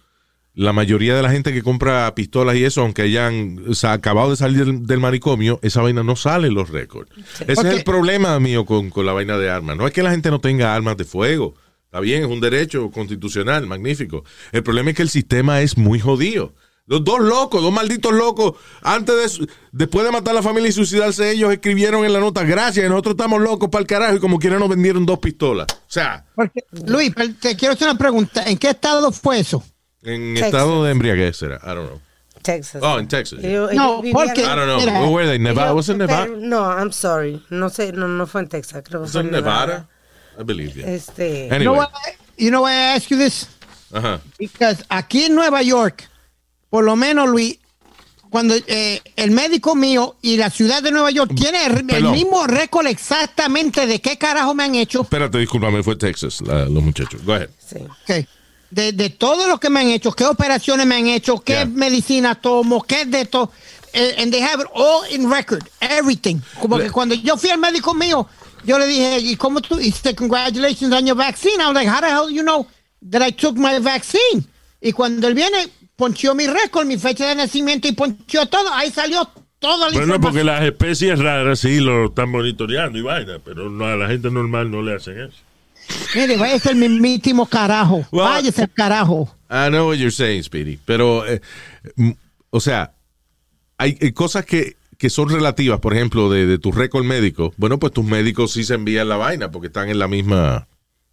La 0.53 0.71
mayoría 0.71 1.15
de 1.15 1.21
la 1.21 1.31
gente 1.31 1.51
que 1.51 1.61
compra 1.61 2.15
pistolas 2.15 2.55
y 2.55 2.63
eso, 2.63 2.81
aunque 2.81 3.01
hayan 3.03 3.61
o 3.67 3.73
sea, 3.73 3.91
acabado 3.91 4.29
de 4.29 4.37
salir 4.37 4.65
del, 4.65 4.87
del 4.87 4.99
manicomio, 5.01 5.59
esa 5.63 5.81
vaina 5.81 6.01
no 6.01 6.15
sale 6.15 6.47
en 6.47 6.53
los 6.53 6.69
récords. 6.69 7.11
Ese 7.41 7.67
es 7.67 7.75
el 7.75 7.83
problema 7.83 8.39
mío 8.39 8.65
con, 8.65 8.89
con 8.89 9.05
la 9.05 9.11
vaina 9.11 9.37
de 9.37 9.49
armas. 9.49 9.75
No 9.75 9.85
es 9.85 9.91
que 9.91 10.01
la 10.01 10.11
gente 10.11 10.31
no 10.31 10.39
tenga 10.39 10.73
armas 10.73 10.95
de 10.95 11.03
fuego. 11.03 11.55
Está 11.91 11.99
bien, 11.99 12.23
es 12.23 12.29
un 12.29 12.39
derecho 12.39 12.89
constitucional, 12.89 13.67
magnífico. 13.67 14.23
El 14.53 14.63
problema 14.63 14.91
es 14.91 14.95
que 14.95 15.01
el 15.01 15.09
sistema 15.09 15.59
es 15.59 15.77
muy 15.77 15.99
jodido. 15.99 16.53
Los 16.85 17.03
dos 17.03 17.19
locos, 17.19 17.61
dos 17.61 17.73
malditos 17.73 18.13
locos, 18.13 18.53
antes 18.81 19.37
de 19.39 19.47
después 19.73 20.05
de 20.05 20.11
matar 20.13 20.31
a 20.31 20.35
la 20.35 20.41
familia 20.41 20.69
y 20.69 20.71
suicidarse, 20.71 21.31
ellos 21.31 21.51
escribieron 21.51 22.05
en 22.05 22.13
la 22.13 22.21
nota, 22.21 22.43
gracias, 22.45 22.89
nosotros 22.89 23.15
estamos 23.15 23.41
locos 23.41 23.67
para 23.69 23.81
el 23.81 23.87
carajo, 23.87 24.15
y 24.15 24.19
como 24.21 24.39
quiera 24.39 24.57
nos 24.57 24.69
vendieron 24.69 25.05
dos 25.05 25.19
pistolas. 25.19 25.67
O 25.69 25.75
sea, 25.87 26.25
Porque, 26.33 26.63
Luis, 26.87 27.11
pero 27.13 27.33
te 27.37 27.57
quiero 27.57 27.73
hacer 27.73 27.89
una 27.89 27.97
pregunta. 27.97 28.45
¿En 28.49 28.57
qué 28.57 28.69
estado 28.69 29.11
fue 29.11 29.39
eso? 29.39 29.61
en 30.03 30.33
Texas. 30.35 30.47
estado 30.47 30.85
de 30.85 30.91
embriaguez 30.91 31.35
será, 31.35 31.57
I 31.61 31.75
don't 31.75 31.87
know. 31.89 32.01
Texas. 32.41 32.81
Oh, 32.81 32.99
en 32.99 33.07
Texas. 33.09 33.39
No, 33.41 34.01
porque- 34.13 34.41
I 34.41 34.45
don't 34.45 34.63
know. 34.63 34.79
Mira, 34.79 34.93
Where 35.01 35.09
were 35.13 35.27
they? 35.27 35.39
Nevada? 35.39 35.67
ellos- 35.71 35.75
Was 35.75 35.89
it 35.89 35.97
Nevada? 35.97 36.23
pero- 36.27 36.37
No, 36.37 36.71
I'm 36.71 36.93
sorry. 36.93 37.43
No 37.49 37.69
sé, 37.69 37.91
no, 37.91 38.07
no 38.07 38.25
fue 38.27 38.39
en 38.41 38.47
Texas, 38.47 38.81
creo 38.85 39.03
que 39.03 39.09
fue 39.09 39.21
en 39.21 39.31
Nevada? 39.31 39.89
I 40.39 40.43
believe, 40.43 40.75
yeah. 40.79 40.89
Este, 40.89 41.47
You 41.51 41.59
know, 41.59 41.73
Anyway. 41.75 41.77
why, 41.79 42.11
you 42.37 42.49
know 42.49 42.61
why 42.63 42.71
I 42.71 42.95
ask 42.95 43.09
you 43.09 43.17
this? 43.17 43.47
Ajá. 43.93 44.21
Because 44.39 44.83
aquí 44.89 45.25
en 45.25 45.35
Nueva 45.35 45.61
York, 45.61 46.09
por 46.69 46.83
lo 46.83 46.95
menos, 46.95 47.29
Luis, 47.29 47.57
cuando 48.29 48.55
eh, 48.67 49.01
el 49.17 49.31
médico 49.31 49.75
mío 49.75 50.15
y 50.21 50.37
la 50.37 50.49
ciudad 50.49 50.81
de 50.81 50.91
Nueva 50.91 51.11
York 51.11 51.31
tiene 51.35 51.65
el, 51.65 51.83
mismo 52.11 52.47
récord 52.47 52.87
exactamente 52.87 53.85
de 53.85 53.99
qué 53.99 54.17
carajo 54.17 54.53
me 54.53 54.63
han 54.63 54.75
hecho, 54.75 55.01
Espérate, 55.01 55.37
discúlpame, 55.37 55.83
fue 55.83 55.97
Texas, 55.97 56.39
la- 56.41 56.65
los 56.65 56.81
muchachos. 56.81 57.21
Go 57.25 57.33
ahead. 57.33 57.49
Sí. 57.59 57.75
ok, 57.79 58.25
de, 58.69 58.93
de 58.93 59.09
todo 59.09 59.49
lo 59.49 59.59
que 59.59 59.69
me 59.69 59.81
han 59.81 59.89
hecho, 59.89 60.13
qué 60.13 60.23
operaciones 60.25 60.85
me 60.87 60.95
han 60.95 61.07
hecho, 61.07 61.39
qué 61.39 61.51
Yeah. 61.53 61.65
medicina 61.65 62.35
tomo, 62.35 62.81
qué 62.83 63.05
de 63.05 63.25
todo. 63.25 63.51
eh, 63.93 64.15
and 64.17 64.31
they 64.31 64.41
have 64.41 64.61
it 64.61 64.67
all 64.73 65.03
in 65.11 65.29
record, 65.29 65.67
everything. 65.81 66.39
Como 66.61 66.77
que 66.77 66.89
cuando 66.89 67.13
yo 67.13 67.35
fui 67.35 67.49
al 67.49 67.59
médico 67.59 67.93
mío, 67.93 68.25
yo 68.65 68.77
le 68.79 68.87
dije, 68.87 69.19
¿y 69.19 69.35
cómo 69.35 69.61
tú? 69.61 69.79
Y 69.79 69.85
dice, 69.85 70.15
congratulations 70.15 70.93
on 70.93 71.05
your 71.05 71.15
vaccine. 71.17 71.59
I 71.61 71.67
was 71.67 71.73
like, 71.75 71.87
how 71.89 72.01
the 72.01 72.09
hell 72.09 72.29
you 72.29 72.43
know 72.43 72.67
that 73.09 73.21
I 73.21 73.31
took 73.31 73.57
my 73.57 73.79
vaccine? 73.79 74.45
Y 74.81 74.91
cuando 74.93 75.27
él 75.27 75.33
viene, 75.35 75.67
ponchó 75.95 76.33
mi 76.35 76.47
récord, 76.47 76.85
mi 76.85 76.97
fecha 76.97 77.27
de 77.27 77.35
nacimiento 77.35 77.87
y 77.87 77.91
ponchó 77.91 78.47
todo. 78.47 78.73
Ahí 78.73 78.89
salió 78.91 79.29
toda 79.59 79.89
la 79.89 79.97
Bueno, 79.97 80.19
porque 80.19 80.43
las 80.43 80.63
especies 80.63 81.19
raras 81.19 81.59
sí 81.59 81.79
lo 81.79 82.07
están 82.07 82.29
monitoreando 82.29 82.97
y 82.97 83.01
vaina, 83.01 83.39
pero 83.43 83.69
no, 83.69 83.85
a 83.85 83.95
la 83.95 84.07
gente 84.07 84.31
normal 84.31 84.71
no 84.71 84.81
le 84.81 84.95
hacen 84.95 85.19
eso. 85.19 85.37
Mire, 86.15 86.37
váyase 86.37 86.71
el 86.71 86.77
mismísimo 86.77 87.45
carajo. 87.47 88.05
Well- 88.11 88.23
váyase 88.25 88.63
el 88.63 88.71
carajo. 88.71 89.35
I 89.49 89.69
know 89.69 89.87
what 89.89 89.97
you're 89.97 90.11
saying, 90.11 90.43
Speedy. 90.43 90.79
Pero, 90.85 91.25
eh, 91.27 91.41
o 92.49 92.59
sea, 92.59 92.93
hay, 93.77 93.97
hay 94.01 94.11
cosas 94.13 94.45
que, 94.45 94.77
que 95.01 95.09
son 95.09 95.29
relativas, 95.29 95.79
por 95.79 95.95
ejemplo, 95.95 96.29
de, 96.29 96.45
de 96.45 96.59
tu 96.59 96.71
récord 96.71 97.03
médico. 97.03 97.55
Bueno, 97.57 97.79
pues 97.79 97.91
tus 97.91 98.05
médicos 98.05 98.51
sí 98.51 98.63
se 98.63 98.75
envían 98.75 99.09
la 99.09 99.17
vaina 99.17 99.49
porque 99.49 99.65
están 99.65 99.89
en 99.89 99.97
la 99.97 100.07
misma, 100.07 100.67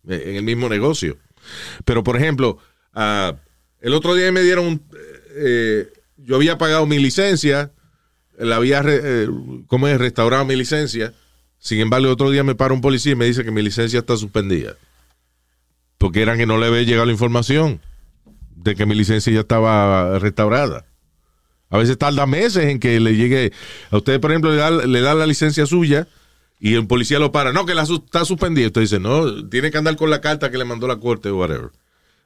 eh, 0.06 0.24
en 0.26 0.36
el 0.36 0.42
mismo 0.42 0.68
negocio. 0.68 1.16
Pero, 1.86 2.04
por 2.04 2.18
ejemplo, 2.18 2.58
ah, 2.92 3.36
el 3.80 3.94
otro 3.94 4.14
día 4.14 4.30
me 4.30 4.42
dieron, 4.42 4.82
eh, 5.36 5.90
yo 6.18 6.36
había 6.36 6.58
pagado 6.58 6.84
mi 6.84 6.98
licencia, 6.98 7.72
la 8.38 8.56
había, 8.56 8.82
eh, 8.84 9.26
¿cómo 9.68 9.88
es? 9.88 9.96
Restaurado 9.96 10.44
mi 10.44 10.54
licencia. 10.54 11.14
Sin 11.58 11.80
embargo, 11.80 12.08
el 12.08 12.12
otro 12.12 12.30
día 12.30 12.44
me 12.44 12.54
para 12.54 12.74
un 12.74 12.82
policía 12.82 13.12
y 13.12 13.16
me 13.16 13.24
dice 13.24 13.42
que 13.42 13.50
mi 13.50 13.62
licencia 13.62 14.00
está 14.00 14.18
suspendida. 14.18 14.76
Porque 15.96 16.20
eran 16.20 16.36
que 16.36 16.44
no 16.44 16.58
le 16.58 16.66
había 16.66 16.82
llegado 16.82 17.06
la 17.06 17.12
información 17.12 17.80
de 18.54 18.74
que 18.74 18.84
mi 18.84 18.94
licencia 18.94 19.32
ya 19.32 19.40
estaba 19.40 20.18
restaurada. 20.18 20.84
A 21.70 21.78
veces 21.78 21.98
tarda 21.98 22.26
meses 22.26 22.64
en 22.64 22.78
que 22.80 22.98
le 23.00 23.14
llegue. 23.16 23.52
A 23.90 23.98
usted, 23.98 24.20
por 24.20 24.30
ejemplo, 24.30 24.50
le 24.50 24.56
da, 24.56 24.70
le 24.70 25.00
da 25.00 25.14
la 25.14 25.26
licencia 25.26 25.66
suya 25.66 26.08
y 26.60 26.74
el 26.74 26.86
policía 26.86 27.18
lo 27.18 27.30
para. 27.32 27.52
No, 27.52 27.66
que 27.66 27.74
la 27.74 27.84
su- 27.86 28.02
está 28.04 28.24
suspendida. 28.24 28.66
Usted 28.68 28.80
dice, 28.82 28.98
no, 29.00 29.46
tiene 29.48 29.70
que 29.70 29.78
andar 29.78 29.96
con 29.96 30.08
la 30.10 30.20
carta 30.20 30.50
que 30.50 30.58
le 30.58 30.64
mandó 30.64 30.86
la 30.88 30.96
corte 30.96 31.28
o 31.28 31.36
whatever. 31.36 31.70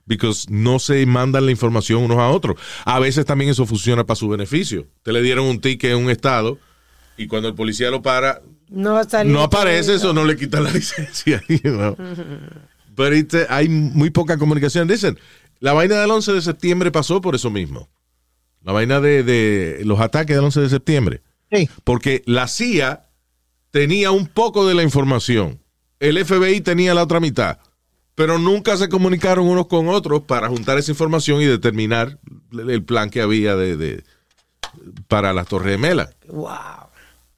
Because 0.06 0.46
no 0.50 0.78
se 0.78 1.04
mandan 1.06 1.44
la 1.46 1.52
información 1.52 2.02
unos 2.02 2.18
a 2.18 2.28
otros. 2.28 2.56
A 2.84 2.98
veces 2.98 3.24
también 3.24 3.50
eso 3.50 3.66
funciona 3.66 4.04
para 4.04 4.16
su 4.16 4.28
beneficio. 4.28 4.86
Usted 4.98 5.12
le 5.12 5.22
dieron 5.22 5.46
un 5.46 5.60
ticket 5.60 5.92
en 5.92 5.98
un 5.98 6.10
estado 6.10 6.58
y 7.16 7.26
cuando 7.26 7.48
el 7.48 7.54
policía 7.54 7.90
lo 7.90 8.02
para, 8.02 8.42
No 8.68 9.42
aparece 9.42 9.94
eso, 9.94 10.12
no 10.12 10.24
le 10.24 10.36
quita 10.36 10.60
la 10.60 10.70
licencia. 10.72 11.42
you 11.48 11.58
know. 11.62 11.96
Pero 12.96 13.16
hay 13.48 13.68
muy 13.68 14.10
poca 14.10 14.38
comunicación. 14.38 14.88
Dicen, 14.88 15.18
la 15.60 15.72
vaina 15.72 16.00
del 16.00 16.10
11 16.10 16.32
de 16.32 16.42
septiembre 16.42 16.90
pasó 16.90 17.20
por 17.20 17.34
eso 17.34 17.50
mismo. 17.50 17.88
La 18.64 18.72
vaina 18.72 19.00
de, 19.00 19.22
de 19.22 19.80
los 19.84 20.00
ataques 20.00 20.36
del 20.36 20.44
11 20.44 20.60
de 20.60 20.68
septiembre. 20.68 21.22
Sí. 21.50 21.68
Porque 21.84 22.22
la 22.26 22.46
CIA 22.48 23.08
tenía 23.70 24.10
un 24.10 24.26
poco 24.26 24.66
de 24.66 24.74
la 24.74 24.82
información. 24.82 25.60
El 26.00 26.24
FBI 26.24 26.60
tenía 26.60 26.94
la 26.94 27.02
otra 27.02 27.20
mitad. 27.20 27.58
Pero 28.14 28.38
nunca 28.38 28.76
se 28.76 28.88
comunicaron 28.88 29.46
unos 29.46 29.66
con 29.68 29.88
otros 29.88 30.22
para 30.22 30.48
juntar 30.48 30.76
esa 30.78 30.90
información 30.92 31.40
y 31.40 31.46
determinar 31.46 32.18
el 32.52 32.84
plan 32.84 33.08
que 33.10 33.22
había 33.22 33.56
de, 33.56 33.76
de- 33.76 34.04
para 35.08 35.32
las 35.32 35.48
Torres 35.48 35.72
Gemelas. 35.76 36.14
Wow. 36.28 36.50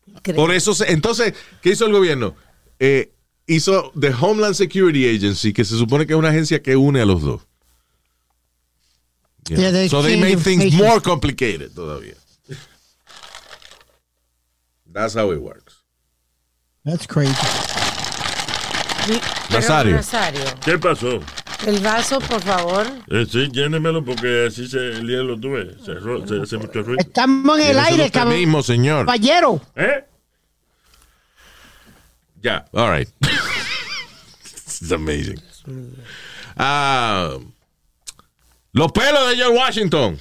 Increíble. 0.09 0.35
Por 0.43 0.53
eso, 0.55 0.75
se- 0.75 0.91
entonces, 0.93 1.35
¿qué 1.63 1.71
hizo 1.71 1.87
el 1.87 1.93
gobierno? 1.93 2.35
Eh, 2.81 3.13
hizo 3.47 3.93
The 3.99 4.13
Homeland 4.21 4.55
Security 4.55 5.09
Agency, 5.17 5.53
que 5.53 5.65
se 5.65 5.77
supone 5.79 6.07
que 6.07 6.13
es 6.15 6.19
una 6.19 6.31
agencia 6.31 6.61
que 6.63 6.77
une 6.77 7.01
a 7.01 7.07
los 7.07 7.23
dos. 7.23 7.47
You 9.49 9.57
Yeah, 9.57 9.71
know? 9.71 9.73
they 9.73 9.89
so 9.89 10.01
they 10.03 10.17
made 10.19 10.39
things 10.41 10.65
information. 10.65 10.87
more 10.87 11.01
complicated 11.01 11.75
todavía. 11.75 12.15
That's 14.91 15.15
how 15.15 15.31
it 15.33 15.41
works. 15.43 15.83
That's 16.85 17.07
crazy. 17.07 17.35
Nazario. 19.51 19.97
Nazario, 19.97 20.45
¿Qué 20.65 20.79
pasó? 20.79 21.21
el 21.67 21.79
vaso, 21.81 22.21
por 22.21 22.41
favor. 22.43 22.87
Eh, 23.11 23.27
sí, 23.31 23.49
llénemelo 23.53 24.05
porque 24.05 24.47
así 24.49 24.67
se, 24.67 24.79
el 24.79 25.07
hielo 25.07 25.39
tuve. 25.39 25.77
Se, 25.85 25.95
se 26.29 26.43
hace 26.43 26.57
mucho 26.59 26.83
ruido. 26.83 27.01
Estamos 27.01 27.59
en 27.59 27.67
el 27.71 27.79
aire, 27.79 28.05
usted 28.07 28.21
cab- 28.21 28.29
mismo, 28.35 28.63
señor. 28.63 29.07
caballero. 29.07 29.61
¿Eh? 29.77 30.05
Ya, 32.43 32.67
all 32.73 32.91
right. 32.91 33.09
It's 34.45 34.91
amazing. 34.93 35.41
Ah, 36.57 37.39
los 38.75 38.93
pelos 38.93 39.31
de 39.31 39.37
George 39.37 39.57
Washington. 39.59 40.19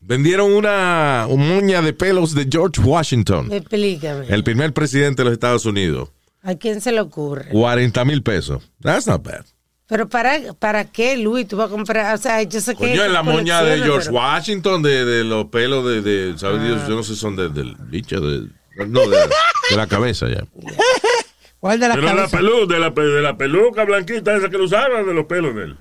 Vendieron 0.00 0.52
una, 0.52 1.26
moña 1.28 1.82
de 1.82 1.92
pelos 1.92 2.34
de 2.34 2.46
George 2.50 2.80
Washington, 2.80 3.52
Explícame. 3.52 4.26
el 4.28 4.44
primer 4.44 4.72
presidente 4.72 5.20
de 5.22 5.24
los 5.24 5.32
Estados 5.32 5.66
Unidos. 5.66 6.10
¿A 6.42 6.54
quién 6.54 6.80
se 6.80 6.92
le 6.92 7.00
ocurre? 7.00 7.48
40 7.50 8.04
mil 8.04 8.22
pesos. 8.22 8.62
That's 8.80 9.06
not 9.06 9.22
bad. 9.24 9.44
Pero 9.88 10.08
para, 10.08 10.52
¿para 10.58 10.84
qué, 10.84 11.16
Luis? 11.16 11.48
Tú 11.48 11.56
vas 11.56 11.66
a 11.66 11.70
comprar, 11.70 12.14
o 12.14 12.18
sea, 12.18 12.42
yo 12.42 12.60
sé 12.60 12.72
que... 12.74 12.90
Coño, 12.90 13.04
es 13.04 13.10
la 13.10 13.22
moña 13.22 13.62
de 13.62 13.78
George 13.80 14.06
pero- 14.08 14.20
Ah. 14.20 14.34
Washington, 14.36 14.82
de, 14.82 15.04
de 15.04 15.24
los 15.24 15.46
pelos 15.46 15.84
de, 15.86 16.00
de 16.02 16.38
¿sabes 16.38 16.62
Dios? 16.62 16.86
Yo 16.88 16.94
no 16.94 17.02
sé 17.02 17.14
si 17.14 17.20
son 17.20 17.36
de- 17.36 17.48
del 17.48 17.74
bicho, 17.76 18.20
de, 18.20 18.48
no, 18.86 19.00
de, 19.08 19.16
de 19.70 19.76
la 19.76 19.86
cabeza 19.88 20.28
ya. 20.28 20.44
¿Cuál 21.58 21.80
de 21.80 21.88
la 21.88 21.94
Pero 21.94 22.06
la, 22.06 22.14
cabeza? 22.14 22.36
pelu, 22.36 22.66
de, 22.66 22.78
la, 22.78 22.90
de 22.90 23.22
la 23.22 23.36
peluca 23.36 23.84
blanquita 23.84 24.36
esa 24.36 24.48
que 24.48 24.58
lo 24.58 24.64
usaban, 24.64 25.06
de 25.06 25.14
los 25.14 25.24
pelos 25.26 25.54
de 25.56 25.64
él. 25.64 25.76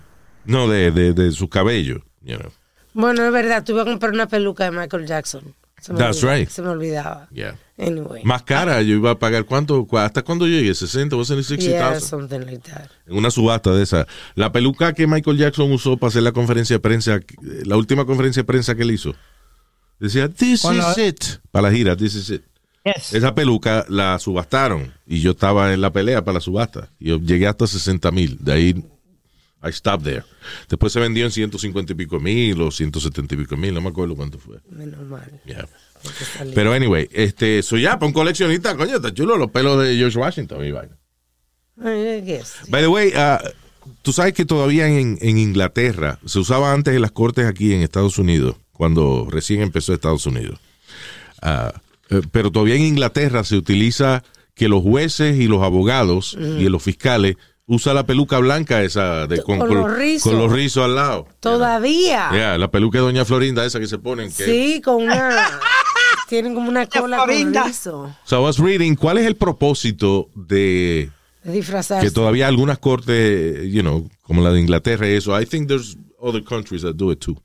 No, 0.47 0.67
de, 0.67 0.91
de, 0.91 1.13
de 1.13 1.31
su 1.31 1.47
cabello. 1.49 2.01
you 2.23 2.38
know. 2.38 2.51
Bueno, 2.93 3.23
es 3.25 3.31
verdad, 3.31 3.63
tú 3.63 3.73
ibas 3.73 3.86
a 3.86 3.89
comprar 3.91 4.12
una 4.13 4.27
peluca 4.27 4.63
de 4.63 4.71
Michael 4.71 5.05
Jackson. 5.05 5.53
Se 5.79 5.93
me 5.93 5.99
That's 5.99 6.17
olvidaba, 6.23 6.36
right. 6.39 6.49
Se 6.49 6.62
me 6.63 6.69
olvidaba. 6.69 7.27
Yeah. 7.31 7.55
Anyway. 7.77 8.23
Más 8.23 8.41
cara, 8.41 8.81
yo 8.81 8.95
iba 8.95 9.12
a 9.12 9.19
pagar 9.19 9.45
cuánto, 9.45 9.86
cu- 9.86 9.99
hasta 9.99 10.23
cuándo 10.23 10.47
llegue, 10.47 10.73
60, 10.73 11.15
o 11.15 11.23
60,000. 11.23 11.69
Yeah, 11.69 11.99
something 11.99 12.39
like 12.39 12.67
that. 12.71 12.89
en 13.05 13.15
una 13.15 13.29
subasta 13.29 13.71
de 13.71 13.83
esa. 13.83 14.07
La 14.33 14.51
peluca 14.51 14.93
que 14.93 15.05
Michael 15.05 15.38
Jackson 15.38 15.71
usó 15.71 15.95
para 15.97 16.07
hacer 16.10 16.23
la 16.23 16.31
conferencia 16.31 16.77
de 16.77 16.79
prensa, 16.79 17.19
la 17.41 17.77
última 17.77 18.05
conferencia 18.05 18.41
de 18.41 18.45
prensa 18.47 18.73
que 18.73 18.81
él 18.81 18.89
hizo, 18.91 19.13
decía, 19.99 20.27
This 20.29 20.63
is 20.65 20.97
it. 20.97 21.23
Para 21.51 21.69
la 21.69 21.75
gira, 21.75 21.95
This 21.95 22.15
is 22.15 22.29
it. 22.31 22.41
Yes. 22.83 23.13
Esa 23.13 23.36
peluca 23.36 23.86
la 23.89 24.17
subastaron 24.17 24.93
y 25.05 25.19
yo 25.19 25.31
estaba 25.31 25.73
en 25.73 25.81
la 25.81 25.91
pelea 25.93 26.23
para 26.23 26.36
la 26.36 26.41
subasta. 26.41 26.89
Y 26.99 27.10
yo 27.10 27.19
llegué 27.19 27.45
hasta 27.45 27.67
60 27.67 28.10
mil. 28.12 28.38
De 28.39 28.53
ahí, 28.53 28.86
I 29.63 29.72
stopped 29.72 30.04
there. 30.04 30.24
Después 30.70 30.93
se 30.93 31.00
vendió 31.00 31.26
en 31.26 31.32
150 31.32 31.93
y 31.93 31.96
pico 31.96 32.20
mil 32.20 32.62
o 32.62 32.72
170 32.72 33.34
y 33.34 33.38
pico 33.38 33.58
mil, 33.58 33.74
no 33.74 33.82
me 33.82 33.89
acuerdo 33.89 34.15
cuánto 34.15 34.38
fue. 34.38 34.60
Menos 34.70 35.02
mal. 35.08 35.41
Yeah. 35.46 35.67
Pero 36.54 36.74
anyway, 36.74 37.10
este, 37.12 37.63
soy 37.63 37.82
ya, 37.84 37.98
para 37.98 38.08
un 38.08 38.13
coleccionista, 38.13 38.76
coño, 38.78 38.98
está 38.98 39.13
chulo 39.13 39.38
los 39.38 39.52
pelos 39.52 39.84
de 39.84 39.96
George 39.96 40.17
Washington, 40.17 40.62
mi 40.62 40.72
vaina. 40.72 40.96
Guess. 41.78 42.56
By 42.70 42.82
the 42.82 42.88
way, 42.88 43.10
uh, 43.10 43.38
tú 44.02 44.13
sabes 44.13 44.34
que 44.34 44.46
todavía 44.46 44.88
en, 44.88 45.17
en 45.22 45.38
Inglaterra 45.38 46.20
se 46.26 46.39
usaba 46.39 46.74
antes 46.74 46.96
en 46.96 47.02
las 47.02 47.12
cortes 47.12 47.46
aquí 47.46 47.74
en 47.74 47.82
Estados 47.82 48.17
Unidos, 48.17 48.56
cuando 48.72 49.28
recién 49.30 49.62
empezó 49.62 49.93
Estados 49.93 50.26
Unidos. 50.26 50.60
Ah, 51.41 51.74
eh, 52.10 52.22
pero 52.32 52.52
todavía 52.52 52.76
en 52.76 52.84
Inglaterra 52.84 53.43
se 53.43 53.58
utiliza 53.58 54.24
que 54.56 54.67
los 54.67 54.82
jueces 54.82 55.39
y 55.39 55.48
los 55.48 55.62
abogados 55.62 56.36
y 56.39 56.67
los 56.67 56.82
fiscales 56.82 57.36
usan 57.67 57.95
la 57.95 58.06
peluca 58.06 58.39
blanca 58.39 58.82
esa 58.82 59.27
de 59.27 59.41
Con 59.43 59.60
los 59.60 59.93
rizos. 59.97 60.32
con 60.32 60.41
los 60.41 60.51
rizos 60.51 60.86
al 60.86 60.95
lado. 60.95 61.27
Todavía. 61.39 62.30
Yeah, 62.32 62.58
la 62.58 62.71
peluca 62.71 62.97
de 62.99 63.03
Doña 63.03 63.25
Florinda 63.25 63.65
esa 63.65 63.80
que 63.80 63.88
se 63.88 63.97
ponen. 63.99 64.32
Que, 64.32 64.45
Sí, 64.45 64.82
con 64.82 65.03
una... 65.03 65.36
tienen 66.30 66.53
como 66.56 66.69
una 66.69 66.86
cola 66.88 67.17
con 67.17 67.25
Florinda. 67.27 67.65
rizo. 67.67 68.15
So 68.25 68.39
I 68.39 68.43
was 68.43 68.58
reading, 68.60 68.95
¿cuál 68.95 69.17
es 69.17 69.25
el 69.25 69.36
propósito 69.36 70.30
de 70.36 71.10
De 71.43 71.51
disfrazarse. 71.51 72.06
que 72.08 72.12
todavía 72.12 72.47
algunas 72.47 72.80
cortes, 72.80 73.71
you 73.71 73.82
know, 73.82 74.10
como 74.21 74.41
la 74.41 74.51
de 74.51 74.60
Inglaterra 74.60 75.08
y 75.10 75.13
eso, 75.13 75.39
I 75.39 75.45
think 75.45 75.67
there's 75.67 75.97
other 76.19 76.43
countries 76.43 76.82
that 76.84 76.95
do 76.95 77.12
it 77.12 77.19
too. 77.19 77.38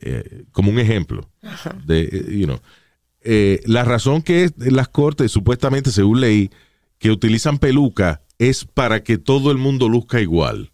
Eh, 0.00 0.44
como 0.52 0.70
un 0.70 0.78
ejemplo 0.80 1.28
de, 1.84 2.02
eh, 2.02 2.24
you 2.36 2.46
know, 2.46 2.58
eh, 3.22 3.60
la 3.66 3.84
razón 3.84 4.22
que 4.22 4.50
las 4.56 4.88
cortes 4.88 5.30
supuestamente, 5.30 5.92
según 5.92 6.20
ley, 6.20 6.50
que 6.98 7.10
utilizan 7.12 7.58
peluca 7.58 8.20
es 8.48 8.64
para 8.64 9.02
que 9.02 9.18
todo 9.18 9.50
el 9.50 9.58
mundo 9.58 9.88
luzca 9.88 10.20
igual. 10.20 10.70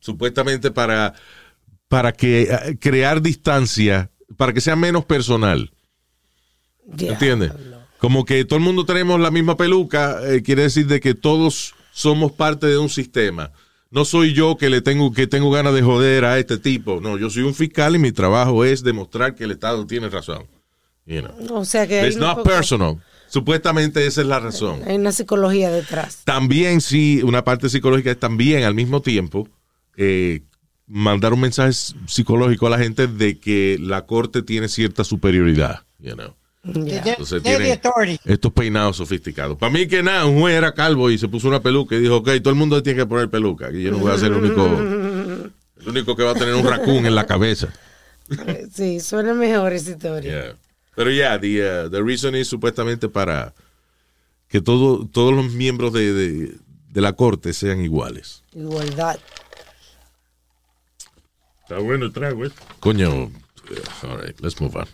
Supuestamente 0.00 0.70
para, 0.70 1.14
para 1.88 2.12
que 2.12 2.42
eh, 2.42 2.78
crear 2.80 3.20
distancia, 3.22 4.10
para 4.36 4.52
que 4.52 4.60
sea 4.60 4.76
menos 4.76 5.04
personal. 5.04 5.72
Diablo. 6.84 7.12
¿Entiendes? 7.14 7.52
Como 7.98 8.24
que 8.24 8.44
todo 8.44 8.58
el 8.58 8.64
mundo 8.64 8.84
tenemos 8.84 9.18
la 9.18 9.30
misma 9.30 9.56
peluca, 9.56 10.20
eh, 10.22 10.42
quiere 10.42 10.62
decir 10.62 10.86
de 10.86 11.00
que 11.00 11.14
todos 11.14 11.74
somos 11.92 12.32
parte 12.32 12.66
de 12.66 12.78
un 12.78 12.88
sistema. 12.90 13.50
no 13.90 14.04
soy 14.04 14.34
yo 14.34 14.56
que 14.56 14.68
le 14.68 14.82
tengo 14.82 15.12
que 15.12 15.26
tengo 15.26 15.50
ganas 15.50 15.72
de 15.74 15.82
joder 15.82 16.24
a 16.26 16.38
este 16.38 16.58
tipo. 16.58 17.00
No, 17.00 17.16
yo 17.18 17.30
soy 17.30 17.42
un 17.44 17.54
fiscal 17.54 17.96
y 17.96 17.98
mi 17.98 18.12
trabajo 18.12 18.64
es 18.64 18.82
demostrar 18.82 19.34
que 19.34 19.44
el 19.44 19.52
Estado 19.52 19.86
tiene 19.86 20.08
razón. 20.10 20.46
You 21.06 21.22
know. 21.22 21.58
O 21.60 21.64
sea 21.64 21.86
que 21.86 22.00
hay, 22.00 22.06
It's 22.08 22.16
un 22.16 22.22
not 22.22 22.36
poco- 22.38 22.50
personal. 22.50 22.96
Supuestamente 23.40 24.06
esa 24.06 24.22
es 24.22 24.26
la 24.26 24.40
razón. 24.40 24.80
hay 24.86 24.96
una 24.96 25.12
psicología 25.12 25.70
detrás. 25.70 26.22
También 26.24 26.80
sí, 26.80 27.20
una 27.22 27.44
parte 27.44 27.68
psicológica 27.68 28.10
es 28.10 28.18
también 28.18 28.64
al 28.64 28.74
mismo 28.74 29.02
tiempo 29.02 29.46
eh, 29.98 30.40
mandar 30.86 31.34
un 31.34 31.40
mensaje 31.40 31.72
psicológico 32.06 32.66
a 32.66 32.70
la 32.70 32.78
gente 32.78 33.06
de 33.06 33.38
que 33.38 33.76
la 33.78 34.06
corte 34.06 34.40
tiene 34.42 34.68
cierta 34.68 35.04
superioridad. 35.04 35.80
You 35.98 36.14
know. 36.14 36.34
Ya. 36.64 37.02
They're- 37.04 37.08
Entonces 37.10 37.42
they're 37.42 37.58
the 37.58 37.64
tiene 37.64 37.80
authority. 37.84 38.20
estos 38.24 38.52
peinados 38.52 38.96
sofisticados. 38.96 39.56
Para 39.58 39.70
mí 39.70 39.86
que 39.86 40.02
nada, 40.02 40.24
un 40.26 40.40
juez 40.40 40.56
era 40.56 40.72
calvo 40.72 41.10
y 41.10 41.18
se 41.18 41.28
puso 41.28 41.46
una 41.48 41.60
peluca 41.60 41.94
y 41.94 42.00
dijo, 42.00 42.16
ok, 42.16 42.30
todo 42.42 42.50
el 42.50 42.56
mundo 42.56 42.82
tiene 42.82 43.00
que 43.00 43.06
poner 43.06 43.28
peluca. 43.28 43.70
Y 43.70 43.82
yo 43.82 43.90
no 43.92 43.98
voy 43.98 44.12
a 44.12 44.18
ser 44.18 44.32
el 44.32 44.38
único, 44.38 44.64
el 45.80 45.88
único 45.88 46.16
que 46.16 46.22
va 46.24 46.30
a 46.30 46.34
tener 46.34 46.54
un 46.54 46.66
raccoon 46.66 47.04
en 47.06 47.14
la 47.14 47.26
cabeza. 47.26 47.68
Sí, 48.72 48.98
suena 49.00 49.34
mejor 49.34 49.72
esa 49.74 49.90
historia. 49.96 50.30
Yeah. 50.30 50.56
Pero 50.96 51.10
ya, 51.12 51.38
the, 51.38 51.60
uh, 51.86 51.90
the 51.90 52.02
reason 52.02 52.34
is 52.34 52.48
supuestamente 52.48 53.08
para 53.08 53.54
que 54.48 54.60
todo, 54.60 55.06
todos 55.06 55.32
los 55.34 55.52
miembros 55.52 55.92
de, 55.92 56.12
de- 56.12 56.56
de 56.88 57.00
la 57.02 57.12
corte 57.12 57.52
sean 57.52 57.80
iguales. 57.82 58.42
Igualdad. 58.54 59.18
Está 61.62 61.78
bueno 61.78 62.06
el 62.06 62.12
trago, 62.12 62.46
¿eh? 62.46 62.50
Coño. 62.80 63.30
All 64.02 64.16
right, 64.22 64.40
let's 64.40 64.58
move 64.60 64.76
on. 64.76 64.86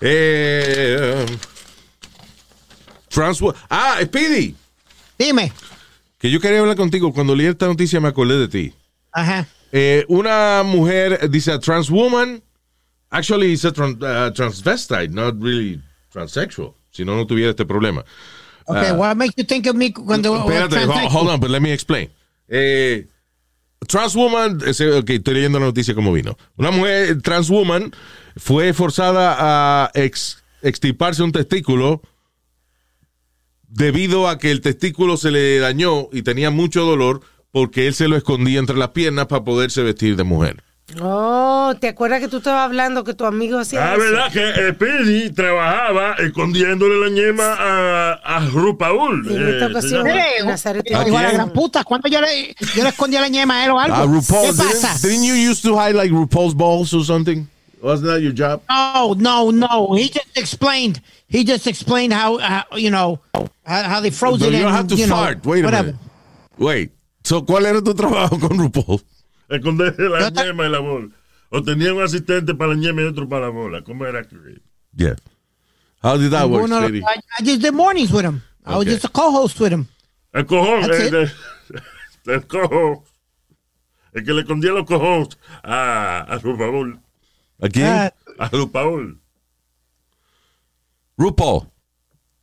Eh, 0.00 1.24
um, 1.28 1.36
Transwo- 3.10 3.54
ah, 3.70 3.98
Speedy, 4.02 4.54
Dime. 5.18 5.52
que 6.18 6.30
yo 6.30 6.40
quería 6.40 6.60
hablar 6.60 6.76
contigo. 6.76 7.12
Cuando 7.12 7.34
leí 7.34 7.46
esta 7.46 7.66
noticia 7.66 8.00
me 8.00 8.08
acordé 8.08 8.38
de 8.38 8.48
ti. 8.48 8.74
Ajá. 9.12 9.46
Eh, 9.72 10.04
una 10.08 10.62
mujer 10.64 11.28
dice 11.30 11.52
a 11.52 11.58
trans 11.60 11.88
woman, 11.90 12.42
actually 13.10 13.52
is 13.52 13.64
a 13.64 13.72
tran- 13.72 14.02
uh, 14.02 14.30
transvestite, 14.32 15.10
not 15.10 15.34
really 15.40 15.80
transsexual. 16.12 16.74
Si 16.90 17.04
no, 17.04 17.14
no 17.16 17.26
tuviera 17.26 17.50
este 17.50 17.64
problema. 17.66 18.04
Okay, 18.68 18.92
what 18.92 19.16
makes 19.16 19.34
you 19.36 19.44
think 19.44 19.66
of 19.66 19.76
me 19.76 19.92
cuando 19.92 20.34
Espérate, 20.36 20.76
ho- 20.86 20.92
transsexual? 20.92 21.08
hold 21.10 21.28
on, 21.30 21.40
but 21.40 21.50
let 21.50 21.60
me 21.60 21.72
explain. 21.72 22.10
Eh, 22.48 23.06
trans 23.86 24.14
woman, 24.16 24.56
ok, 24.56 25.10
estoy 25.10 25.34
leyendo 25.34 25.58
la 25.60 25.66
noticia 25.66 25.94
como 25.94 26.12
vino. 26.12 26.36
Una 26.56 26.70
mujer 26.70 27.20
trans 27.22 27.48
woman 27.48 27.92
fue 28.36 28.72
forzada 28.72 29.36
a 29.38 29.90
ex- 29.94 30.42
extirparse 30.62 31.22
un 31.22 31.32
testículo 31.32 32.02
debido 33.68 34.28
a 34.28 34.38
que 34.38 34.50
el 34.50 34.60
testículo 34.60 35.16
se 35.16 35.30
le 35.30 35.58
dañó 35.58 36.08
y 36.12 36.22
tenía 36.22 36.50
mucho 36.50 36.84
dolor 36.84 37.20
porque 37.52 37.86
él 37.86 37.94
se 37.94 38.08
lo 38.08 38.16
escondía 38.16 38.58
entre 38.58 38.76
las 38.76 38.90
piernas 38.90 39.26
para 39.26 39.44
poderse 39.44 39.82
vestir 39.82 40.16
de 40.16 40.24
mujer. 40.24 40.62
Oh, 41.02 41.74
¿te 41.80 41.88
acuerdas 41.88 42.20
que 42.20 42.28
tú 42.28 42.36
estabas 42.36 42.64
hablando 42.64 43.02
que 43.02 43.12
tu 43.12 43.24
amigo 43.24 43.58
hacía 43.58 43.90
Ah, 43.90 43.94
eso? 43.96 44.02
verdad 44.04 44.32
que 44.32 44.40
eh, 44.68 44.72
Speedy 44.72 45.30
trabajaba 45.30 46.12
escondiéndole 46.14 47.00
la 47.00 47.08
ñema 47.10 47.54
a, 47.58 48.12
a 48.12 48.46
Rupaul. 48.46 49.26
Y 49.28 49.34
en 49.34 49.48
esta 49.48 49.66
eh, 49.66 49.70
ocasión- 49.70 50.06
Nazaret, 50.46 50.84
de 50.84 50.92
la 50.92 51.02
quién? 51.04 51.14
gran 51.34 51.52
puta, 51.52 51.82
cuando 51.82 52.08
yo 52.08 52.20
le, 52.20 52.54
yo 52.76 52.84
le 52.84 52.90
escondí 52.90 53.16
a 53.16 53.20
la 53.20 53.28
ñema 53.28 53.56
a 53.60 53.64
él 53.64 53.70
o 53.72 53.80
algo. 53.80 53.96
Ah, 53.96 54.04
RuPaul, 54.06 54.46
¿Qué 54.46 54.62
pasa? 54.62 54.94
didn't, 54.94 55.02
didn't 55.02 55.24
you 55.24 55.34
used 55.50 55.62
to 55.64 55.74
hide 55.76 55.94
like 55.96 56.12
RuPaul's 56.12 56.54
balls 56.54 56.94
or 56.94 57.04
something? 57.04 57.48
Wasn't 57.82 58.06
that 58.08 58.20
your 58.20 58.32
job? 58.32 58.62
No, 58.70 59.14
no, 59.14 59.50
no. 59.50 59.94
He 59.96 60.04
just 60.08 60.36
explained. 60.36 61.02
He 61.28 61.44
just 61.44 61.66
explained 61.66 62.12
how, 62.14 62.38
how 62.38 62.64
you 62.76 62.90
know, 62.90 63.18
how, 63.64 63.82
how 63.82 64.00
they 64.00 64.10
froze 64.10 64.38
No, 64.40 64.46
it 64.46 64.52
you 64.52 64.56
in. 64.58 64.62
don't 64.62 64.72
have 64.72 64.86
to 64.86 64.94
you 64.94 65.06
know, 65.08 65.16
fart. 65.16 65.44
Wait 65.44 65.62
a 65.62 65.64
whatever. 65.66 65.86
minute. 65.88 66.00
Wait. 66.58 66.90
So, 67.24 67.42
¿cuál 67.44 67.66
era 67.66 67.82
tu 67.82 67.92
trabajo 67.92 68.38
con 68.38 68.56
RuPaul? 68.56 69.00
Esconderle 69.48 70.08
la 70.08 70.20
Yo 70.20 70.32
ta- 70.32 70.44
ñema 70.44 70.66
y 70.66 70.70
la 70.70 70.78
bola. 70.80 71.08
O 71.50 71.62
tenía 71.62 71.94
un 71.94 72.02
asistente 72.02 72.54
para 72.54 72.70
la 72.74 72.76
ñema 72.76 73.02
y 73.02 73.04
otro 73.04 73.28
para 73.28 73.46
la 73.46 73.50
bola. 73.50 73.82
¿Cómo 73.82 74.04
era 74.06 74.24
que? 74.26 74.36
Yeah. 74.96 75.14
How 76.02 76.16
did 76.18 76.30
that 76.30 76.48
work, 76.48 76.66
Speedy? 76.68 77.00
I, 77.02 77.20
I 77.38 77.42
just 77.44 77.60
did 77.62 77.72
mornings 77.72 78.10
with 78.12 78.24
him. 78.24 78.42
I 78.64 78.76
was 78.76 78.82
Okay. 78.86 78.92
just 78.94 79.04
a 79.04 79.08
co-host 79.08 79.60
with 79.60 79.72
him. 79.72 79.86
El 80.32 80.44
cojón. 80.44 80.82
That's 80.82 80.98
El, 81.00 81.14
el, 82.26 82.34
el 82.34 82.46
cojón. 82.46 83.02
El 84.12 84.24
que 84.24 84.32
le 84.32 84.42
escondía 84.42 84.72
los 84.72 84.86
cojones 84.86 85.36
a, 85.62 86.20
a 86.22 86.38
Rupaul. 86.38 86.98
¿A 87.62 87.68
quién? 87.68 87.86
Ah, 87.86 88.12
A 88.38 88.48
Rupaul. 88.48 89.18
RuPaul. 91.18 91.66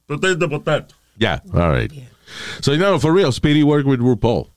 Potato, 0.07 0.49
potato. 0.49 0.95
Yeah, 1.17 1.39
all 1.53 1.69
right. 1.71 1.91
So, 2.61 2.75
no, 2.75 2.97
for 2.99 3.11
real, 3.13 3.31
Speedy 3.31 3.63
worked 3.63 3.87
with 3.87 3.99
RuPaul. 3.99 4.49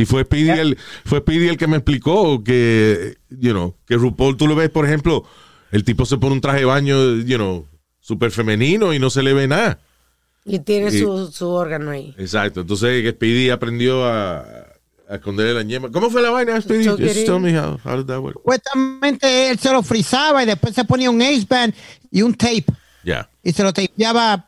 Y 0.00 0.04
fue 0.06 0.24
Speedy, 0.24 0.50
el, 0.50 0.78
fue 1.04 1.18
Speedy 1.20 1.48
el 1.48 1.56
que 1.56 1.66
me 1.66 1.76
explicó 1.76 2.42
que, 2.42 3.16
you 3.28 3.50
know, 3.52 3.74
que 3.86 3.96
RuPaul, 3.96 4.36
tú 4.36 4.46
lo 4.46 4.54
ves, 4.54 4.70
por 4.70 4.86
ejemplo, 4.86 5.24
el 5.72 5.84
tipo 5.84 6.06
se 6.06 6.16
pone 6.16 6.32
un 6.34 6.40
traje 6.40 6.60
de 6.60 6.64
baño, 6.64 7.16
you 7.16 7.36
know, 7.36 7.66
súper 8.00 8.30
femenino 8.30 8.94
y 8.94 8.98
no 8.98 9.10
se 9.10 9.22
le 9.22 9.32
ve 9.34 9.46
nada. 9.46 9.78
Y 10.44 10.58
tiene 10.60 10.88
Y- 10.94 11.00
su, 11.00 11.30
su 11.30 11.48
órgano 11.48 11.90
ahí. 11.90 12.14
Exacto. 12.18 12.62
Entonces, 12.62 13.08
Speedy 13.12 13.50
aprendió 13.50 14.04
a, 14.06 14.38
a 15.08 15.14
esconderle 15.16 15.54
la 15.54 15.62
ñema. 15.62 15.90
¿Cómo 15.90 16.08
fue 16.08 16.22
la 16.22 16.30
vaina, 16.30 16.58
Speedy? 16.60 16.86
Just 16.86 17.26
tell 17.26 17.40
me 17.40 17.56
how, 17.58 17.78
how 17.84 17.96
did 17.98 18.06
that 18.06 18.20
work. 18.20 18.36
Supuestamente 18.38 19.50
él 19.50 19.58
se 19.58 19.70
lo 19.70 19.82
frizaba 19.82 20.42
y 20.42 20.46
después 20.46 20.74
se 20.74 20.84
ponía 20.84 21.10
un 21.10 21.20
ace 21.20 21.46
band 21.48 21.74
y 22.10 22.22
un 22.22 22.34
tape 22.34 22.64
Yeah. 23.04 23.28
y 23.42 23.52
se 23.52 23.62
lo 23.62 23.72
tapeaba 23.72 24.46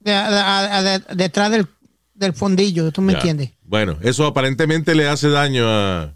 de- 0.00 0.12
a- 0.12 0.78
a- 0.78 0.82
de- 0.82 1.14
detrás 1.14 1.50
del, 1.52 1.66
del 2.14 2.32
fondillo. 2.32 2.90
¿Tú 2.92 3.02
me 3.02 3.12
Ya. 3.12 3.18
entiendes? 3.18 3.50
Bueno, 3.70 3.96
eso 4.02 4.26
aparentemente 4.26 4.96
le 4.96 5.06
hace 5.06 5.28
daño 5.28 5.64
a, 5.68 6.12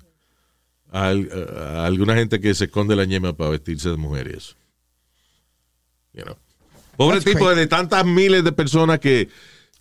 a, 0.91 1.07
al- 1.09 1.31
a 1.57 1.87
alguna 1.87 2.17
gente 2.17 2.41
que 2.41 2.53
se 2.53 2.65
esconde 2.65 2.97
la 2.97 3.05
ñema 3.05 3.33
para 3.37 3.51
vestirse 3.51 3.91
de 3.91 3.97
mujer 3.97 4.29
y 4.35 4.37
eso. 4.39 4.57
You 6.15 6.25
know. 6.25 6.37
Pobre 6.97 7.19
That's 7.21 7.25
tipo 7.33 7.45
crazy. 7.47 7.61
de 7.61 7.67
tantas 7.69 8.05
miles 8.05 8.43
de 8.43 8.51
personas 8.51 8.99
que, 8.99 9.29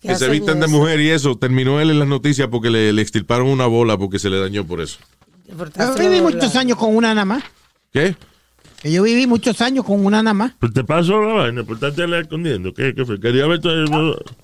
se 0.00 0.28
visten 0.28 0.60
de 0.60 0.68
mujer 0.68 1.00
y 1.00 1.10
eso. 1.10 1.36
Terminó 1.36 1.80
él 1.80 1.90
en 1.90 1.98
las 1.98 2.06
noticias 2.06 2.46
porque 2.48 2.70
le, 2.70 2.92
le 2.92 3.02
extirparon 3.02 3.48
una 3.48 3.66
bola 3.66 3.98
porque 3.98 4.20
se 4.20 4.30
le 4.30 4.38
dañó 4.38 4.64
por 4.64 4.80
eso. 4.80 5.00
Doblando. 5.48 6.22
muchos 6.22 6.54
años 6.54 6.78
con 6.78 6.94
una 6.94 7.08
nada 7.12 7.24
más. 7.24 7.42
¿Qué? 7.92 8.14
Que 8.84 8.92
yo 8.92 9.02
viví 9.02 9.26
muchos 9.26 9.62
años 9.62 9.82
con 9.82 10.04
una 10.04 10.22
nada 10.22 10.34
más. 10.34 10.52
Pues 10.60 10.74
te 10.74 10.84
pasó 10.84 11.18
la 11.22 11.32
vaina, 11.32 11.64
por 11.64 11.76
estarte 11.76 12.04
escondiendo. 12.20 12.74
¿Qué, 12.74 12.94
qué 12.94 13.06
fue? 13.06 13.18
Quería 13.18 13.46
ver. 13.46 13.58
tu- 13.58 13.70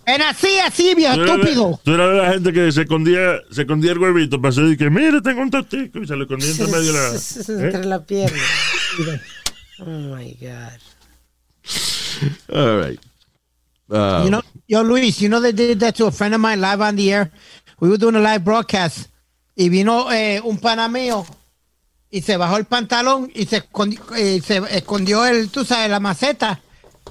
Era 0.07 0.31
así, 0.31 0.59
así, 0.65 0.95
viejo 0.95 1.23
estúpido. 1.23 1.79
Tú 1.85 1.93
eras 1.93 2.17
la 2.17 2.33
gente 2.33 2.51
que 2.51 2.73
se 2.73 2.81
escondía, 2.81 3.43
se 3.51 3.61
escondía 3.61 3.93
el 3.93 3.99
huevito 3.99 4.41
para 4.41 4.49
hacer 4.49 4.79
que, 4.79 4.89
mire, 4.89 5.21
tengo 5.21 5.43
un 5.43 5.51
tostico 5.51 5.99
y 5.99 6.07
se 6.07 6.17
lo 6.17 6.23
escondía 6.23 6.49
entre 6.53 6.69
medio 6.69 6.91
la. 6.91 7.09
Entre 7.49 7.81
¿Eh? 7.81 7.85
la 7.85 8.03
pierna. 8.03 8.39
oh 9.81 10.17
my 10.17 10.35
God. 10.41 10.81
All 12.51 12.79
right. 12.83 12.99
Uh, 13.91 14.23
You 14.25 14.31
know, 14.31 14.41
yo, 14.67 14.83
Luis, 14.83 15.19
you 15.21 15.29
know 15.29 15.41
they 15.43 15.53
did 15.53 15.81
that 15.81 15.97
to 15.97 16.07
a 16.07 16.11
friend 16.11 16.35
of 16.35 16.41
mine 16.41 16.63
live 16.63 16.81
on 16.81 16.97
the 16.97 17.13
air. 17.13 17.31
We 17.79 17.91
were 17.91 17.99
doing 17.99 18.15
a 18.17 18.21
live 18.21 18.43
broadcast 18.43 19.09
y 19.55 19.69
vino 19.69 20.11
eh, 20.11 20.41
un 20.43 20.57
pana 20.57 20.89
mío 20.89 21.27
y 22.11 22.23
se 22.23 22.37
bajó 22.37 22.57
el 22.57 22.65
pantalón 22.65 23.31
y 23.35 23.47
se 23.47 23.59
escondió, 23.59 24.01
eh, 24.17 24.41
se 24.45 24.63
escondió 24.71 25.25
el, 25.27 25.49
tú 25.51 25.65
sabes, 25.65 25.91
la 25.91 26.01
maceta 26.01 26.61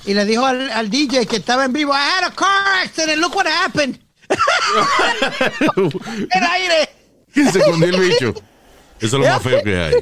y 0.05 0.13
le 0.13 0.25
dijo 0.25 0.45
al, 0.45 0.69
al 0.71 0.89
DJ 0.89 1.25
que 1.25 1.37
estaba 1.37 1.65
en 1.65 1.73
vivo, 1.73 1.93
I 1.93 1.97
had 1.97 2.23
a 2.31 2.35
car 2.35 2.83
accident, 2.83 3.19
look 3.19 3.35
what 3.35 3.47
happened. 3.47 3.99
el 5.79 6.43
aire. 6.43 6.89
se 7.33 7.59
escondió 7.59 7.89
el 7.89 7.99
bicho. 7.99 8.33
Eso 8.99 9.15
es 9.17 9.25
lo 9.25 9.27
más 9.27 9.41
feo 9.41 9.63
que 9.63 9.77
hay. 9.77 9.93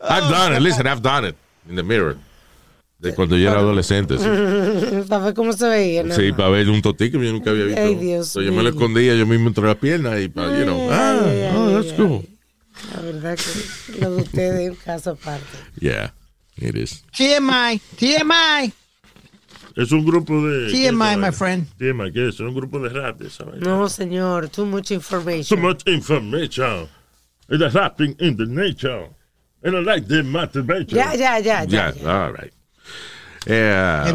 I've 0.00 0.28
done 0.28 0.56
it. 0.56 0.60
Listen, 0.60 0.86
I've 0.86 1.00
done 1.00 1.28
it 1.28 1.36
in 1.68 1.76
the 1.76 1.82
mirror. 1.82 2.16
De 2.98 3.14
cuando 3.14 3.36
yo 3.36 3.50
era 3.50 3.60
adolescente. 3.60 4.18
Sí. 4.18 4.24
Para 5.08 5.26
ver 5.26 5.34
cómo 5.34 5.52
se 5.52 5.68
veía. 5.68 6.02
nada 6.02 6.20
Sí, 6.20 6.32
para 6.32 6.48
ver 6.50 6.68
un 6.70 6.80
totico 6.80 7.18
que 7.18 7.26
yo 7.26 7.32
nunca 7.32 7.50
había 7.50 7.64
visto. 7.64 7.80
Ay, 7.80 7.94
Dios 7.96 8.28
So, 8.28 8.40
yo 8.40 8.52
me 8.52 8.62
lo 8.62 8.68
escondía 8.68 9.14
yo 9.14 9.26
mismo 9.26 9.48
entre 9.48 9.64
las 9.64 9.76
piernas 9.76 10.20
y 10.20 10.28
para, 10.28 10.56
you 10.58 10.64
know, 10.64 10.90
ah, 10.90 11.20
Ay, 11.24 11.30
ay, 11.30 11.50
oh, 11.54 11.66
ay, 11.66 11.74
that's 11.74 11.90
ay. 11.92 11.96
cool. 11.96 12.33
La 12.92 13.00
verdad 13.00 13.36
que 13.38 14.00
lo 14.00 14.16
de 14.16 14.22
ustedes 14.22 14.60
es 14.60 14.70
un 14.70 14.76
caso 14.76 15.10
aparte. 15.12 15.46
Yeah, 15.80 16.12
it 16.56 16.74
is. 16.76 17.04
TMI, 17.16 17.80
TMI. 17.98 18.72
Es 19.76 19.90
un 19.92 20.04
grupo 20.04 20.34
de. 20.46 20.70
¿qué 20.70 20.86
es 20.86 20.92
esa 20.92 20.92
TMI, 20.92 21.16
my 21.16 21.32
friend. 21.32 21.66
TMI, 21.78 22.12
¿qué 22.12 22.28
es? 22.28 22.34
Es 22.36 22.40
un 22.40 22.54
grupo 22.54 22.78
de 22.78 22.88
rap 22.90 23.18
de 23.18 23.28
esa 23.28 23.44
vaina. 23.44 23.66
No, 23.66 23.88
señor, 23.88 24.48
too 24.48 24.66
much 24.66 24.88
Too 24.88 24.94
information. 24.94 25.60
much 25.60 25.82
information. 25.86 26.88
It's 27.48 27.62
a 27.62 27.68
rapping 27.68 28.14
in 28.20 28.36
the 28.36 28.46
nature. 28.46 29.08
And 29.62 29.76
I 29.76 29.80
like 29.80 30.06
the 30.06 30.22
masturbation. 30.22 30.96
Ya, 30.96 31.14
ya, 31.14 31.38
ya, 31.38 31.64
ya. 31.64 31.92
All 32.06 32.32
right. 32.32 32.52
Yeah. 33.46 34.12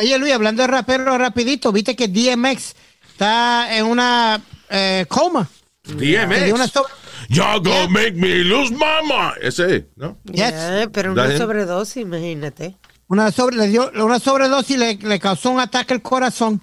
Oye, 0.00 0.18
Luis, 0.18 0.32
hablando 0.34 0.62
de 0.62 0.66
rapero 0.66 1.16
rapidito, 1.16 1.72
viste 1.72 1.94
que 1.96 2.08
DMX 2.08 2.74
está 3.12 3.76
en 3.76 3.86
una 3.86 4.40
eh, 4.68 5.06
coma. 5.08 5.48
Una 5.88 6.26
DMX. 6.26 6.70
sobre- 6.72 6.92
Y'all 7.28 7.60
gonna 7.60 7.88
make 7.88 8.14
me 8.14 8.42
lose 8.42 8.70
my 8.70 9.02
mind. 9.06 9.34
Ese, 9.42 9.86
¿no? 9.96 10.16
Yes. 10.24 10.50
Ya, 10.50 10.88
pero 10.92 11.12
una 11.12 11.36
sobredosis, 11.36 12.02
imagínate. 12.02 12.76
Una, 13.08 13.30
sobre, 13.32 13.56
le 13.56 13.68
dio 13.68 13.90
una 14.02 14.18
sobredosis 14.18 14.78
le, 14.78 14.94
le 14.96 15.18
causó 15.18 15.50
un 15.50 15.60
ataque 15.60 15.94
al 15.94 16.02
corazón 16.02 16.60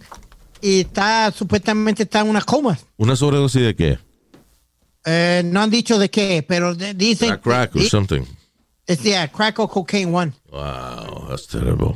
y 0.62 0.82
está 0.82 1.32
supuestamente 1.32 2.04
está 2.04 2.22
en 2.22 2.30
una 2.30 2.42
coma. 2.42 2.78
¿Una 2.98 3.16
sobredosis 3.16 3.62
de 3.62 3.76
qué? 3.76 4.00
Eh, 5.06 5.44
no 5.46 5.62
han 5.62 5.70
dicho 5.70 6.00
de 6.00 6.10
qué, 6.10 6.44
pero 6.48 6.74
de- 6.74 6.94
dicen. 6.96 7.30
Crack, 7.30 7.42
crack 7.44 7.76
or 7.76 7.82
di- 7.82 7.90
something. 7.90 8.22
it's, 8.88 9.04
yeah, 9.04 9.28
crack 9.28 9.60
or 9.60 9.70
cocaine 9.70 10.12
one. 10.12 10.34
Wow, 10.52 11.28
that's 11.30 11.46
terrible. 11.48 11.96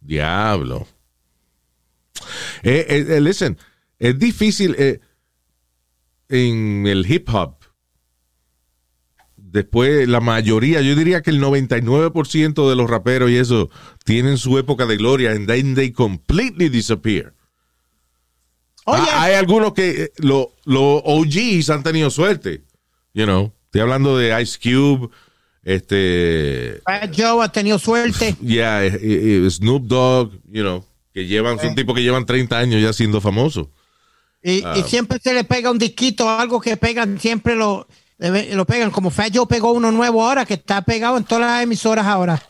Diablo. 0.00 0.86
Eh, 2.62 2.86
eh, 2.88 3.06
eh, 3.16 3.20
listen, 3.20 3.58
es 3.98 4.16
difícil 4.18 4.74
eh, 4.78 5.00
en 6.32 6.86
el 6.86 7.04
hip 7.10 7.28
hop. 7.32 7.56
Después, 9.36 10.08
la 10.08 10.20
mayoría, 10.20 10.80
yo 10.80 10.96
diría 10.96 11.20
que 11.20 11.30
el 11.30 11.40
99% 11.40 12.68
de 12.70 12.74
los 12.74 12.88
raperos 12.88 13.30
y 13.30 13.36
eso 13.36 13.68
tienen 14.04 14.38
su 14.38 14.56
época 14.58 14.86
de 14.86 14.96
gloria 14.96 15.32
and 15.32 15.46
then 15.46 15.74
they 15.74 15.92
completely 15.92 16.70
disappear. 16.70 17.34
Oh, 18.84 18.94
Ah. 18.94 19.24
Hay 19.24 19.34
algunos 19.34 19.74
que 19.74 20.04
eh, 20.04 20.12
los 20.16 20.46
OGs 20.64 21.68
han 21.68 21.82
tenido 21.82 22.08
suerte. 22.10 22.62
You 23.12 23.24
know, 23.24 23.52
estoy 23.66 23.82
hablando 23.82 24.16
de 24.16 24.40
Ice 24.42 24.58
Cube, 24.58 25.10
este, 25.62 26.80
Fat 26.84 27.14
Joe 27.14 27.44
ha 27.44 27.48
tenido 27.52 27.78
suerte. 27.78 28.34
Yeah, 28.42 28.86
eh, 28.86 28.98
eh, 29.02 29.50
Snoop 29.50 29.82
Dogg, 29.82 30.32
you 30.50 30.62
know, 30.62 30.84
que 31.12 31.26
llevan, 31.26 31.60
son 31.60 31.74
tipos 31.74 31.94
que 31.94 32.02
llevan 32.02 32.24
30 32.24 32.58
años 32.58 32.80
ya 32.80 32.94
siendo 32.94 33.20
famosos. 33.20 33.68
Y, 34.42 34.62
Ah. 34.64 34.74
y 34.76 34.82
siempre 34.82 35.18
se 35.22 35.32
le 35.34 35.44
pega 35.44 35.70
un 35.70 35.78
disquito, 35.78 36.28
algo 36.28 36.60
que 36.60 36.76
pegan, 36.76 37.18
siempre 37.20 37.54
lo, 37.54 37.86
lo 38.18 38.64
pegan. 38.66 38.90
Como 38.90 39.10
Fat 39.10 39.32
Joe 39.34 39.46
pegó 39.46 39.72
uno 39.72 39.92
nuevo 39.92 40.24
ahora, 40.24 40.44
que 40.44 40.54
está 40.54 40.82
pegado 40.82 41.16
en 41.16 41.24
todas 41.24 41.42
las 41.46 41.62
emisoras 41.62 42.06
ahora. 42.06 42.42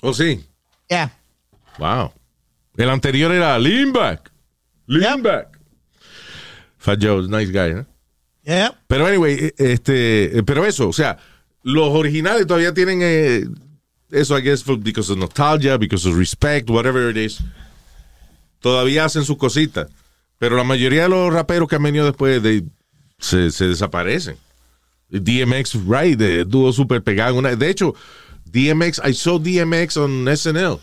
Oh, 0.00 0.12
sí. 0.14 0.44
Yeah. 0.88 1.12
Wow. 1.78 2.12
El 2.76 2.90
anterior 2.90 3.32
era 3.32 3.58
Lean 3.58 3.92
Back. 3.92 4.30
Lean 4.86 5.22
Back. 5.22 5.58
Fat 6.78 6.98
Joe, 7.02 7.22
nice 7.28 7.50
guy, 7.50 7.80
¿eh? 7.80 7.84
Yeah. 8.44 8.78
Pero 8.86 9.06
anyway, 9.06 9.34
eh, 9.46 9.54
este, 9.56 10.38
eh, 10.38 10.42
pero 10.42 10.66
eso, 10.66 10.88
o 10.88 10.92
sea, 10.92 11.16
los 11.62 11.88
originales 11.88 12.46
todavía 12.46 12.74
tienen 12.74 13.00
eh, 13.02 13.44
eso, 14.10 14.38
I 14.38 14.42
guess, 14.42 14.62
for- 14.62 14.78
because 14.78 15.10
of 15.10 15.16
nostalgia, 15.18 15.78
because 15.78 16.06
of 16.06 16.16
respect, 16.16 16.68
whatever 16.68 17.08
it 17.10 17.16
is. 17.16 17.38
Todavía 18.60 19.06
hacen 19.06 19.24
sus 19.24 19.36
cositas. 19.38 19.88
Pero 20.44 20.58
la 20.58 20.64
mayoría 20.64 21.04
de 21.04 21.08
los 21.08 21.32
raperos 21.32 21.66
que 21.66 21.76
han 21.76 21.82
venido 21.82 22.04
después 22.04 22.42
de, 22.42 22.64
se, 23.18 23.50
se 23.50 23.64
desaparecen. 23.66 24.36
DMX, 25.08 25.76
right, 25.88 26.20
estuvo 26.20 26.70
súper 26.70 27.02
pegado. 27.02 27.36
Una, 27.36 27.56
de 27.56 27.70
hecho, 27.70 27.94
DMX, 28.44 29.00
I 29.08 29.14
saw 29.14 29.38
DMX 29.38 29.96
on 29.96 30.26
SNL. 30.36 30.78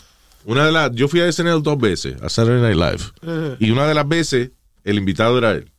Una 0.45 0.65
de 0.65 0.71
las, 0.71 0.91
yo 0.95 1.07
fui 1.07 1.21
a 1.21 1.31
SNL 1.31 1.61
dos 1.61 1.77
veces, 1.77 2.19
a 2.23 2.29
Saturday 2.29 2.59
Night 2.75 2.75
Live. 2.75 3.57
Y 3.59 3.69
una 3.69 3.85
de 3.85 3.93
las 3.93 4.07
veces, 4.07 4.49
el 4.83 4.97
invitado 4.97 5.37
era 5.37 5.51
él. 5.51 5.69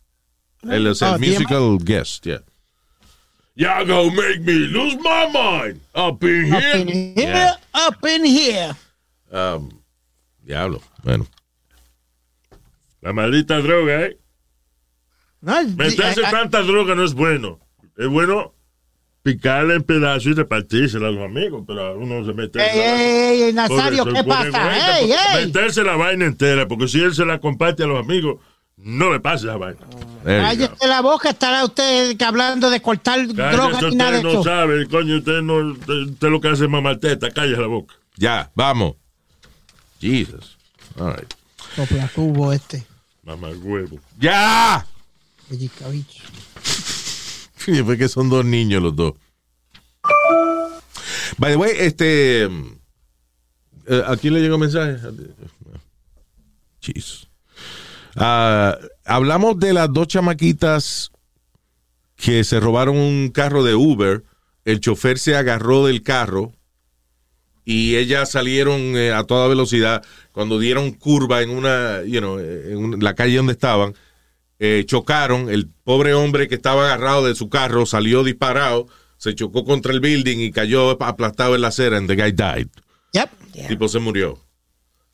Él 0.70 0.86
es 0.86 1.02
el 1.02 1.18
DMX. 1.18 1.28
musical 1.28 1.78
guest, 1.82 2.24
yeah. 2.24 2.38
Y'all 3.56 3.84
gonna 3.84 4.12
make 4.14 4.42
me 4.42 4.52
lose 4.68 4.96
my 5.02 5.26
mind 5.26 5.80
up 5.96 6.22
in 6.22 6.54
Up 6.54 6.60
here. 6.62 6.76
in 6.82 6.86
here, 6.88 7.12
Yeah. 7.16 7.56
up 7.74 7.96
in 8.06 8.24
here. 8.26 8.76
Um, 9.32 9.70
diablo. 10.46 10.80
Bueno. 11.02 11.26
La 13.02 13.12
maldita 13.12 13.58
droga, 13.58 14.02
¿eh? 14.02 14.18
No, 15.40 15.62
Meterse 15.76 16.20
I- 16.20 16.24
I- 16.24 16.30
tanta 16.30 16.62
droga 16.62 16.94
no 16.94 17.04
es 17.04 17.14
bueno. 17.14 17.58
Es 17.98 18.08
bueno 18.08 18.54
picarla 19.22 19.74
en 19.74 19.82
pedazos 19.82 20.26
y 20.26 20.32
repartírsela 20.34 21.08
a 21.08 21.10
los 21.10 21.24
amigos, 21.24 21.64
pero 21.66 21.96
uno 21.98 22.24
se 22.24 22.32
mete. 22.32 22.60
Ey, 22.60 22.78
ey, 22.78 23.42
ey, 23.42 23.52
Nazario, 23.52 24.04
¿qué 24.04 24.24
pasa? 24.24 24.98
Ey. 25.00 25.12
Meterse 25.46 25.82
la 25.84 25.96
vaina 25.96 26.24
entera, 26.26 26.66
porque 26.66 26.88
si 26.88 27.00
él 27.00 27.14
se 27.14 27.24
la 27.24 27.38
comparte 27.40 27.82
a 27.82 27.86
los 27.86 27.98
amigos, 27.98 28.40
no 28.76 29.12
le 29.12 29.20
pasa 29.20 29.46
esa 29.48 29.56
vaina. 29.56 29.80
Cállese 30.24 30.86
la 30.86 31.00
boca, 31.00 31.30
estará 31.30 31.64
usted 31.64 32.20
hablando 32.22 32.70
de 32.70 32.80
cortar 32.80 33.26
droga 33.26 33.80
ni 33.82 33.96
nada 33.96 34.12
de 34.12 34.16
usted 34.18 34.28
eso. 34.30 34.38
no 34.38 34.44
sabe, 34.44 34.86
coño, 34.88 35.18
usted 35.18 35.42
no, 35.42 35.72
usted, 35.72 35.92
usted 35.92 36.28
lo 36.28 36.40
que 36.40 36.48
hace 36.48 36.64
es 36.64 36.70
mamarteta, 36.70 37.30
cállese 37.30 37.60
la 37.60 37.66
boca. 37.66 37.94
Ya, 38.16 38.50
vamos. 38.54 38.94
Jesus. 40.00 40.56
All 40.98 41.14
right. 41.16 41.34
Este. 42.52 42.86
Mamá 43.22 43.50
huevo. 43.50 44.00
¡Ya! 44.18 44.86
Sí, 47.58 47.82
fue 47.84 47.96
que 47.98 48.08
son 48.08 48.28
dos 48.28 48.44
niños 48.44 48.82
los 48.82 48.96
dos. 48.96 49.14
By 51.38 51.52
the 51.52 51.56
way, 51.56 51.72
este. 51.78 52.44
eh, 52.44 54.02
¿A 54.06 54.16
quién 54.16 54.34
le 54.34 54.40
llegó 54.40 54.58
mensaje? 54.58 54.96
Jesus. 56.80 57.28
Ah, 58.16 58.76
hablamos 59.04 59.58
de 59.58 59.72
las 59.72 59.92
dos 59.92 60.08
chamaquitas 60.08 61.10
que 62.16 62.44
se 62.44 62.60
robaron 62.60 62.96
un 62.96 63.30
carro 63.30 63.62
de 63.62 63.74
Uber. 63.74 64.24
El 64.64 64.80
chofer 64.80 65.18
se 65.18 65.36
agarró 65.36 65.86
del 65.86 66.02
carro 66.02 66.52
y 67.64 67.96
ellas 67.96 68.30
salieron 68.30 68.96
eh, 68.96 69.12
a 69.12 69.24
toda 69.24 69.48
velocidad. 69.48 70.02
Cuando 70.32 70.58
dieron 70.58 70.92
curva 70.92 71.42
en 71.42 71.50
una, 71.50 72.02
you 72.04 72.20
know, 72.20 72.38
en 72.38 73.02
la 73.02 73.14
calle 73.14 73.36
donde 73.36 73.52
estaban, 73.52 73.94
eh, 74.58 74.84
chocaron. 74.86 75.50
El 75.50 75.68
pobre 75.68 76.14
hombre 76.14 76.48
que 76.48 76.54
estaba 76.54 76.86
agarrado 76.86 77.26
de 77.26 77.34
su 77.34 77.48
carro 77.48 77.86
salió 77.86 78.24
disparado, 78.24 78.86
se 79.16 79.34
chocó 79.34 79.64
contra 79.64 79.92
el 79.92 80.00
building 80.00 80.38
y 80.38 80.50
cayó 80.50 80.90
aplastado 81.02 81.54
en 81.54 81.60
la 81.60 81.68
acera. 81.68 81.96
And 81.96 82.08
the 82.08 82.16
guy 82.16 82.32
died. 82.32 82.68
Yep. 83.12 83.30
El 83.54 83.68
tipo 83.68 83.88
se 83.88 83.98
murió. 83.98 84.38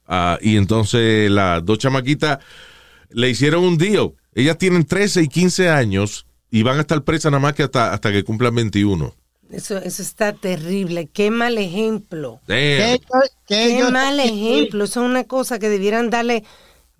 Ah, 0.06 0.38
y 0.40 0.56
entonces 0.56 1.30
las 1.30 1.64
dos 1.64 1.78
chamaquitas 1.78 2.38
le 3.10 3.28
hicieron 3.28 3.64
un 3.64 3.76
deal. 3.76 4.12
Ellas 4.34 4.56
tienen 4.56 4.84
13 4.84 5.22
y 5.22 5.28
15 5.28 5.68
años 5.68 6.26
y 6.50 6.62
van 6.62 6.78
a 6.78 6.80
estar 6.80 7.02
presas 7.04 7.30
nada 7.32 7.42
más 7.42 7.54
que 7.54 7.64
hasta, 7.64 7.92
hasta 7.92 8.12
que 8.12 8.24
cumplan 8.24 8.54
21. 8.54 9.14
Eso, 9.50 9.78
eso 9.78 10.02
está 10.02 10.32
terrible. 10.34 11.08
Qué 11.12 11.30
mal 11.30 11.56
ejemplo. 11.58 12.40
Qué 12.46 12.98
mal 13.92 14.20
ejemplo. 14.20 14.84
Eso 14.84 15.00
es 15.00 15.06
una 15.10 15.24
cosa 15.24 15.58
que 15.58 15.68
debieran 15.68 16.10
darle 16.10 16.44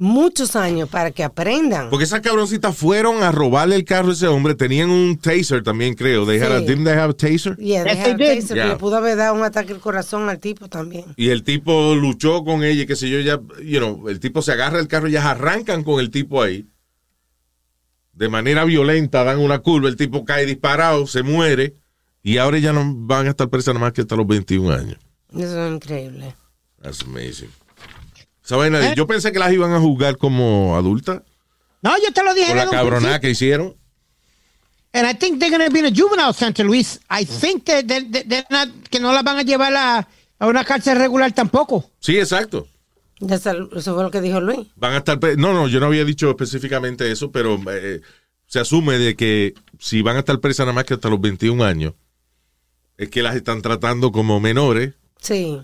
muchos 0.01 0.55
años 0.57 0.89
para 0.89 1.11
que 1.11 1.25
aprendan. 1.25 1.91
Porque 1.91 2.05
esas 2.05 2.21
cabroncitas 2.21 2.77
fueron 2.77 3.23
a 3.23 3.33
robarle 3.33 3.75
el 3.77 3.85
carro 3.85 4.11
a 4.11 4.13
ese 4.13 4.29
hombre. 4.29 4.55
Tenían 4.55 4.91
un 4.91 5.19
taser 5.19 5.63
también, 5.63 5.95
creo. 5.95 6.25
They 6.25 6.39
had 6.41 6.53
a- 6.53 6.61
Sí. 6.61 6.67
didn't 6.67 6.85
they 6.85 6.95
have 6.95 7.11
a 7.11 7.15
taser? 7.17 7.57
Yeah, 7.57 7.83
they 7.85 7.95
Yes, 7.97 8.07
have 8.07 8.17
they 8.17 8.29
did. 8.37 8.41
taser, 8.43 8.57
Yeah. 8.57 8.67
Le 8.69 8.77
pudo 8.77 8.97
haber 8.97 9.17
dado 9.17 9.35
un 9.35 9.43
ataque 9.43 9.73
al 9.73 9.81
corazón 9.81 10.29
al 10.29 10.39
tipo 10.39 10.69
también. 10.69 11.05
Y 11.17 11.31
el 11.31 11.43
tipo 11.43 11.95
luchó 11.97 12.45
con 12.45 12.63
ella, 12.65 12.83
y 12.85 12.87
qué 12.87 12.97
sé 12.97 13.11
yo, 13.11 13.19
ya, 13.21 13.41
you 13.63 13.79
know, 13.79 14.09
el 14.09 14.21
tipo 14.21 14.41
se 14.41 14.53
agarra 14.53 14.79
el 14.79 14.87
carro 14.89 15.09
y 15.09 15.13
ya 15.13 15.29
arrancan 15.31 15.83
con 15.83 15.99
el 16.01 16.11
tipo 16.11 16.43
ahí. 16.43 16.65
De 18.13 18.29
manera 18.29 18.65
violenta, 18.65 19.23
dan 19.25 19.39
una 19.39 19.59
curva, 19.61 19.89
el 19.89 19.97
tipo 19.97 20.25
cae 20.25 20.47
disparado, 20.47 21.07
se 21.07 21.23
muere, 21.23 21.75
y 22.33 22.39
ahora 22.39 22.59
ya 22.59 22.73
no 22.73 22.83
van 22.95 23.27
a 23.27 23.31
estar 23.31 23.49
presas 23.49 23.75
nada 23.75 23.87
más 23.87 23.93
que 23.93 24.03
hasta 24.03 24.17
los 24.17 24.27
21 24.27 24.73
años. 24.73 24.99
Eso 25.37 25.67
es 25.67 25.73
increíble. 25.75 26.35
That's 26.83 27.03
amazing. 27.03 27.51
Esa 28.45 28.57
vaina 28.57 28.79
de- 28.79 28.95
yo 28.95 29.07
pensé 29.07 29.31
que 29.33 29.39
las 29.39 29.53
iban 29.53 29.73
a 29.73 29.81
juzgar 29.81 30.17
como 30.17 30.77
adultas, 30.77 31.23
No, 31.83 31.93
yo 32.05 32.13
te 32.13 32.23
lo 32.25 32.35
dije. 32.35 32.49
por 32.49 32.57
la 32.57 32.71
cabronada 32.71 33.21
que 33.21 33.31
hicieron. 33.31 33.75
And 34.93 35.07
I 35.07 35.15
think 35.15 35.39
they're 35.39 35.51
going 35.55 35.67
to 35.69 35.73
be 35.73 35.81
in 35.81 35.87
a 35.87 35.91
juvenile 35.95 36.33
center, 36.33 36.65
Luis. 36.65 36.99
I 37.11 37.25
think 37.27 37.65
that 37.67 37.85
they- 37.87 38.05
they- 38.11 38.25
they're 38.25 38.47
not- 38.51 38.71
que 38.91 38.99
no 39.01 39.13
las 39.13 39.23
van 39.23 39.37
a 39.39 39.43
llevar 39.43 39.75
a, 39.75 40.09
a 40.39 40.47
una 40.47 40.65
cárcel 40.65 40.97
regular 40.99 41.31
tampoco. 41.33 41.91
Sí, 42.01 42.19
exacto. 42.19 42.67
Eso 43.21 43.95
fue 43.95 44.03
lo 44.05 44.11
que 44.11 44.21
dijo 44.21 44.41
Luis. 44.41 44.67
Van 44.77 44.93
a 44.95 44.99
estar. 44.99 45.19
No, 45.37 45.53
no, 45.53 45.69
yo 45.69 45.81
no 45.81 45.87
había 45.87 46.05
dicho 46.05 46.31
específicamente 46.31 47.11
eso, 47.11 47.31
pero 47.33 47.61
eh, 47.71 48.01
se 48.47 48.61
asume 48.61 48.97
de 48.99 49.15
que 49.17 49.55
si 49.79 50.03
van 50.03 50.17
a 50.17 50.21
estar 50.21 50.39
presas 50.41 50.65
nada 50.67 50.73
más 50.75 50.85
que 50.85 50.95
hasta 50.95 51.09
los 51.11 51.21
21 51.21 51.63
años, 51.65 51.95
es 52.99 53.09
que 53.09 53.23
las 53.23 53.35
están 53.37 53.63
tratando 53.63 54.13
como 54.13 54.41
menores 54.41 54.93
Sí. 55.21 55.59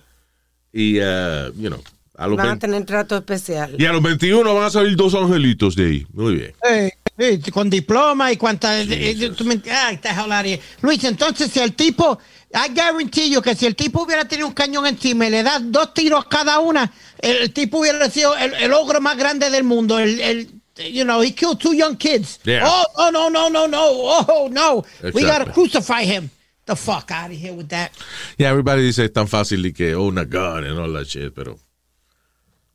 y, 0.73 0.99
eh, 1.01 1.51
you 1.57 1.69
know, 1.69 1.83
a 2.17 2.27
los 2.29 2.37
Van 2.37 2.47
a 2.47 2.51
20 2.51 2.67
tener 2.67 2.85
trato 2.87 3.17
especial. 3.17 3.75
y 3.79 3.85
a 3.87 3.93
los 3.93 4.03
21 4.03 4.55
van 4.55 4.65
a 4.65 4.71
salir 4.71 4.97
dos 4.97 5.15
angelitos 5.15 5.75
de 5.77 5.85
ahí. 5.87 6.07
Muy 6.13 6.37
bien. 6.37 6.55
Eh, 6.69 6.91
eh, 7.19 7.41
con 7.53 7.69
diploma 7.69 8.31
y 8.33 8.37
cuánta. 8.37 8.81
eh, 8.81 8.87
eh, 8.91 9.31
tú 9.37 9.45
me- 9.45 9.61
ay, 9.71 9.97
está 9.97 10.15
joder. 10.17 10.61
Luis, 10.81 11.03
entonces, 11.05 11.51
si 11.51 11.61
el 11.61 11.75
tipo. 11.75 12.19
I 12.57 12.73
guarantee 12.73 13.29
you 13.31 13.43
que 13.43 13.57
si 13.57 13.67
el 13.67 13.75
tipo 13.75 14.05
hubiera 14.05 14.27
tenido 14.29 14.47
un 14.47 14.55
cañón 14.55 14.87
encima 14.87 15.27
y 15.27 15.31
le 15.31 15.43
das 15.43 15.61
dos 15.73 15.93
tiros 15.93 16.25
cada 16.27 16.61
una, 16.61 16.93
el, 17.21 17.37
el 17.39 17.53
tipo 17.53 17.81
hubiera 17.81 18.09
sido 18.09 18.37
el, 18.37 18.55
el 18.55 18.73
ogro 18.73 19.01
más 19.01 19.17
grande 19.17 19.51
del 19.51 19.65
mundo. 19.65 19.99
El, 19.99 20.21
el, 20.21 20.51
you 20.93 21.03
know, 21.03 21.21
he 21.21 21.35
killed 21.35 21.59
two 21.59 21.73
young 21.75 21.97
kids. 21.97 22.39
Yeah. 22.45 22.63
Oh, 22.65 22.85
oh, 22.97 23.11
no, 23.11 23.29
no, 23.29 23.51
no, 23.51 23.67
no. 23.67 23.81
Oh, 23.89 24.49
no. 24.53 24.85
We 25.13 25.23
gotta 25.23 25.51
crucify 25.53 26.05
him. 26.05 26.31
The 26.67 26.77
fuck 26.77 27.11
out 27.11 27.31
of 27.31 27.37
here 27.39 27.53
with 27.53 27.69
that. 27.69 27.93
Yeah, 28.39 28.51
everybody 28.51 28.83
dice 28.83 29.05
es 29.05 29.13
tan 29.13 29.29
fácil 29.29 29.65
y 29.67 29.73
que 29.73 29.95
own 29.95 30.17
a 30.19 30.25
gun 30.25 30.65
and 30.65 30.79
all 30.79 30.93
that 30.95 31.05
shit, 31.05 31.33
pero 31.35 31.53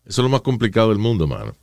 eso 0.06 0.22
es 0.22 0.24
lo 0.24 0.30
más 0.30 0.42
complicado 0.42 0.90
del 0.90 1.00
mundo, 1.00 1.26
mano. 1.28 1.56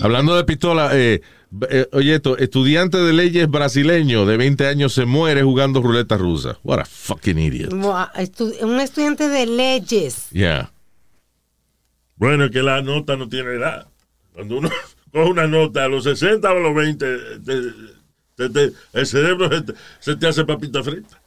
Hablando 0.00 0.34
de 0.34 0.42
pistola, 0.44 0.90
eh, 0.92 1.22
eh, 1.70 1.88
oye, 1.92 2.16
esto, 2.16 2.36
estudiante 2.36 2.98
de 2.98 3.12
leyes 3.12 3.48
brasileño 3.48 4.26
de 4.26 4.36
20 4.36 4.66
años 4.66 4.92
se 4.92 5.04
muere 5.04 5.42
jugando 5.44 5.80
ruleta 5.80 6.16
rusa. 6.16 6.58
What 6.64 6.80
a 6.80 6.84
fucking 6.84 7.38
idiot. 7.38 7.72
Un 7.72 8.80
estudiante 8.80 9.28
de 9.28 9.46
leyes. 9.46 10.28
Yeah. 10.30 10.72
Bueno, 12.16 12.46
es 12.46 12.50
que 12.50 12.62
la 12.62 12.82
nota 12.82 13.16
no 13.16 13.28
tiene 13.28 13.52
edad. 13.54 13.86
Cuando 14.34 14.58
uno, 14.58 14.70
coge 15.12 15.30
una 15.30 15.46
nota 15.46 15.84
a 15.84 15.88
los 15.88 16.02
60 16.04 16.48
o 16.52 16.56
a 16.56 16.60
los 16.60 16.74
20, 16.74 17.06
te- 17.44 17.91
te- 18.48 18.68
te- 18.70 18.72
el 18.92 19.06
cerebro 19.06 19.48
se 19.50 19.62
te, 19.62 19.72
se 20.00 20.16
te 20.16 20.26
hace 20.28 20.44
papita 20.44 20.82
frita. 20.82 21.20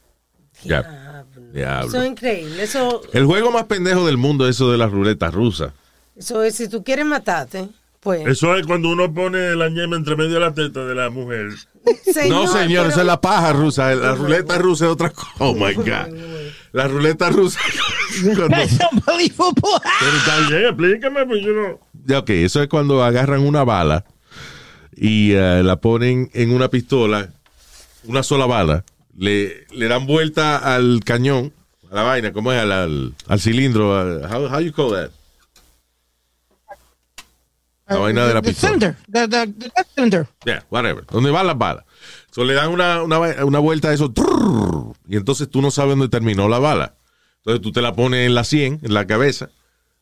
Ya. 0.64 1.24
Diablo. 1.52 1.88
Eso 1.88 2.00
es 2.02 2.08
increíble. 2.08 2.62
Eso, 2.62 3.02
El 3.12 3.24
juego 3.26 3.50
más 3.50 3.64
pendejo 3.64 4.06
del 4.06 4.16
mundo 4.16 4.48
es 4.48 4.56
eso 4.56 4.70
de 4.72 4.78
las 4.78 4.90
ruletas 4.90 5.32
rusas. 5.32 5.72
eso 6.16 6.42
es, 6.42 6.54
si 6.54 6.68
tú 6.68 6.82
quieres 6.82 7.04
matarte, 7.06 7.68
pues. 8.00 8.26
Eso 8.26 8.54
es 8.56 8.66
cuando 8.66 8.88
uno 8.88 9.12
pone 9.12 9.54
la 9.54 9.68
ñema 9.68 9.96
entre 9.96 10.16
medio 10.16 10.34
de 10.34 10.40
la 10.40 10.54
teta 10.54 10.84
de 10.84 10.94
la 10.94 11.10
mujer. 11.10 11.50
no, 12.28 12.46
señor, 12.46 12.82
pero- 12.84 12.88
eso 12.90 13.00
es 13.00 13.06
la 13.06 13.20
paja 13.20 13.52
rusa. 13.52 13.94
La 13.94 14.14
ruleta 14.14 14.58
rusa 14.58 14.86
es 14.86 14.90
otra 14.92 15.10
cosa. 15.10 15.30
Oh 15.38 15.54
my 15.54 15.74
God. 15.74 15.86
La 16.72 16.88
ruleta 16.88 17.30
rusa. 17.30 17.60
cuando-. 18.36 18.48
Pero 18.56 20.16
está 20.16 20.48
bien, 20.48 20.64
explícame, 20.66 21.26
pues 21.26 21.42
yo 21.44 21.52
no. 21.52 21.80
Ya, 22.04 22.18
ok, 22.20 22.30
eso 22.30 22.62
es 22.62 22.68
cuando 22.68 23.02
agarran 23.04 23.40
una 23.42 23.64
bala 23.64 24.04
y 24.96 25.32
eh, 25.32 25.62
la 25.62 25.76
ponen 25.76 26.30
en 26.34 26.50
una 26.52 26.68
pistola, 26.68 27.28
una 28.04 28.22
sola 28.22 28.46
bala, 28.46 28.84
le, 29.16 29.66
le 29.70 29.88
dan 29.88 30.06
vuelta 30.06 30.74
al 30.74 31.02
cañón, 31.04 31.52
a 31.90 31.94
la 31.94 32.02
vaina, 32.02 32.32
¿cómo 32.32 32.50
es? 32.52 32.58
Al, 32.60 32.72
al, 32.72 33.14
al 33.28 33.40
cilindro. 33.40 33.96
al- 33.96 34.24
how, 34.24 34.48
how 34.52 34.60
you 34.60 34.72
call 34.72 34.90
that? 34.92 35.10
La 37.88 37.98
vaina 37.98 38.26
de 38.26 38.34
la 38.34 38.42
The 38.42 38.48
pistola. 38.48 38.72
cylinder. 38.72 38.96
The, 39.08 39.28
the, 39.28 39.46
the 39.52 39.68
death 39.76 39.86
cylinder. 39.94 40.26
Yeah, 40.44 40.64
whatever. 40.70 41.04
¿Dónde 41.06 41.30
van 41.30 41.46
las 41.46 41.56
balas? 41.56 41.84
So, 42.32 42.42
le 42.44 42.54
dan 42.54 42.70
una, 42.70 43.02
una, 43.02 43.44
una 43.44 43.58
vuelta 43.60 43.88
a 43.88 43.92
eso, 43.94 44.10
trrr, 44.12 44.92
y 45.08 45.16
entonces 45.16 45.48
tú 45.48 45.62
no 45.62 45.70
sabes 45.70 45.90
dónde 45.92 46.08
terminó 46.08 46.48
la 46.48 46.58
bala. 46.58 46.96
Entonces 47.38 47.62
tú 47.62 47.70
te 47.70 47.80
la 47.80 47.94
pones 47.94 48.26
en 48.26 48.34
la 48.34 48.42
100, 48.44 48.80
en 48.82 48.92
la 48.92 49.06
cabeza, 49.06 49.50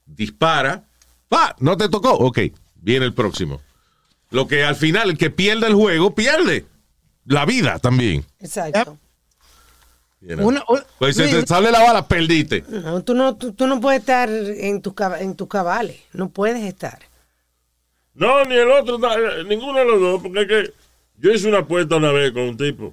dispara, 0.06 0.88
¡pa! 1.28 1.54
No 1.60 1.76
te 1.76 1.88
tocó. 1.90 2.12
Ok, 2.14 2.38
viene 2.76 3.04
el 3.04 3.12
próximo. 3.12 3.60
Lo 4.34 4.48
que 4.48 4.64
al 4.64 4.74
final, 4.74 5.10
el 5.10 5.16
que 5.16 5.30
pierde 5.30 5.68
el 5.68 5.74
juego, 5.74 6.12
pierde 6.14 6.66
la 7.24 7.46
vida 7.46 7.78
también. 7.78 8.24
Exacto. 8.40 8.98
You 10.20 10.34
know? 10.36 10.48
Una- 10.48 10.64
una- 10.68 10.84
Pues 10.98 11.16
si 11.16 11.22
te 11.22 11.46
sale 11.46 11.70
la 11.70 11.80
bala, 11.82 12.08
perdiste. 12.08 12.64
No, 12.68 13.02
tú, 13.04 13.14
no, 13.14 13.36
tú, 13.36 13.52
tú 13.52 13.66
no 13.68 13.80
puedes 13.80 14.00
estar 14.00 14.28
en 14.28 14.82
tus 14.82 14.92
en 15.20 15.36
tus 15.36 15.46
cabales. 15.48 16.00
No 16.12 16.30
puedes 16.30 16.64
estar. 16.64 16.98
No, 18.14 18.44
ni 18.44 18.54
el 18.56 18.68
otro, 18.70 18.98
na- 18.98 19.42
ninguno 19.46 19.78
de 19.78 19.84
los 19.84 20.00
dos, 20.00 20.22
porque 20.22 20.40
es 20.42 20.48
que 20.48 20.72
yo 21.18 21.30
hice 21.32 21.48
una 21.48 21.58
apuesta 21.58 21.96
una 21.96 22.10
vez 22.10 22.32
con 22.32 22.42
un 22.42 22.56
tipo 22.56 22.92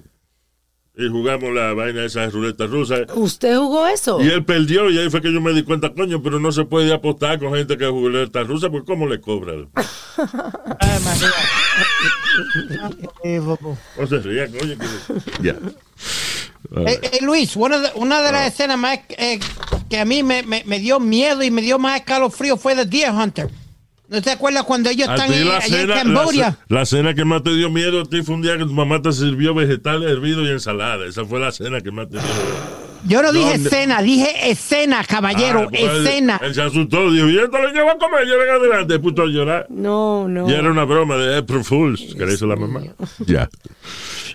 y 0.94 1.08
jugamos 1.08 1.52
la 1.54 1.72
vaina 1.72 2.00
de 2.00 2.06
esas 2.06 2.32
ruletas 2.32 2.68
rusas. 2.70 3.00
¿Usted 3.14 3.56
jugó 3.56 3.86
eso? 3.86 4.20
Y 4.22 4.28
él 4.28 4.44
perdió 4.44 4.90
y 4.90 4.98
ahí 4.98 5.08
fue 5.10 5.22
que 5.22 5.32
yo 5.32 5.40
me 5.40 5.52
di 5.52 5.62
cuenta, 5.62 5.92
coño, 5.94 6.22
pero 6.22 6.38
no 6.38 6.52
se 6.52 6.64
puede 6.64 6.92
apostar 6.92 7.38
con 7.38 7.54
gente 7.54 7.78
que 7.78 7.86
juega 7.86 8.08
ruletas 8.08 8.46
rusas, 8.46 8.70
porque 8.70 8.86
¿cómo 8.86 9.06
le 9.06 9.20
cobran? 9.20 9.68
No 13.98 14.06
se 14.06 14.18
ría, 14.20 14.46
coño. 14.48 14.76
que- 14.78 15.42
Ya. 15.42 15.56
Eh, 16.86 17.00
eh, 17.02 17.18
Luis, 17.22 17.56
una 17.56 17.78
de, 17.78 17.90
una 17.96 18.22
de 18.22 18.32
las 18.32 18.52
escenas 18.52 18.78
más 18.78 18.98
eh, 19.10 19.38
que 19.90 19.98
a 19.98 20.04
mí 20.04 20.22
me, 20.22 20.42
me, 20.42 20.62
me 20.64 20.78
dio 20.78 21.00
miedo 21.00 21.42
y 21.42 21.50
me 21.50 21.60
dio 21.60 21.78
más 21.78 21.96
escalofrío 22.00 22.56
fue 22.56 22.74
de 22.74 22.86
Deer 22.86 23.10
Hunter. 23.10 23.50
¿No 24.12 24.20
te 24.22 24.30
acuerdas 24.30 24.64
cuando 24.64 24.90
ellos 24.90 25.08
A 25.08 25.14
están 25.14 25.32
en, 25.32 25.48
la 25.48 25.56
allá 25.56 25.64
en 25.66 25.72
cena, 25.72 25.94
la, 25.96 26.02
Cambodia? 26.02 26.58
la 26.68 26.84
cena 26.86 27.14
que 27.14 27.24
más 27.24 27.42
te 27.42 27.54
dio 27.54 27.70
miedo 27.70 28.02
a 28.02 28.04
ti 28.04 28.22
fue 28.22 28.34
un 28.34 28.42
día 28.42 28.58
que 28.58 28.64
tu 28.64 28.72
mamá 28.74 29.00
te 29.00 29.10
sirvió 29.12 29.54
vegetales 29.54 30.10
hervidos 30.10 30.46
y 30.46 30.50
ensalada. 30.50 31.06
Esa 31.06 31.24
fue 31.24 31.40
la 31.40 31.50
cena 31.50 31.80
que 31.80 31.90
más 31.90 32.08
te 32.08 32.18
dio 32.18 32.22
miedo. 32.22 32.82
Yo 33.04 33.20
no 33.22 33.32
dije 33.32 33.58
no. 33.58 33.64
escena, 33.66 34.00
dije 34.02 34.50
escena, 34.50 35.02
caballero, 35.02 35.62
Ah, 35.62 35.68
pues, 35.70 35.82
él- 35.82 36.06
escena. 36.06 36.40
Él, 36.40 36.54
se 36.54 36.62
asustó, 36.62 37.10
dijo, 37.10 37.28
y 37.28 37.36
esto 37.38 37.58
lo 37.58 37.72
llevo 37.72 37.90
a 37.90 37.98
comer, 37.98 38.28
yo 38.28 38.38
vengo 38.38 38.52
adelante, 38.52 38.98
puto 39.00 39.22
a 39.22 39.26
llorar. 39.26 39.66
No, 39.70 40.28
no. 40.28 40.48
Y 40.48 40.52
era 40.52 40.70
una 40.70 40.84
broma 40.84 41.16
de 41.16 41.38
April 41.38 41.64
Fools, 41.64 42.14
que 42.14 42.24
le 42.26 42.34
hizo 42.34 42.46
la 42.46 42.54
mamá. 42.56 42.82
Ya. 43.26 43.48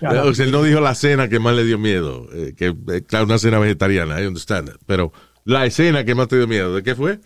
Eh, 0.02 0.18
o 0.18 0.34
sea, 0.34 0.44
él 0.44 0.52
no 0.52 0.62
dijo 0.62 0.80
la 0.80 0.94
cena 0.94 1.28
que 1.28 1.38
más 1.38 1.54
le 1.56 1.64
dio 1.64 1.78
miedo. 1.78 2.26
eh, 2.34 2.52
que, 2.56 2.74
eh, 2.92 3.02
claro, 3.06 3.24
una 3.24 3.38
cena 3.38 3.58
vegetariana, 3.58 4.20
I 4.20 4.26
understand. 4.26 4.68
that. 4.68 4.76
Pero 4.86 5.12
la 5.44 5.64
escena 5.64 6.04
que 6.04 6.14
más 6.14 6.28
te 6.28 6.36
dio 6.36 6.46
miedo, 6.46 6.74
¿de 6.74 6.82
qué 6.82 6.94
fue? 6.94 7.20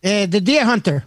Eh, 0.00 0.26
The 0.30 0.40
Deer 0.40 0.66
Hunter. 0.66 1.04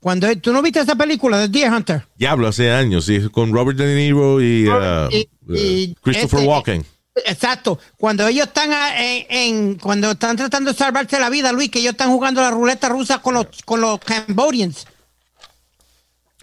Cuando 0.00 0.28
tú 0.38 0.52
no 0.52 0.62
viste 0.62 0.80
esa 0.80 0.94
película, 0.94 1.38
The 1.42 1.48
Deer 1.48 1.72
Hunter. 1.72 2.06
Diablo, 2.16 2.46
hace 2.48 2.70
años, 2.70 3.04
sí, 3.06 3.28
con 3.30 3.52
Robert 3.52 3.76
De 3.78 3.94
Niro 3.96 4.40
y, 4.40 4.68
uh, 4.68 5.08
Y- 5.10 5.28
y 5.48 5.90
uh, 5.90 5.94
Christopher 6.02 6.38
este- 6.40 6.48
Walken. 6.48 6.86
Exacto. 7.26 7.80
Cuando 7.96 8.26
ellos 8.28 8.46
están 8.46 8.72
a- 8.72 8.96
en, 9.02 9.26
en- 9.28 9.74
cuando 9.74 10.12
están 10.12 10.36
tratando 10.36 10.70
de 10.72 10.78
salvarse 10.78 11.18
la 11.18 11.30
vida, 11.30 11.50
Luis, 11.52 11.68
que 11.68 11.80
ellos 11.80 11.92
están 11.92 12.10
jugando 12.10 12.40
la 12.40 12.52
ruleta 12.52 12.88
rusa 12.88 13.18
con 13.20 13.34
los 13.34 13.46
con 13.64 13.80
los 13.80 13.98
Cambodians. 13.98 14.86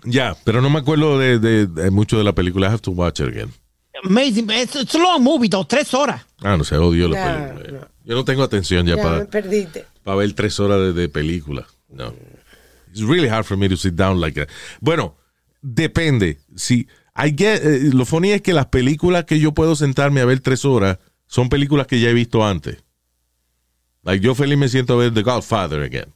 Ya, 0.03 0.36
pero 0.43 0.62
no 0.62 0.70
me 0.70 0.80
acuerdo 0.80 1.18
de, 1.18 1.39
de- 1.39 1.66
de 1.68 1.91
mucho 1.91 2.18
de 2.18 2.24
la 2.26 2.34
película. 2.34 2.68
I 2.68 2.72
have 2.72 2.82
to 2.82 2.91
watch 2.91 3.22
it 3.22 3.28
again. 3.28 3.51
Amazing. 4.03 4.49
It's, 4.51 4.76
it's 4.76 4.93
a 4.95 4.99
long 4.99 5.24
movie, 5.24 5.47
though, 5.49 5.66
tres 5.66 5.93
horas. 5.93 6.22
Ah, 6.43 6.58
no 6.58 6.64
sé, 6.66 6.76
odio 6.78 7.08
la 7.08 7.53
película. 7.56 7.88
Yo 8.03 8.16
no 8.16 8.26
tengo 8.26 8.43
atención 8.43 8.86
ya, 8.86 8.97
Ya 8.97 9.01
para, 9.01 9.18
me 9.20 9.26
perdiste. 9.26 9.86
para 10.03 10.18
ver 10.18 10.34
tres 10.34 10.60
horas 10.60 10.80
de, 10.80 10.93
de 10.93 11.10
película. 11.10 11.66
No. 11.89 12.14
It's 12.95 13.03
really 13.03 13.27
hard 13.27 13.45
for 13.45 13.57
me 13.57 13.67
to 13.67 13.75
sit 13.75 13.95
down 13.95 14.21
like 14.21 14.39
that. 14.39 14.49
Bueno, 14.79 15.15
depende. 15.61 16.39
Si 16.55 16.87
I 17.13 17.31
get, 17.35 17.61
eh, 17.65 17.89
lo 17.93 18.05
funny 18.05 18.31
es 18.31 18.41
que 18.41 18.53
las 18.53 18.67
películas 18.67 19.25
que 19.25 19.37
yo 19.37 19.53
puedo 19.53 19.75
sentarme 19.75 20.21
a 20.21 20.25
ver 20.25 20.39
tres 20.39 20.63
horas 20.63 20.97
son 21.27 21.49
películas 21.49 21.87
que 21.87 21.99
ya 21.99 22.09
he 22.09 22.13
visto 22.13 22.45
antes. 22.45 22.77
Like, 24.03 24.23
yo 24.23 24.33
feliz 24.33 24.57
me 24.57 24.69
siento 24.69 24.93
a 24.93 24.97
ver 24.97 25.13
The 25.13 25.23
Godfather 25.23 25.81
again. 25.83 26.13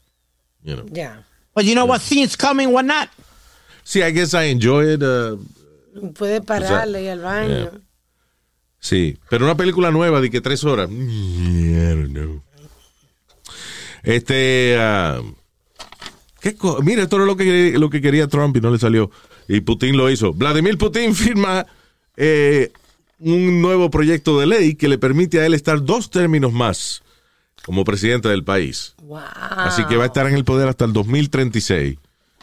You 0.64 0.76
know. 0.76 0.86
Ya. 0.92 1.26
But 1.54 1.66
you 1.66 1.74
know 1.74 1.86
what 1.86 2.00
scene's 2.02 2.38
coming, 2.38 2.72
what 2.72 2.86
not. 2.86 3.10
Sí, 3.84 4.02
I 4.02 4.12
guess 4.14 4.34
I 4.34 4.52
enjoy 4.52 4.94
it. 4.94 5.04
uh, 5.04 5.38
Puedes 6.14 6.42
pararle 6.46 7.04
y 7.04 7.08
al 7.10 7.20
baño. 7.20 7.50
yeah. 7.50 7.72
Sí, 8.80 9.18
pero 9.30 9.44
una 9.44 9.58
película 9.58 9.92
nueva 9.92 10.22
de 10.22 10.30
que 10.30 10.40
tres 10.40 10.64
horas. 10.64 10.90
I 10.90 10.94
don't 10.94 12.14
know. 12.14 12.42
Este, 14.04 14.78
ah, 14.80 15.22
¿qué 16.42 16.56
co- 16.56 16.82
mira, 16.82 17.04
esto 17.04 17.16
era 17.18 17.26
lo 17.26 17.36
que, 17.36 17.78
lo 17.78 17.90
que 17.90 18.02
quería 18.02 18.28
Trump 18.28 18.56
y 18.58 18.62
no 18.62 18.72
le 18.72 18.80
salió. 18.80 19.10
Y 19.48 19.62
Putin 19.62 19.98
lo 19.98 20.10
hizo. 20.10 20.34
Vladimir 20.34 20.78
Putin 20.78 21.14
firma 21.16 21.66
eh, 22.18 22.72
un 23.20 23.62
nuevo 23.62 23.90
proyecto 23.90 24.40
de 24.40 24.46
ley 24.48 24.76
que 24.76 24.88
le 24.88 24.98
permite 24.98 25.40
a 25.42 25.46
él 25.46 25.54
estar 25.54 25.84
dos 25.84 26.10
términos 26.10 26.54
más 26.54 27.02
como 27.66 27.84
presidente 27.84 28.30
del 28.30 28.44
país. 28.44 28.94
Wow. 29.04 29.20
Así 29.52 29.84
que 29.86 29.98
va 29.98 30.04
a 30.04 30.08
estar 30.08 30.26
en 30.28 30.34
el 30.36 30.46
poder 30.46 30.68
hasta 30.70 30.86
el 30.86 30.94
2036. 30.94 31.98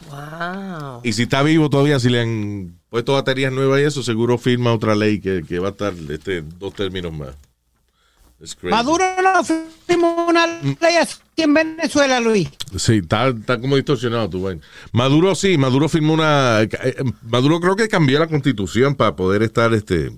Wow. 0.09 1.01
Y 1.03 1.13
si 1.13 1.23
está 1.23 1.41
vivo 1.43 1.69
todavía, 1.69 1.99
si 1.99 2.09
le 2.09 2.21
han 2.21 2.77
puesto 2.89 3.13
baterías 3.13 3.51
nuevas 3.51 3.81
y 3.81 3.83
eso, 3.83 4.03
seguro 4.03 4.37
firma 4.37 4.71
otra 4.73 4.95
ley 4.95 5.19
que, 5.19 5.43
que 5.47 5.59
va 5.59 5.69
a 5.69 5.71
estar 5.71 5.93
este, 6.09 6.43
dos 6.59 6.73
términos 6.75 7.11
más. 7.13 7.29
Maduro 8.63 9.03
no 9.23 9.43
firmó 9.87 10.27
una 10.27 10.45
ley 10.45 10.95
así 11.01 11.17
en 11.37 11.53
Venezuela, 11.53 12.19
Luis. 12.19 12.49
Sí, 12.77 12.97
está, 12.97 13.29
está 13.29 13.59
como 13.59 13.75
distorsionado 13.75 14.29
tu 14.29 14.43
vaina. 14.43 14.61
Maduro 14.91 15.33
sí, 15.35 15.57
Maduro 15.57 15.89
firmó 15.89 16.13
una... 16.13 16.61
eh, 16.61 16.69
eh, 16.71 16.95
Maduro 17.23 17.59
creo 17.59 17.75
que 17.75 17.87
cambió 17.87 18.19
la 18.19 18.27
constitución 18.27 18.95
para 18.95 19.15
poder 19.15 19.41
estar 19.43 19.73
este... 19.73 20.11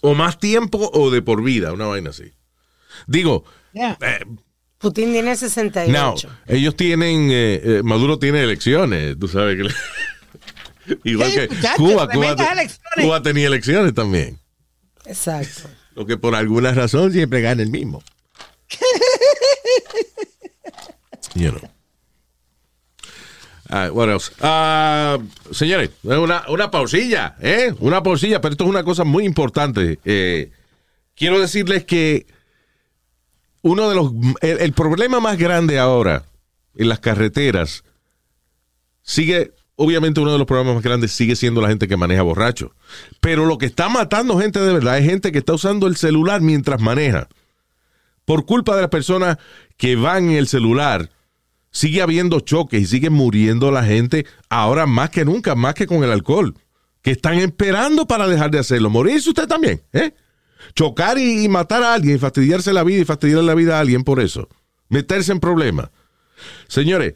O 0.00 0.14
más 0.14 0.38
tiempo 0.38 0.90
o 0.94 1.10
de 1.10 1.20
por 1.20 1.42
vida, 1.42 1.72
una 1.74 1.86
vaina 1.86 2.10
así. 2.10 2.32
Digo, 3.06 3.44
Yeah. 3.72 3.98
eh, 4.00 4.24
Putin 4.78 5.12
tiene 5.12 5.36
68. 5.36 5.92
no, 5.92 6.14
ellos 6.46 6.74
tienen... 6.74 7.28
eh, 7.30 7.60
eh, 7.62 7.80
Maduro 7.84 8.18
tiene 8.18 8.42
elecciones, 8.42 9.18
tú 9.18 9.28
sabes 9.28 9.56
que... 9.58 10.94
Igual 11.04 11.30
Sí, 11.30 11.36
que 11.36 11.48
Cuba, 11.76 12.08
Cuba. 12.08 12.34
Cuba 12.96 13.22
tenía 13.22 13.46
elecciones 13.46 13.92
también. 13.94 14.38
Exacto. 15.04 15.68
Lo 15.94 16.06
que 16.06 16.16
por 16.16 16.34
alguna 16.34 16.72
razón 16.72 17.12
siempre 17.12 17.40
gana 17.40 17.62
el 17.62 17.70
mismo. 17.70 18.02
you 21.34 21.50
know. 21.50 21.60
Ah, 23.68 23.90
what 23.92 24.08
else? 24.08 24.32
Ah, 24.40 25.18
señores, 25.52 25.90
una, 26.02 26.44
una 26.48 26.70
pausilla, 26.72 27.36
¿eh? 27.40 27.72
Una 27.78 28.02
pausilla, 28.02 28.40
pero 28.40 28.52
esto 28.52 28.64
es 28.64 28.70
una 28.70 28.82
cosa 28.82 29.04
muy 29.04 29.24
importante. 29.24 30.00
Eh, 30.04 30.50
quiero 31.14 31.38
decirles 31.38 31.84
que 31.84 32.26
uno 33.62 33.88
de 33.88 33.94
los. 33.94 34.12
El, 34.40 34.60
el 34.60 34.72
problema 34.72 35.20
más 35.20 35.38
grande 35.38 35.78
ahora 35.78 36.24
en 36.74 36.88
las 36.88 36.98
carreteras 36.98 37.84
sigue. 39.02 39.52
Obviamente, 39.82 40.20
uno 40.20 40.30
de 40.30 40.36
los 40.36 40.46
problemas 40.46 40.74
más 40.74 40.84
grandes 40.84 41.10
sigue 41.10 41.34
siendo 41.34 41.62
la 41.62 41.68
gente 41.68 41.88
que 41.88 41.96
maneja 41.96 42.20
borracho. 42.20 42.74
Pero 43.22 43.46
lo 43.46 43.56
que 43.56 43.64
está 43.64 43.88
matando 43.88 44.38
gente 44.38 44.60
de 44.60 44.74
verdad 44.74 44.98
es 44.98 45.06
gente 45.06 45.32
que 45.32 45.38
está 45.38 45.54
usando 45.54 45.86
el 45.86 45.96
celular 45.96 46.42
mientras 46.42 46.82
maneja. 46.82 47.30
Por 48.26 48.44
culpa 48.44 48.74
de 48.74 48.82
las 48.82 48.90
personas 48.90 49.38
que 49.78 49.96
van 49.96 50.28
en 50.28 50.36
el 50.36 50.48
celular, 50.48 51.08
sigue 51.70 52.02
habiendo 52.02 52.40
choques 52.40 52.82
y 52.82 52.84
sigue 52.84 53.08
muriendo 53.08 53.70
la 53.70 53.82
gente 53.82 54.26
ahora 54.50 54.84
más 54.84 55.08
que 55.08 55.24
nunca, 55.24 55.54
más 55.54 55.72
que 55.72 55.86
con 55.86 56.04
el 56.04 56.12
alcohol. 56.12 56.54
Que 57.00 57.12
están 57.12 57.38
esperando 57.38 58.06
para 58.06 58.28
dejar 58.28 58.50
de 58.50 58.58
hacerlo. 58.58 58.90
Morirse 58.90 59.30
usted 59.30 59.46
también, 59.46 59.80
¿eh? 59.94 60.12
Chocar 60.74 61.16
y, 61.16 61.44
y 61.44 61.48
matar 61.48 61.82
a 61.82 61.94
alguien, 61.94 62.18
fastidiarse 62.18 62.74
la 62.74 62.84
vida 62.84 63.00
y 63.00 63.04
fastidiar 63.06 63.44
la 63.44 63.54
vida 63.54 63.78
a 63.78 63.80
alguien 63.80 64.04
por 64.04 64.20
eso. 64.20 64.46
Meterse 64.90 65.32
en 65.32 65.40
problemas. 65.40 65.88
Señores, 66.68 67.14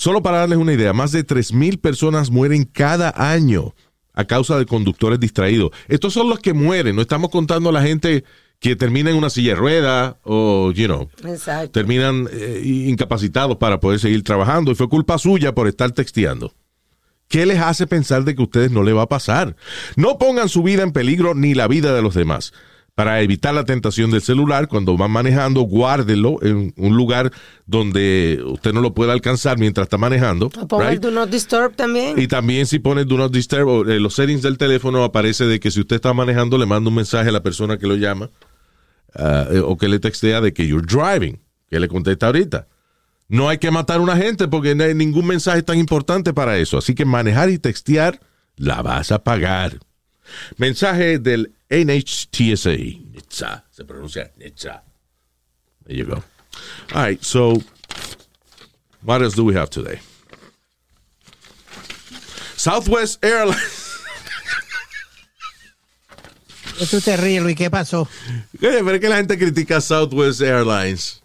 Solo 0.00 0.22
para 0.22 0.38
darles 0.38 0.56
una 0.56 0.72
idea, 0.72 0.94
más 0.94 1.12
de 1.12 1.26
3.000 1.26 1.78
personas 1.78 2.30
mueren 2.30 2.64
cada 2.64 3.12
año 3.14 3.74
a 4.14 4.24
causa 4.24 4.56
de 4.56 4.64
conductores 4.64 5.20
distraídos. 5.20 5.72
Estos 5.88 6.14
son 6.14 6.30
los 6.30 6.38
que 6.38 6.54
mueren, 6.54 6.96
no 6.96 7.02
estamos 7.02 7.28
contando 7.28 7.68
a 7.68 7.72
la 7.72 7.82
gente 7.82 8.24
que 8.60 8.76
termina 8.76 9.10
en 9.10 9.16
una 9.16 9.28
silla 9.28 9.50
de 9.50 9.56
ruedas 9.56 10.14
o, 10.22 10.72
you 10.72 10.86
know, 10.86 11.10
Exacto. 11.26 11.72
terminan 11.72 12.30
eh, 12.32 12.62
incapacitados 12.64 13.58
para 13.58 13.78
poder 13.78 14.00
seguir 14.00 14.24
trabajando 14.24 14.72
y 14.72 14.74
fue 14.74 14.88
culpa 14.88 15.18
suya 15.18 15.54
por 15.54 15.68
estar 15.68 15.90
texteando. 15.90 16.54
¿Qué 17.28 17.44
les 17.44 17.60
hace 17.60 17.86
pensar 17.86 18.24
de 18.24 18.34
que 18.34 18.40
a 18.40 18.46
ustedes 18.46 18.70
no 18.70 18.82
le 18.82 18.94
va 18.94 19.02
a 19.02 19.08
pasar? 19.08 19.54
No 19.96 20.16
pongan 20.16 20.48
su 20.48 20.62
vida 20.62 20.82
en 20.82 20.92
peligro 20.92 21.34
ni 21.34 21.52
la 21.52 21.68
vida 21.68 21.94
de 21.94 22.00
los 22.00 22.14
demás. 22.14 22.54
Para 23.00 23.22
evitar 23.22 23.54
la 23.54 23.64
tentación 23.64 24.10
del 24.10 24.20
celular, 24.20 24.68
cuando 24.68 24.94
van 24.94 25.10
manejando, 25.10 25.62
guárdenlo 25.62 26.36
en 26.42 26.74
un 26.76 26.98
lugar 26.98 27.32
donde 27.64 28.42
usted 28.44 28.74
no 28.74 28.82
lo 28.82 28.92
pueda 28.92 29.14
alcanzar 29.14 29.58
mientras 29.58 29.86
está 29.86 29.96
manejando. 29.96 30.50
Ponga 30.50 30.90
el 30.90 30.90
right? 30.96 31.02
Do 31.02 31.10
Not 31.10 31.30
Disturb 31.30 31.74
también. 31.76 32.20
Y 32.20 32.28
también 32.28 32.66
si 32.66 32.78
pone 32.78 33.06
Do 33.06 33.16
Not 33.16 33.32
Disturb, 33.32 33.68
o, 33.68 33.88
eh, 33.88 33.98
los 34.00 34.16
settings 34.16 34.42
del 34.42 34.58
teléfono 34.58 35.02
aparece 35.02 35.46
de 35.46 35.58
que 35.60 35.70
si 35.70 35.80
usted 35.80 35.96
está 35.96 36.12
manejando, 36.12 36.58
le 36.58 36.66
manda 36.66 36.90
un 36.90 36.94
mensaje 36.94 37.30
a 37.30 37.32
la 37.32 37.42
persona 37.42 37.78
que 37.78 37.86
lo 37.86 37.96
llama 37.96 38.28
eh, 39.14 39.62
o 39.64 39.78
que 39.78 39.88
le 39.88 39.98
textea 39.98 40.42
de 40.42 40.52
que 40.52 40.66
you're 40.66 40.86
driving, 40.86 41.40
que 41.70 41.80
le 41.80 41.88
contesta 41.88 42.26
ahorita. 42.26 42.68
No 43.28 43.48
hay 43.48 43.56
que 43.56 43.70
matar 43.70 43.96
a 43.96 44.00
una 44.02 44.18
gente 44.18 44.46
porque 44.46 44.74
no 44.74 44.84
hay 44.84 44.94
ningún 44.94 45.26
mensaje 45.26 45.62
tan 45.62 45.78
importante 45.78 46.34
para 46.34 46.58
eso. 46.58 46.76
Así 46.76 46.94
que 46.94 47.06
manejar 47.06 47.48
y 47.48 47.58
textear 47.58 48.20
la 48.56 48.82
vas 48.82 49.10
a 49.10 49.24
pagar. 49.24 49.78
Mensaje 50.58 51.18
del 51.18 51.52
NHTSA. 51.70 52.70
NHTSA. 52.70 53.64
Se 53.70 53.84
pronuncia 53.84 54.32
NHTSA. 54.38 54.82
There 55.86 55.96
you 55.96 56.04
go. 56.04 56.22
All 56.94 57.02
right, 57.02 57.22
so 57.24 57.62
what 59.02 59.22
else 59.22 59.34
do 59.34 59.44
we 59.44 59.54
have 59.54 59.70
today? 59.70 60.00
Southwest 62.56 63.24
Airlines. 63.24 63.58
¿Qué 66.78 66.86
tú 66.86 67.00
te 67.00 67.16
ríes, 67.16 67.42
Luis? 67.42 67.56
¿Qué 67.56 67.70
pasó? 67.70 68.08
Oye, 68.62 68.82
pero 68.82 68.94
es 68.94 69.00
que 69.00 69.08
la 69.08 69.16
gente 69.16 69.38
critica 69.38 69.78
a 69.78 69.80
Southwest 69.80 70.40
Airlines. 70.40 71.20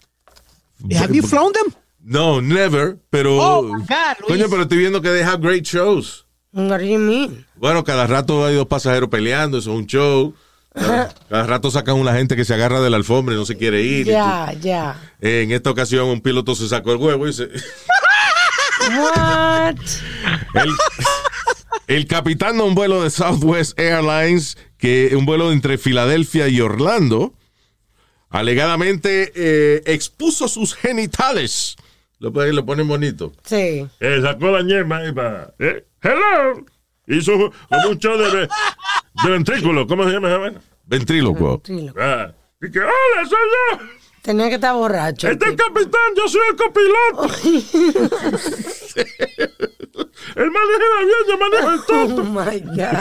Have 0.94 1.14
you 1.14 1.22
flown 1.22 1.52
them? 1.52 1.74
No, 2.04 2.40
never, 2.40 2.98
pero. 3.10 3.38
Oh, 3.40 3.62
my 3.62 3.80
God, 3.80 4.16
Luis. 4.20 4.42
Coño, 4.42 4.50
pero 4.50 4.62
estoy 4.62 4.78
viendo 4.78 5.00
que 5.00 5.10
they 5.10 5.22
have 5.22 5.40
great 5.40 5.64
shows. 5.64 6.25
What 6.52 6.78
do 6.80 6.84
you 6.86 6.98
mean? 6.98 7.44
Bueno, 7.56 7.84
cada 7.84 8.06
rato 8.06 8.44
hay 8.46 8.54
dos 8.54 8.66
pasajeros 8.66 9.08
peleando, 9.10 9.58
eso 9.58 9.72
es 9.72 9.76
un 9.78 9.86
show. 9.86 10.34
Cada, 10.74 11.14
cada 11.28 11.46
rato 11.46 11.70
sacan 11.70 11.96
una 11.96 12.14
gente 12.14 12.34
que 12.36 12.44
se 12.44 12.54
agarra 12.54 12.80
de 12.80 12.90
la 12.90 12.96
alfombra 12.96 13.34
y 13.34 13.38
no 13.38 13.44
se 13.44 13.56
quiere 13.56 13.82
ir. 13.82 14.06
Ya, 14.06 14.52
ya. 14.60 15.00
Eh, 15.20 15.42
En 15.44 15.52
esta 15.52 15.70
ocasión 15.70 16.06
un 16.08 16.20
piloto 16.20 16.54
se 16.54 16.68
sacó 16.68 16.92
el 16.92 16.98
huevo 16.98 17.26
y 17.28 17.32
se... 17.32 17.48
What? 18.90 19.76
El, 20.54 20.70
el 21.88 22.06
capitán 22.06 22.56
de 22.58 22.62
un 22.64 22.74
vuelo 22.74 23.02
de 23.02 23.10
Southwest 23.10 23.78
Airlines, 23.78 24.56
que 24.78 25.14
un 25.16 25.26
vuelo 25.26 25.52
entre 25.52 25.76
Filadelfia 25.78 26.48
y 26.48 26.60
Orlando, 26.60 27.34
alegadamente 28.30 29.32
eh, 29.34 29.82
expuso 29.86 30.48
sus 30.48 30.74
genitales. 30.74 31.76
Lo, 32.18 32.32
ponen- 32.32 32.54
lo 32.54 32.64
ponen 32.64 32.88
bonito. 32.88 33.32
Sí. 33.44 33.86
Eh, 34.00 34.20
sacó 34.22 34.50
la 34.50 34.62
ñema 34.62 35.04
y 35.04 35.10
va. 35.12 35.52
Eh, 35.58 35.84
hello. 36.06 36.64
Hizo 37.08 37.52
show 37.98 38.16
de, 38.18 38.48
de 39.24 39.30
ventrículo. 39.30 39.86
¿Cómo 39.86 40.04
se 40.04 40.10
llama 40.10 40.28
esa 40.28 40.38
vaina? 40.38 40.60
Ventrílocuo. 40.86 41.58
Tranquilo. 41.60 41.92
Ah, 42.00 42.32
y 42.60 42.70
que, 42.70 42.80
hola, 42.80 43.24
soy 43.28 43.38
yo. 43.38 43.78
Tenía 44.22 44.48
que 44.48 44.54
estar 44.56 44.74
borracho. 44.74 45.28
Este 45.28 45.44
es 45.44 45.50
el 45.52 45.56
capitán, 45.56 46.00
yo 46.16 46.28
soy 46.28 46.40
el 46.50 46.56
copiloto. 46.56 47.28
Él 50.36 50.50
maneja 50.50 50.84
el 50.86 50.94
avión, 50.98 51.22
yo 51.28 51.38
manejo 51.38 51.70
el 51.70 51.78
Oh 51.78 51.84
tonto. 51.86 52.24
my 52.24 52.58
God. 52.60 52.96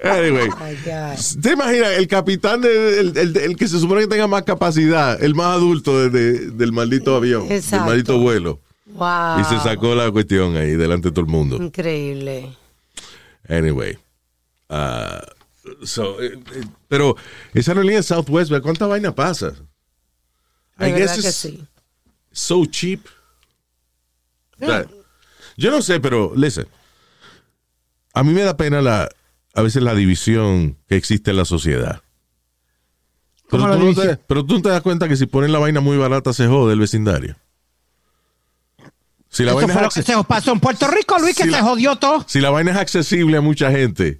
Anyway. 0.02 0.48
Oh 0.48 0.56
my 0.64 0.74
God. 0.84 1.16
¿Te 1.40 1.52
imaginas? 1.52 1.90
El 1.98 2.08
capitán, 2.08 2.60
de- 2.60 3.00
el, 3.00 3.16
el- 3.16 3.36
el 3.36 3.56
que 3.56 3.68
se 3.68 3.78
supone 3.78 4.02
que 4.02 4.08
tenga 4.08 4.26
más 4.26 4.42
capacidad, 4.42 5.22
el 5.22 5.34
más 5.34 5.56
adulto 5.56 5.98
de- 5.98 6.10
de- 6.10 6.50
del 6.50 6.72
maldito 6.72 7.14
avión, 7.16 7.46
Exacto. 7.50 7.76
del 7.76 7.86
maldito 7.86 8.18
vuelo. 8.18 8.60
Wow. 8.92 9.40
Y 9.40 9.44
se 9.44 9.58
sacó 9.60 9.94
la 9.94 10.10
cuestión 10.10 10.56
ahí 10.56 10.72
delante 10.72 11.08
de 11.08 11.12
todo 11.12 11.24
el 11.24 11.30
mundo. 11.30 11.56
Increíble. 11.56 12.56
Anyway. 13.48 13.98
ah, 14.68 15.20
so, 15.82 16.20
eh, 16.22 16.38
eh, 16.54 16.64
pero 16.88 17.16
esa 17.54 17.72
aerolínea 17.72 18.02
Southwest. 18.02 18.52
¿cuánta 18.62 18.86
vaina 18.86 19.14
pasa? 19.14 19.50
De 20.78 20.88
I 20.88 20.92
verdad 20.92 21.14
guess 21.16 21.24
que 21.24 21.32
sí. 21.32 21.64
so 22.32 22.64
cheap. 22.66 23.00
Yo 25.56 25.70
no 25.70 25.82
sé, 25.82 26.00
pero 26.00 26.32
listen. 26.34 26.66
A 28.12 28.22
mí 28.22 28.32
me 28.32 28.42
da 28.42 28.56
pena 28.56 28.82
la, 28.82 29.08
a 29.54 29.62
veces 29.62 29.82
la 29.82 29.94
división 29.94 30.76
que 30.88 30.96
existe 30.96 31.30
en 31.30 31.36
la 31.36 31.44
sociedad. 31.44 32.02
Pero 33.50 33.64
¿Cómo 33.64 33.68
la 33.68 33.80
tú, 33.80 33.84
no 33.86 33.94
te, 33.94 34.16
pero 34.16 34.44
tú 34.44 34.54
no 34.54 34.62
te 34.62 34.68
das 34.68 34.80
cuenta 34.82 35.08
que 35.08 35.16
si 35.16 35.26
ponen 35.26 35.52
la 35.52 35.58
vaina 35.58 35.80
muy 35.80 35.96
barata 35.96 36.32
se 36.32 36.46
jode 36.46 36.72
el 36.72 36.80
vecindario. 36.80 37.36
Si 39.30 39.44
la, 39.44 39.54
vaina 39.54 39.72
fue 39.72 39.82
es 39.82 39.84
lo 39.86 39.90
que 39.90 40.02
se 40.02 40.24
pasó 40.24 40.52
en 40.52 40.60
Puerto 40.60 40.88
Rico, 40.88 41.16
Luis, 41.18 41.36
que 41.36 41.44
Sí, 41.44 41.50
se 41.50 41.56
la- 41.56 41.62
jodió 41.62 41.96
todo. 41.96 42.24
si 42.28 42.40
la 42.40 42.50
vaina 42.50 42.72
es 42.72 42.76
accesible 42.76 43.36
a 43.36 43.40
mucha 43.40 43.70
gente, 43.70 44.18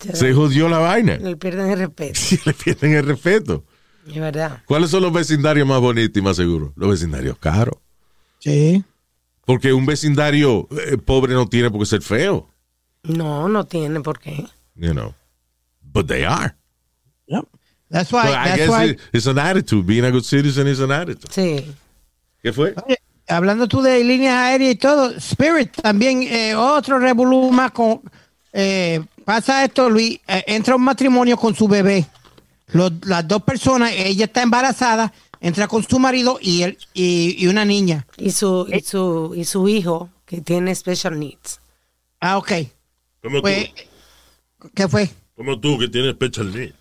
Se 0.00 0.16
se 0.16 0.34
jodió 0.34 0.68
la 0.68 0.78
vaina. 0.78 1.16
Le 1.16 1.36
pierden 1.36 1.70
el 1.70 1.78
respeto. 1.78 2.12
Si 2.20 2.38
le 2.44 2.52
pierden 2.52 2.94
el 2.94 3.06
respeto. 3.06 3.64
Es 4.06 4.16
verdad. 4.18 4.62
¿Cuáles 4.66 4.90
son 4.90 5.02
los 5.02 5.12
vecindarios 5.12 5.66
más 5.66 5.80
bonitos 5.80 6.16
y 6.20 6.22
más 6.24 6.36
seguros? 6.36 6.72
Los 6.76 6.90
vecindarios 6.90 7.38
caros. 7.38 7.76
Sí. 8.40 8.82
Porque 9.44 9.72
un 9.72 9.86
vecindario 9.86 10.66
eh, 10.72 10.98
pobre 10.98 11.34
no 11.34 11.46
tiene 11.46 11.70
por 11.70 11.80
qué 11.80 11.86
ser 11.86 12.02
feo. 12.02 12.50
No, 13.04 13.48
no 13.48 13.64
tiene 13.64 14.00
por 14.00 14.18
qué. 14.18 14.44
You 14.74 14.92
know. 14.92 15.14
But 15.82 16.06
they 16.08 16.24
are. 16.24 16.54
That's 17.90 18.12
why, 18.12 18.24
But 18.26 18.32
I 18.34 18.44
that's 18.44 18.56
guess 18.58 18.68
why. 18.68 18.84
it- 18.90 19.00
it's 19.14 19.26
an 19.26 19.38
attitude. 19.38 19.86
Being 19.86 20.04
a 20.04 20.10
good 20.10 20.24
citizen 20.24 20.66
is 20.66 20.80
an 20.80 20.92
attitude. 20.92 21.30
Sí. 21.32 21.64
¿Qué 22.42 22.52
fue? 22.52 22.74
Oye, 22.86 22.98
hablando 23.28 23.68
tú 23.68 23.82
de 23.82 24.02
líneas 24.04 24.34
aéreas 24.36 24.72
y 24.72 24.76
todo, 24.76 25.10
Spirit 25.16 25.70
también, 25.82 26.22
eh, 26.22 26.54
otro 26.54 26.98
revolú 26.98 27.50
más 27.50 27.70
con. 27.72 28.00
eh, 28.52 29.00
pasa 29.24 29.64
esto, 29.64 29.90
Luis, 29.90 30.18
eh, 30.26 30.42
entra 30.46 30.74
un 30.76 30.82
matrimonio 30.82 31.36
con 31.36 31.54
su 31.54 31.68
bebé. 31.68 32.06
Los- 32.68 32.92
las 33.06 33.26
dos 33.28 33.42
personas, 33.42 33.92
ella 33.94 34.24
está 34.26 34.42
embarazada, 34.42 35.12
entra 35.40 35.68
con 35.68 35.86
su 35.86 35.98
marido 35.98 36.38
y, 36.40 36.62
él, 36.62 36.78
y, 36.94 37.36
y 37.38 37.46
una 37.46 37.64
niña. 37.64 38.06
Y 38.16 38.30
su, 38.32 38.66
y 38.72 38.80
su, 38.80 39.32
y 39.36 39.44
su 39.44 39.68
hijo, 39.68 40.08
que 40.26 40.40
tiene 40.40 40.74
special 40.74 41.18
needs. 41.18 41.60
Ah, 42.20 42.38
ok. 42.38 42.52
Como 43.22 43.40
Pues, 43.42 43.70
tú, 44.58 44.68
¿qué 44.74 44.88
fue? 44.88 45.10
como 45.36 45.58
tú 45.60 45.78
que 45.78 45.88
tienes 45.88 46.12
special 46.14 46.50
needs. 46.52 46.74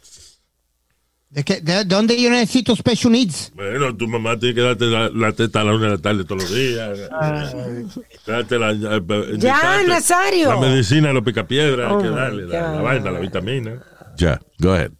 ¿De, 1.29 1.43
qué- 1.43 1.59
de 1.59 1.83
dónde 1.83 2.19
yo 2.21 2.29
necesito 2.29 2.73
special 2.75 3.11
needs? 3.11 3.51
Bueno, 3.53 3.95
tu 3.95 4.07
mamá 4.07 4.39
tiene 4.39 4.55
que 4.55 4.61
darte 4.61 4.85
la, 4.85 5.09
la 5.09 5.33
teta 5.33 5.59
a 5.61 5.63
la 5.65 5.73
una 5.75 5.85
de 5.85 5.91
la 5.91 5.97
tarde 5.97 6.23
todos 6.23 6.43
los 6.43 6.53
días. 6.55 6.97
Darte 8.25 8.57
la, 8.57 8.71
Ya, 8.73 8.95
inyectarte 9.33 9.87
Nazario. 9.87 10.49
La 10.49 10.59
medicina, 10.59 11.11
los 11.11 11.23
picapiedras, 11.23 11.91
Oh 11.91 11.97
hay 11.97 12.03
que 12.03 12.09
my 12.09 12.15
darle, 12.15 12.45
la, 12.47 12.71
la 12.75 12.81
vaina, 12.81 13.11
la 13.11 13.19
vitamina. 13.19 13.83
Ya, 14.17 14.39
go 14.59 14.71
ahead. 14.73 14.91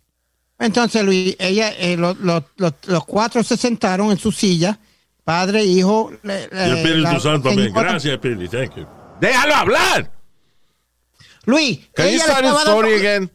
Entonces, 0.59 1.03
Luis, 1.05 1.36
ella, 1.39 1.71
eh, 1.78 1.95
los, 1.95 2.17
los- 2.19 2.43
los- 2.57 2.73
los 2.88 3.05
cuatro 3.05 3.41
se 3.43 3.55
sentaron 3.55 4.11
en 4.11 4.17
su 4.17 4.32
silla, 4.32 4.78
padre, 5.23 5.63
hijo. 5.63 6.11
le- 6.23 6.49
Y 6.51 6.55
le- 6.55 6.73
Espíritu 6.82 7.01
la 7.03 7.19
Santo 7.19 7.49
también. 7.49 7.69
señora- 7.69 7.89
Gracias, 7.91 8.13
Espíritu. 8.13 8.47
Thank 8.57 8.75
you. 8.75 8.86
¡Déjalo 9.21 9.55
hablar! 9.55 10.11
Luis, 11.45 11.80
Can 11.95 12.07
you 12.07 12.11
ella 12.15 12.17
le 12.17 12.23
start 12.23 12.41
the 12.41 12.47
estaba 12.47 12.61
story 12.63 12.91
dando- 12.91 13.07
again? 13.07 13.32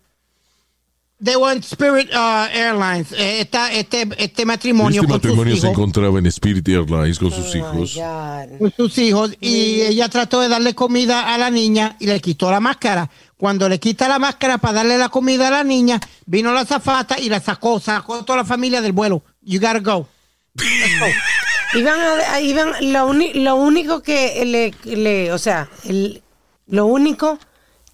De 1.22 1.36
One 1.36 1.60
Spirit 1.60 2.10
uh, 2.12 2.48
Airlines. 2.52 3.12
Eh, 3.12 3.42
esta- 3.42 3.72
este, 3.72 4.08
este 4.18 4.44
matrimonio 4.44 5.02
Este 5.02 5.06
con 5.06 5.16
matrimonio 5.18 5.52
sus 5.54 5.60
se 5.60 5.66
hijos. 5.68 5.78
encontraba 5.78 6.18
en 6.18 6.26
Spirit 6.26 6.68
Airlines 6.68 7.18
con 7.20 7.30
sus 7.30 7.54
Oh, 7.54 7.56
hijos. 7.58 7.96
con 8.58 8.72
sus 8.76 8.98
hijos 8.98 9.36
y 9.40 9.82
ella 9.82 10.08
trató 10.08 10.40
de 10.40 10.48
darle 10.48 10.74
comida 10.74 11.32
a 11.32 11.38
la 11.38 11.48
niña 11.50 11.96
y 12.00 12.06
le 12.06 12.20
quitó 12.20 12.50
la 12.50 12.58
máscara. 12.58 13.08
Cuando 13.36 13.68
le 13.68 13.78
quita 13.78 14.08
la 14.08 14.18
máscara 14.18 14.58
para 14.58 14.74
darle 14.74 14.98
la 14.98 15.08
comida 15.10 15.46
a 15.46 15.50
la 15.52 15.62
niña, 15.64 16.00
vino 16.26 16.52
la 16.52 16.64
zafata 16.64 17.20
y 17.20 17.28
la 17.28 17.40
sacó, 17.40 17.78
sacó 17.78 18.24
toda 18.24 18.38
la 18.38 18.44
familia 18.44 18.80
del 18.80 18.92
vuelo. 18.92 19.22
You 19.42 19.60
gotta 19.60 19.78
go. 19.78 20.08
Let's 20.56 20.98
go. 20.98 21.06
Iban 21.78 21.98
a, 22.30 22.40
iban, 22.40 22.92
lo, 22.92 23.06
uni- 23.06 23.32
lo 23.34 23.54
único 23.56 24.02
que 24.02 24.44
le, 24.44 24.74
le- 24.94 25.32
o 25.32 25.38
sea, 25.38 25.68
el- 25.84 26.20
lo 26.66 26.86
único 26.86 27.38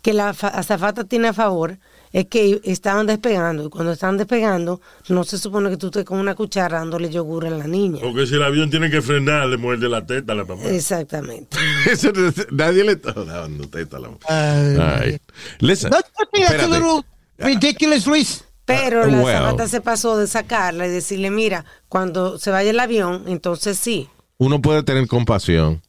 que 0.02 0.12
la 0.14 0.32
fa- 0.34 0.48
azafata 0.48 1.04
tiene 1.04 1.28
a 1.28 1.32
favor 1.34 1.78
es 2.12 2.26
que 2.26 2.60
estaban 2.64 3.06
despegando 3.06 3.64
y 3.66 3.68
cuando 3.70 3.92
estaban 3.92 4.16
despegando 4.16 4.80
no 5.08 5.24
se 5.24 5.38
supone 5.38 5.70
que 5.70 5.76
tú 5.76 5.86
estés 5.88 6.04
con 6.04 6.18
una 6.18 6.34
cuchara 6.34 6.78
dándole 6.78 7.10
yogur 7.10 7.46
a 7.46 7.50
la 7.50 7.66
niña. 7.66 8.00
Porque 8.02 8.26
si 8.26 8.34
el 8.34 8.42
avión 8.42 8.70
tiene 8.70 8.90
que 8.90 9.02
frenar, 9.02 9.46
le 9.48 9.56
muerde 9.56 9.88
la 9.88 10.04
teta 10.06 10.32
a 10.32 10.36
la 10.36 10.44
mamá. 10.44 10.64
Exactamente. 10.64 11.56
Eso 11.90 12.12
no- 12.12 12.32
Nadie 12.52 12.84
le 12.84 12.92
está 12.92 13.12
dando 13.12 13.68
teta 13.68 13.96
a 13.98 14.00
la. 14.00 14.08
Uh, 14.08 14.18
All 14.28 15.00
right. 15.00 15.22
Listen. 15.60 15.92
Espérate. 15.92 16.66
little 16.68 17.02
ridiculous, 17.38 18.06
Luis? 18.06 18.44
Pero 18.64 19.04
Ah, 19.04 19.06
la 19.06 19.22
well. 19.22 19.36
azafata 19.36 19.68
se 19.68 19.80
pasó 19.80 20.16
de 20.18 20.26
sacarla 20.26 20.86
y 20.86 20.90
decirle, 20.90 21.30
mira, 21.30 21.64
cuando 21.88 22.38
se 22.38 22.50
vaya 22.50 22.70
el 22.70 22.80
avión, 22.80 23.24
entonces 23.26 23.78
sí. 23.78 24.08
uno 24.36 24.60
puede 24.60 24.82
tener 24.82 25.06
compasión. 25.08 25.80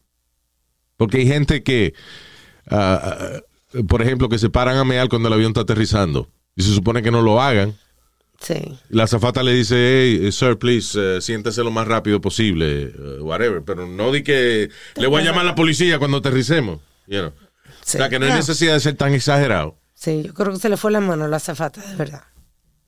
Porque 0.95 1.17
hay 1.17 1.27
gente 1.27 1.61
que, 1.63 1.93
ah, 2.69 3.39
por 3.87 4.01
ejemplo, 4.01 4.29
que 4.29 4.37
se 4.39 4.49
paran 4.49 4.77
a 4.77 4.83
mear 4.83 5.09
cuando 5.09 5.27
el 5.27 5.33
avión 5.33 5.49
está 5.49 5.61
aterrizando. 5.61 6.29
Y 6.55 6.63
se 6.63 6.73
supone 6.73 7.01
que 7.01 7.11
no 7.11 7.21
lo 7.21 7.41
hagan. 7.41 7.75
Sí. 8.41 8.55
La 8.89 9.03
azafata 9.03 9.43
le 9.43 9.53
dice, 9.53 9.75
hey, 9.77 10.31
sir, 10.31 10.57
please, 10.57 10.97
eh, 10.97 11.21
siéntese 11.21 11.63
lo 11.63 11.71
más 11.71 11.87
rápido 11.87 12.21
posible, 12.21 12.83
eh, 12.83 13.19
whatever. 13.21 13.61
Pero 13.63 13.85
no 13.87 14.11
di 14.11 14.23
que 14.23 14.69
le 14.95 15.07
voy 15.07 15.21
a 15.21 15.25
llamar 15.25 15.41
a 15.41 15.49
la 15.49 15.55
policía 15.55 15.99
cuando 15.99 16.17
aterricemos. 16.17 16.79
you 17.07 17.19
know. 17.19 17.33
Sí. 17.83 17.97
O 17.97 18.01
sea, 18.01 18.09
que 18.09 18.19
no 18.19 18.25
hay 18.25 18.33
necesidad 18.33 18.73
de 18.73 18.79
ser 18.79 18.95
tan 18.95 19.13
exagerado. 19.13 19.77
Sí, 19.93 20.23
yo 20.23 20.33
creo 20.33 20.53
que 20.53 20.59
se 20.59 20.69
le 20.69 20.77
fue 20.77 20.91
la 20.91 21.01
mano 21.01 21.25
a 21.25 21.27
la 21.27 21.37
azafata, 21.37 21.81
de 21.81 21.95
verdad. 21.95 22.23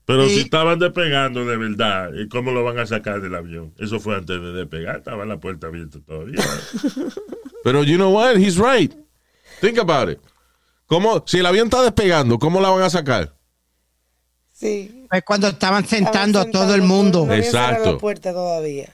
Pero 0.05 0.27
si 0.27 0.39
estaban 0.39 0.79
despegando 0.79 1.45
de 1.45 1.57
verdad, 1.57 2.11
¿y 2.13 2.27
cómo 2.27 2.51
lo 2.51 2.63
van 2.63 2.79
a 2.79 2.85
sacar 2.85 3.21
del 3.21 3.35
avión? 3.35 3.73
Eso 3.77 3.99
fue 3.99 4.15
antes 4.15 4.41
de 4.41 4.51
despegar, 4.53 4.97
estaba 4.97 5.25
la 5.25 5.39
puerta 5.39 5.67
abierta 5.67 5.99
todavía. 6.05 6.43
Pero 7.63 7.83
you 7.83 7.95
know 7.95 8.11
what? 8.13 8.35
He's 8.37 8.57
right. 8.57 8.93
Think 9.59 9.77
about 9.77 10.09
it. 10.09 10.19
¿Cómo, 10.91 11.23
si 11.25 11.39
el 11.39 11.45
avión 11.45 11.67
está 11.67 11.81
despegando, 11.83 12.37
¿cómo 12.37 12.59
la 12.59 12.69
van 12.69 12.81
a 12.83 12.89
sacar? 12.89 13.33
Sí. 14.51 15.05
Fue 15.09 15.21
cuando 15.21 15.47
estaban 15.47 15.87
sentando 15.87 16.37
a 16.37 16.51
todo 16.51 16.75
el 16.75 16.81
mundo. 16.81 17.31
Exacto. 17.31 17.93
la 17.93 17.97
puerta 17.97 18.33
todavía. 18.33 18.93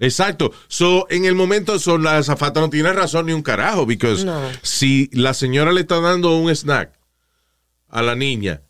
Exacto. 0.00 0.50
So, 0.66 1.06
en 1.08 1.24
el 1.24 1.36
momento, 1.36 1.78
so, 1.78 1.98
la 1.98 2.16
azafata 2.18 2.58
no 2.58 2.68
tiene 2.68 2.92
razón 2.92 3.26
ni 3.26 3.32
un 3.32 3.42
carajo, 3.42 3.86
because 3.86 4.24
No. 4.24 4.40
si 4.62 5.08
la 5.12 5.34
señora 5.34 5.70
le 5.70 5.82
está 5.82 6.00
dando 6.00 6.36
un 6.36 6.50
snack 6.50 6.90
a 7.90 8.02
la 8.02 8.16
niña 8.16 8.62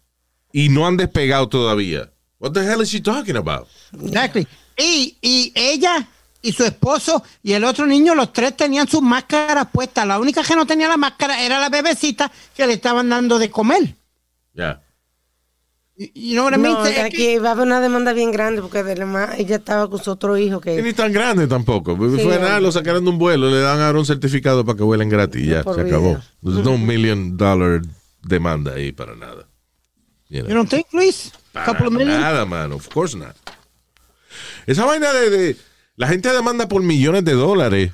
y 0.52 0.68
no 0.68 0.86
han 0.86 0.98
despegado 0.98 1.48
todavía, 1.48 2.12
what 2.38 2.52
the 2.52 2.60
hell 2.60 2.82
is 2.82 2.90
she 2.90 3.00
talking 3.00 3.36
about? 3.38 3.66
Exactly. 4.02 4.46
Y, 4.76 5.16
y 5.22 5.50
ella 5.54 6.06
y 6.48 6.52
su 6.52 6.64
esposo 6.64 7.22
y 7.42 7.52
el 7.52 7.64
otro 7.64 7.86
niño, 7.86 8.14
los 8.14 8.32
tres 8.32 8.56
tenían 8.56 8.86
sus 8.88 9.02
máscaras 9.02 9.66
puestas. 9.72 10.06
La 10.06 10.18
única 10.18 10.42
que 10.42 10.54
no 10.54 10.66
tenía 10.66 10.88
la 10.88 10.96
máscara 10.96 11.42
era 11.42 11.58
la 11.58 11.68
bebecita 11.68 12.30
que 12.54 12.66
le 12.66 12.74
estaban 12.74 13.08
dando 13.08 13.38
de 13.38 13.50
comer. 13.50 13.94
Yeah. 14.54 14.80
Y 15.98 16.12
y 16.14 16.32
know 16.34 16.44
what 16.44 16.52
I 16.54 16.58
mean? 16.58 16.74
No, 16.74 16.84
Es 16.86 16.94
que- 16.94 17.00
aquí 17.00 17.38
va 17.38 17.48
a 17.48 17.52
haber 17.52 17.66
una 17.66 17.80
demanda 17.80 18.12
bien 18.12 18.30
grande 18.30 18.60
porque 18.60 18.78
además 18.80 19.30
ella 19.38 19.56
estaba 19.56 19.88
con 19.88 19.98
su 20.02 20.10
otro 20.10 20.36
hijo 20.36 20.58
Y 20.58 20.60
que... 20.60 20.82
ni 20.82 20.92
tan 20.92 21.10
grande 21.10 21.46
tampoco. 21.46 21.92
Sí, 21.94 22.22
Fue 22.22 22.38
nada, 22.38 22.60
lo 22.60 22.70
sacaron 22.70 23.02
de 23.02 23.10
un 23.10 23.18
vuelo, 23.18 23.48
le 23.50 23.60
dan 23.60 23.80
ahora 23.80 23.98
un 23.98 24.04
certificado 24.06 24.62
para 24.64 24.76
que 24.76 24.84
vuelen 24.84 25.08
gratis. 25.08 25.42
y 25.42 25.46
Ya, 25.46 25.62
se 25.62 25.70
vida. 25.70 25.96
acabó. 25.96 26.18
No 26.42 26.76
million 26.76 27.36
dollar 27.38 27.80
demanda 28.22 28.74
ahí 28.74 28.92
para 28.92 29.16
nada. 29.16 29.48
You 30.28 30.40
know. 30.40 30.48
You 30.50 30.54
don't 30.56 30.68
think, 30.68 30.86
Luis? 30.92 31.32
A 31.34 31.52
Para 31.52 31.66
couple 31.66 31.86
of 31.86 31.92
million? 31.94 32.20
nada, 32.20 32.44
man. 32.44 32.72
Of 32.72 32.88
course 32.92 33.16
not. 33.16 33.34
Esa 34.66 34.84
vaina 34.84 35.12
de, 35.12 35.30
de- 35.30 35.56
La 35.96 36.08
gente 36.08 36.30
demanda 36.32 36.68
por 36.68 36.82
millones 36.82 37.24
de 37.24 37.32
dólares 37.32 37.92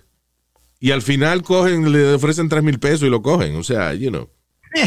y 0.81 0.91
al 0.91 1.03
final 1.03 1.43
cogen, 1.43 1.93
le 1.93 2.15
ofrecen 2.15 2.49
tres 2.49 2.63
mil 2.63 2.79
pesos 2.79 3.03
y 3.03 3.11
lo 3.11 3.23
cogen. 3.23 3.57
O 3.57 3.63
sea, 3.63 3.95
you 3.95 4.11
know. 4.11 4.29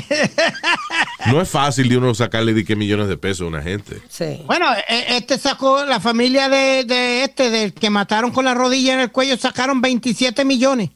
No 1.28 1.42
es 1.42 1.50
fácil 1.50 1.90
de 1.90 1.98
uno 1.98 2.14
sacarle 2.14 2.54
de 2.54 2.64
qué 2.66 2.76
millones 2.76 3.08
de 3.08 3.18
pesos 3.18 3.42
a 3.42 3.48
una 3.48 3.62
gente. 3.62 4.00
Sí. 4.10 4.42
Bueno, 4.46 4.68
e- 4.88 5.18
este 5.18 5.38
sacó, 5.40 5.84
la 5.86 6.00
familia 6.00 6.50
de, 6.50 6.84
de 6.84 7.24
este, 7.24 7.50
del 7.50 7.74
que 7.74 7.90
mataron 7.90 8.32
con 8.32 8.46
la 8.46 8.54
rodilla 8.54 8.94
en 8.94 9.00
el 9.00 9.12
cuello, 9.12 9.36
sacaron 9.38 9.82
27 9.82 10.46
millones. 10.46 10.92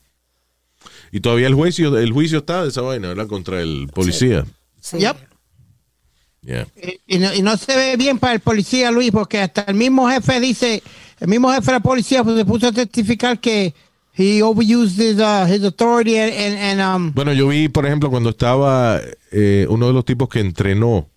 Y 1.11 1.21
todavía 1.21 1.47
el 1.47 1.55
juicio, 1.55 1.97
el 1.97 2.11
juicio 2.11 2.39
está 2.39 2.61
de 2.63 2.69
esa 2.69 2.81
vaina, 2.81 3.07
¿verdad? 3.07 3.27
Contra 3.27 3.59
el 3.61 3.89
policía. 3.93 4.45
sí. 4.79 4.99
Yep. 4.99 5.17
Yeah. 6.41 6.67
Y, 6.75 7.15
y 7.15 7.19
no, 7.19 7.33
y 7.33 7.41
no 7.41 7.57
se 7.57 7.75
ve 7.75 7.97
bien 7.97 8.17
para 8.17 8.33
el 8.33 8.39
policía, 8.39 8.91
Luis, 8.91 9.11
porque 9.11 9.39
hasta 9.39 9.63
el 9.63 9.75
mismo 9.75 10.09
jefe 10.09 10.39
dice, 10.39 10.81
el 11.19 11.27
mismo 11.27 11.51
jefe 11.51 11.65
de 11.67 11.71
la 11.73 11.79
policía 11.81 12.23
pues, 12.23 12.37
se 12.37 12.45
puso 12.45 12.67
a 12.67 12.71
testificar 12.71 13.39
que 13.39 13.73
he 14.13 14.41
overused 14.41 14.99
his, 14.99 15.19
uh, 15.19 15.45
his 15.47 15.63
authority 15.63 16.17
and, 16.17 16.33
and, 16.33 16.79
and, 16.79 16.95
um, 16.95 17.13
Bueno, 17.13 17.33
yo 17.33 17.47
vi, 17.47 17.69
por 17.69 17.85
ejemplo, 17.85 18.09
cuando 18.09 18.29
estaba 18.29 18.99
eh, 19.31 19.65
uno 19.69 19.87
de 19.87 19.93
los 19.93 20.05
tipos 20.05 20.29
que 20.29 20.39
entrenó 20.39 21.09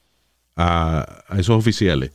a, 0.56 1.24
a 1.28 1.38
esos 1.38 1.56
oficiales 1.56 2.12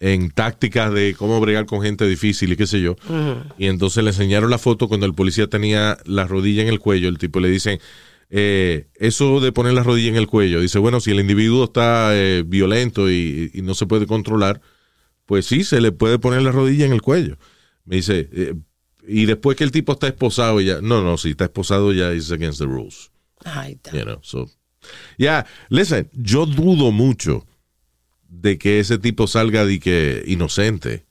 en 0.00 0.30
tácticas 0.30 0.92
de 0.92 1.14
cómo 1.16 1.40
bregar 1.40 1.64
con 1.64 1.80
gente 1.80 2.06
difícil 2.06 2.52
y 2.52 2.56
qué 2.56 2.66
sé 2.66 2.80
yo. 2.80 2.96
Y 3.56 3.68
entonces 3.68 4.04
le 4.04 4.10
enseñaron 4.10 4.50
la 4.50 4.58
foto 4.58 4.88
cuando 4.88 5.06
el 5.06 5.14
policía 5.14 5.46
tenía 5.46 5.96
la 6.04 6.26
rodilla 6.26 6.62
en 6.62 6.68
el 6.68 6.78
cuello. 6.78 7.08
El 7.08 7.16
tipo 7.16 7.40
le 7.40 7.48
dicen, 7.48 7.80
eh, 8.36 8.88
eso 8.96 9.38
de 9.38 9.52
poner 9.52 9.74
la 9.74 9.84
rodilla 9.84 10.08
en 10.08 10.16
el 10.16 10.26
cuello. 10.26 10.60
Dice, 10.60 10.80
bueno, 10.80 10.98
si 10.98 11.12
el 11.12 11.20
individuo 11.20 11.64
está 11.64 12.10
eh, 12.16 12.42
violento 12.44 13.08
y, 13.08 13.52
y 13.54 13.62
no 13.62 13.74
se 13.74 13.86
puede 13.86 14.08
controlar, 14.08 14.60
pues 15.24 15.46
sí, 15.46 15.62
se 15.62 15.80
le 15.80 15.92
puede 15.92 16.18
poner 16.18 16.42
la 16.42 16.50
rodilla 16.50 16.84
en 16.84 16.92
el 16.92 17.00
cuello. 17.00 17.38
Me 17.84 17.96
dice, 17.96 18.28
eh, 18.32 18.54
y 19.06 19.26
después 19.26 19.56
que 19.56 19.62
el 19.62 19.70
tipo 19.70 19.92
está 19.92 20.08
esposado 20.08 20.60
ya, 20.60 20.80
no, 20.80 21.00
no, 21.00 21.16
si 21.16 21.30
está 21.30 21.44
esposado 21.44 21.92
ya 21.92 22.10
es 22.10 22.32
against 22.32 22.58
the 22.58 22.66
rules. 22.66 23.12
Ay. 23.44 23.78
You 23.92 24.02
know, 24.02 24.18
so. 24.22 24.50
Yeah, 25.16 25.46
listen, 25.68 26.10
yo 26.12 26.44
dudo 26.44 26.90
mucho 26.90 27.46
de 28.28 28.58
que 28.58 28.80
ese 28.80 28.98
tipo 28.98 29.28
salga 29.28 29.64
de 29.64 29.78
que 29.78 30.24
inocente. 30.26 31.04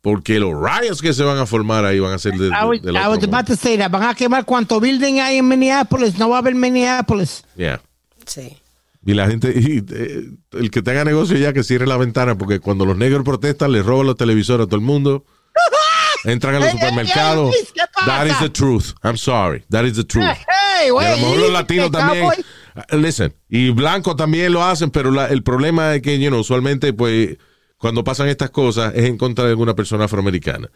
Porque 0.00 0.38
los 0.38 0.52
riots 0.54 1.02
que 1.02 1.12
se 1.12 1.24
van 1.24 1.38
a 1.38 1.46
formar 1.46 1.84
ahí 1.84 1.98
van 1.98 2.12
a 2.12 2.18
ser 2.18 2.32
de, 2.34 2.48
I 2.48 2.64
was, 2.64 2.80
del 2.82 2.94
I 2.94 2.98
was 3.08 3.18
mundo. 3.20 3.26
about 3.36 3.46
to 3.48 3.56
say 3.56 3.76
that. 3.78 3.90
Van 3.90 4.04
a 4.04 4.14
quemar 4.14 4.44
cuánto 4.44 4.78
building 4.80 5.18
hay 5.20 5.38
en 5.38 5.48
Minneapolis. 5.48 6.16
No 6.18 6.28
va 6.28 6.36
a 6.36 6.38
haber 6.38 6.54
Minneapolis. 6.54 7.42
Yeah. 7.56 7.80
Sí. 8.24 8.56
Y 9.04 9.14
la 9.14 9.26
gente, 9.26 9.52
y, 9.56 9.78
eh, 9.92 10.24
el 10.52 10.70
que 10.70 10.82
tenga 10.82 11.04
negocio 11.04 11.36
ya 11.36 11.52
que 11.52 11.64
cierre 11.64 11.86
la 11.86 11.96
ventana, 11.96 12.36
porque 12.38 12.60
cuando 12.60 12.84
los 12.84 12.96
negros 12.96 13.24
protestan, 13.24 13.72
les 13.72 13.84
roban 13.84 14.06
los 14.06 14.16
televisores 14.16 14.64
a 14.64 14.66
todo 14.66 14.76
el 14.76 14.82
mundo. 14.82 15.24
Entran 16.24 16.54
a 16.56 16.58
los 16.60 16.68
Hey, 16.68 16.74
hey, 16.74 16.88
supermercados. 16.88 17.54
hey. 17.56 17.84
That 18.06 18.26
is 18.26 18.38
the 18.40 18.50
truth. 18.50 18.92
I'm 19.02 19.16
sorry. 19.16 19.64
That 19.70 19.84
is 19.84 19.94
the 19.96 20.04
truth. 20.04 20.24
Hey, 20.26 20.86
Y 20.86 20.88
a 20.88 20.92
güey. 20.92 21.10
lo 21.10 21.16
mejor 21.28 21.38
los 21.38 21.52
latinos 21.52 21.90
también. 21.90 22.24
uh, 22.26 22.96
Listen, 22.96 23.34
y 23.48 23.70
blancos 23.70 24.16
también 24.16 24.52
lo 24.52 24.64
hacen, 24.64 24.90
pero 24.90 25.10
la- 25.10 25.26
el 25.26 25.42
problema 25.42 25.94
es 25.94 26.02
que, 26.02 26.18
you 26.20 26.28
know, 26.28 26.40
usualmente, 26.40 26.92
pues, 26.92 27.36
cuando 27.78 28.04
pasan 28.04 28.28
estas 28.28 28.50
cosas 28.50 28.92
es 28.94 29.04
en 29.04 29.16
contra 29.16 29.44
de 29.44 29.50
alguna 29.50 29.74
persona 29.74 30.04
afroamericana. 30.04 30.70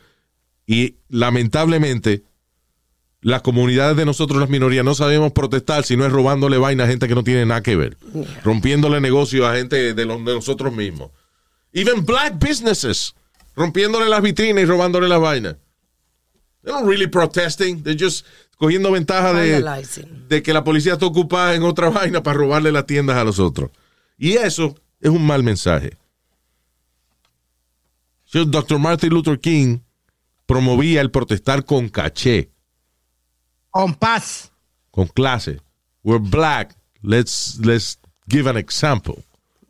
Y 0.66 0.96
lamentablemente, 1.08 2.22
las 3.20 3.42
comunidades 3.42 3.96
de 3.96 4.04
nosotros, 4.04 4.40
las 4.40 4.48
minorías, 4.48 4.84
no 4.84 4.94
sabemos 4.94 5.32
protestar 5.32 5.84
si 5.84 5.96
no 5.96 6.06
es 6.06 6.12
robándole 6.12 6.58
vaina 6.58 6.84
a 6.84 6.86
gente 6.88 7.08
que 7.08 7.14
no 7.14 7.24
tiene 7.24 7.44
nada 7.46 7.62
que 7.62 7.76
ver. 7.76 7.96
Rompiéndole 8.44 9.00
negocio 9.00 9.46
a 9.46 9.56
gente 9.56 9.94
de, 9.94 10.04
los- 10.04 10.24
de 10.24 10.34
nosotros 10.34 10.72
mismos. 10.74 11.10
Even 11.72 12.04
black 12.04 12.38
businesses. 12.38 13.14
Rompiéndole 13.54 14.08
las 14.08 14.22
vitrinas 14.22 14.62
y 14.62 14.66
robándole 14.66 15.08
las 15.08 15.20
vainas. 15.20 15.56
They're 16.62 16.78
not 16.78 16.88
really 16.88 17.06
protesting. 17.08 17.82
They're 17.82 17.98
just 17.98 18.24
cogiendo 18.56 18.90
ventaja 18.92 19.32
de, 19.32 19.60
de 20.28 20.42
que 20.42 20.52
la 20.52 20.62
policía 20.64 20.92
está 20.94 21.06
ocupada 21.06 21.54
en 21.54 21.64
otra 21.64 21.90
vaina 21.90 22.22
para 22.22 22.38
robarle 22.38 22.70
las 22.72 22.86
tiendas 22.86 23.16
a 23.16 23.24
los 23.24 23.38
otros. 23.40 23.70
Y 24.16 24.34
eso 24.34 24.76
es 25.00 25.10
un 25.10 25.26
mal 25.26 25.42
mensaje. 25.42 25.96
Dr. 28.32 28.78
Martin 28.78 29.10
Luther 29.10 29.38
King 29.40 29.80
promovía 30.46 31.00
el 31.00 31.10
protestar 31.10 31.64
con 31.64 31.88
caché, 31.88 32.50
Con 33.70 33.94
paz. 33.94 34.50
con 34.90 35.06
clase. 35.06 35.60
We're 36.02 36.18
black. 36.22 36.74
Let's, 37.02 37.58
let's 37.62 37.98
give 38.28 38.48
an 38.48 38.56
example. 38.56 39.22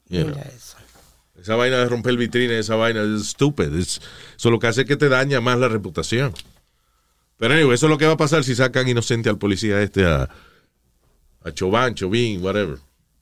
You 0.09 0.25
know. 0.25 0.37
Esa 1.41 1.57
vaina 1.57 1.79
de 1.79 1.89
romper 1.89 2.17
vitrina, 2.17 2.55
esa 2.59 2.77
vaina 2.77 3.03
es 3.03 3.29
stupid. 3.31 3.75
Es- 3.75 4.01
Eso 4.37 4.51
lo 4.51 4.59
que 4.59 4.67
hace 4.69 4.83
es 4.83 4.87
que 4.87 4.97
te 4.97 5.09
daña 5.09 5.41
más 5.41 5.59
la 5.59 5.69
reputación. 5.69 6.33
Pero 7.39 7.55
anyway, 7.55 7.75
eso 7.75 7.87
es 7.87 7.91
lo 7.91 7.99
que 7.99 8.07
va 8.07 8.13
a 8.13 8.17
pasar 8.17 8.45
si 8.45 8.55
sacan 8.55 8.89
inocente 8.89 9.29
al 9.29 9.39
policía 9.39 9.81
este 9.83 10.05
a, 10.07 10.29
a 11.45 11.51
Choban, 11.53 11.95
Chobin, 11.95 12.41
whatever. 12.43 12.79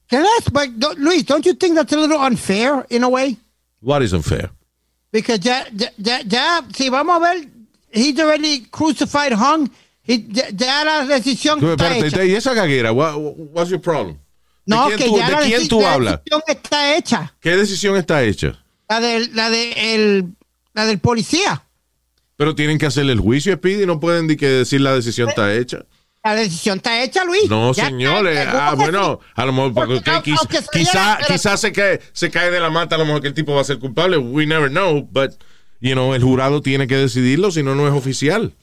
Can 0.07 0.23
I 0.23 0.27
ask, 0.39 0.51
but, 0.51 0.97
Luis, 0.99 1.25
don't 1.25 1.45
you 1.45 1.53
think 1.55 1.75
that's 1.75 1.93
a 1.93 1.97
little 1.97 2.17
unfair 2.19 2.85
in 2.89 3.03
a 3.03 3.09
way? 3.09 3.37
What 3.81 4.03
is 4.03 4.13
unfair? 4.13 4.51
Because 5.11 5.39
ya, 5.39 5.65
ya, 5.73 5.91
ya, 5.97 6.21
ya, 6.25 6.65
si 6.73 6.89
vamos 6.89 7.17
a 7.17 7.19
ver, 7.19 7.47
he's 7.91 8.17
already 8.19 8.65
crucified, 8.71 9.33
hung. 9.33 9.69
He- 10.03 10.25
ya, 10.29 10.49
ya 10.51 10.83
la 10.85 11.05
decisión 11.05 11.59
Tú, 11.59 11.71
está 11.71 11.87
espérate, 11.87 12.07
hecha. 12.07 12.25
¿y 12.25 12.35
esa 12.35 12.53
gaguera? 12.53 12.91
What- 12.91 13.15
what's 13.53 13.69
your 13.69 13.81
problem? 13.81 14.15
¿De 14.65 14.75
No, 14.75 14.85
quién 14.87 14.97
que 14.99 15.05
tú, 15.05 15.17
ya 15.17 15.25
de 15.27 15.31
la, 15.33 15.41
quién 15.41 15.67
tú 15.67 15.81
la 15.81 15.93
hablas? 15.93 16.19
decisión 16.23 16.41
está 16.47 16.95
hecha. 16.95 17.33
¿Qué 17.41 17.57
decisión 17.57 17.95
está 17.97 18.23
hecha? 18.23 18.63
La, 18.89 18.99
de, 18.99 19.27
la, 19.33 19.49
de 19.49 19.95
el, 19.95 20.25
la 20.73 20.85
del 20.85 20.99
policía. 20.99 21.63
Pero 22.37 22.55
tienen 22.55 22.77
que 22.77 22.85
hacerle 22.87 23.13
el 23.13 23.19
juicio, 23.19 23.53
Speedy, 23.53 23.85
no 23.85 23.99
pueden 23.99 24.27
ni 24.27 24.35
que 24.37 24.47
decir 24.47 24.81
la 24.81 24.93
decisión 24.95 25.29
está 25.29 25.53
hecha. 25.53 25.85
La 26.23 26.35
decisión 26.35 26.77
está 26.77 27.01
hecha, 27.03 27.23
Luis. 27.23 27.49
No, 27.49 27.73
Ya 27.73 27.85
señores. 27.87 28.37
está, 28.37 28.69
Ah, 28.69 28.75
bueno, 28.75 29.19
a 29.35 29.45
lo 29.45 29.51
mejor 29.53 29.73
porque, 29.73 29.93
Porque 29.95 30.31
quiz- 30.31 30.37
aunque 30.37 30.57
se 30.61 30.67
quizá, 30.71 31.17
pero- 31.19 31.33
quizá 31.33 31.57
se 31.57 31.71
cae, 31.71 31.99
se 32.13 32.29
cae 32.29 32.51
de 32.51 32.59
la 32.59 32.69
mata, 32.69 32.93
a 32.95 32.99
lo 32.99 33.05
mejor 33.05 33.21
que 33.21 33.27
el 33.29 33.33
tipo 33.33 33.55
va 33.55 33.61
a 33.61 33.63
ser 33.63 33.79
culpable. 33.79 34.17
We 34.17 34.45
never 34.45 34.69
know, 34.69 35.01
but 35.11 35.31
you 35.79 35.93
know, 35.93 36.13
el 36.13 36.21
jurado 36.21 36.61
tiene 36.61 36.85
que 36.85 36.95
decidirlo, 36.95 37.49
si 37.51 37.63
no 37.63 37.73
no 37.73 37.87
es 37.87 37.93
oficial. 37.93 38.53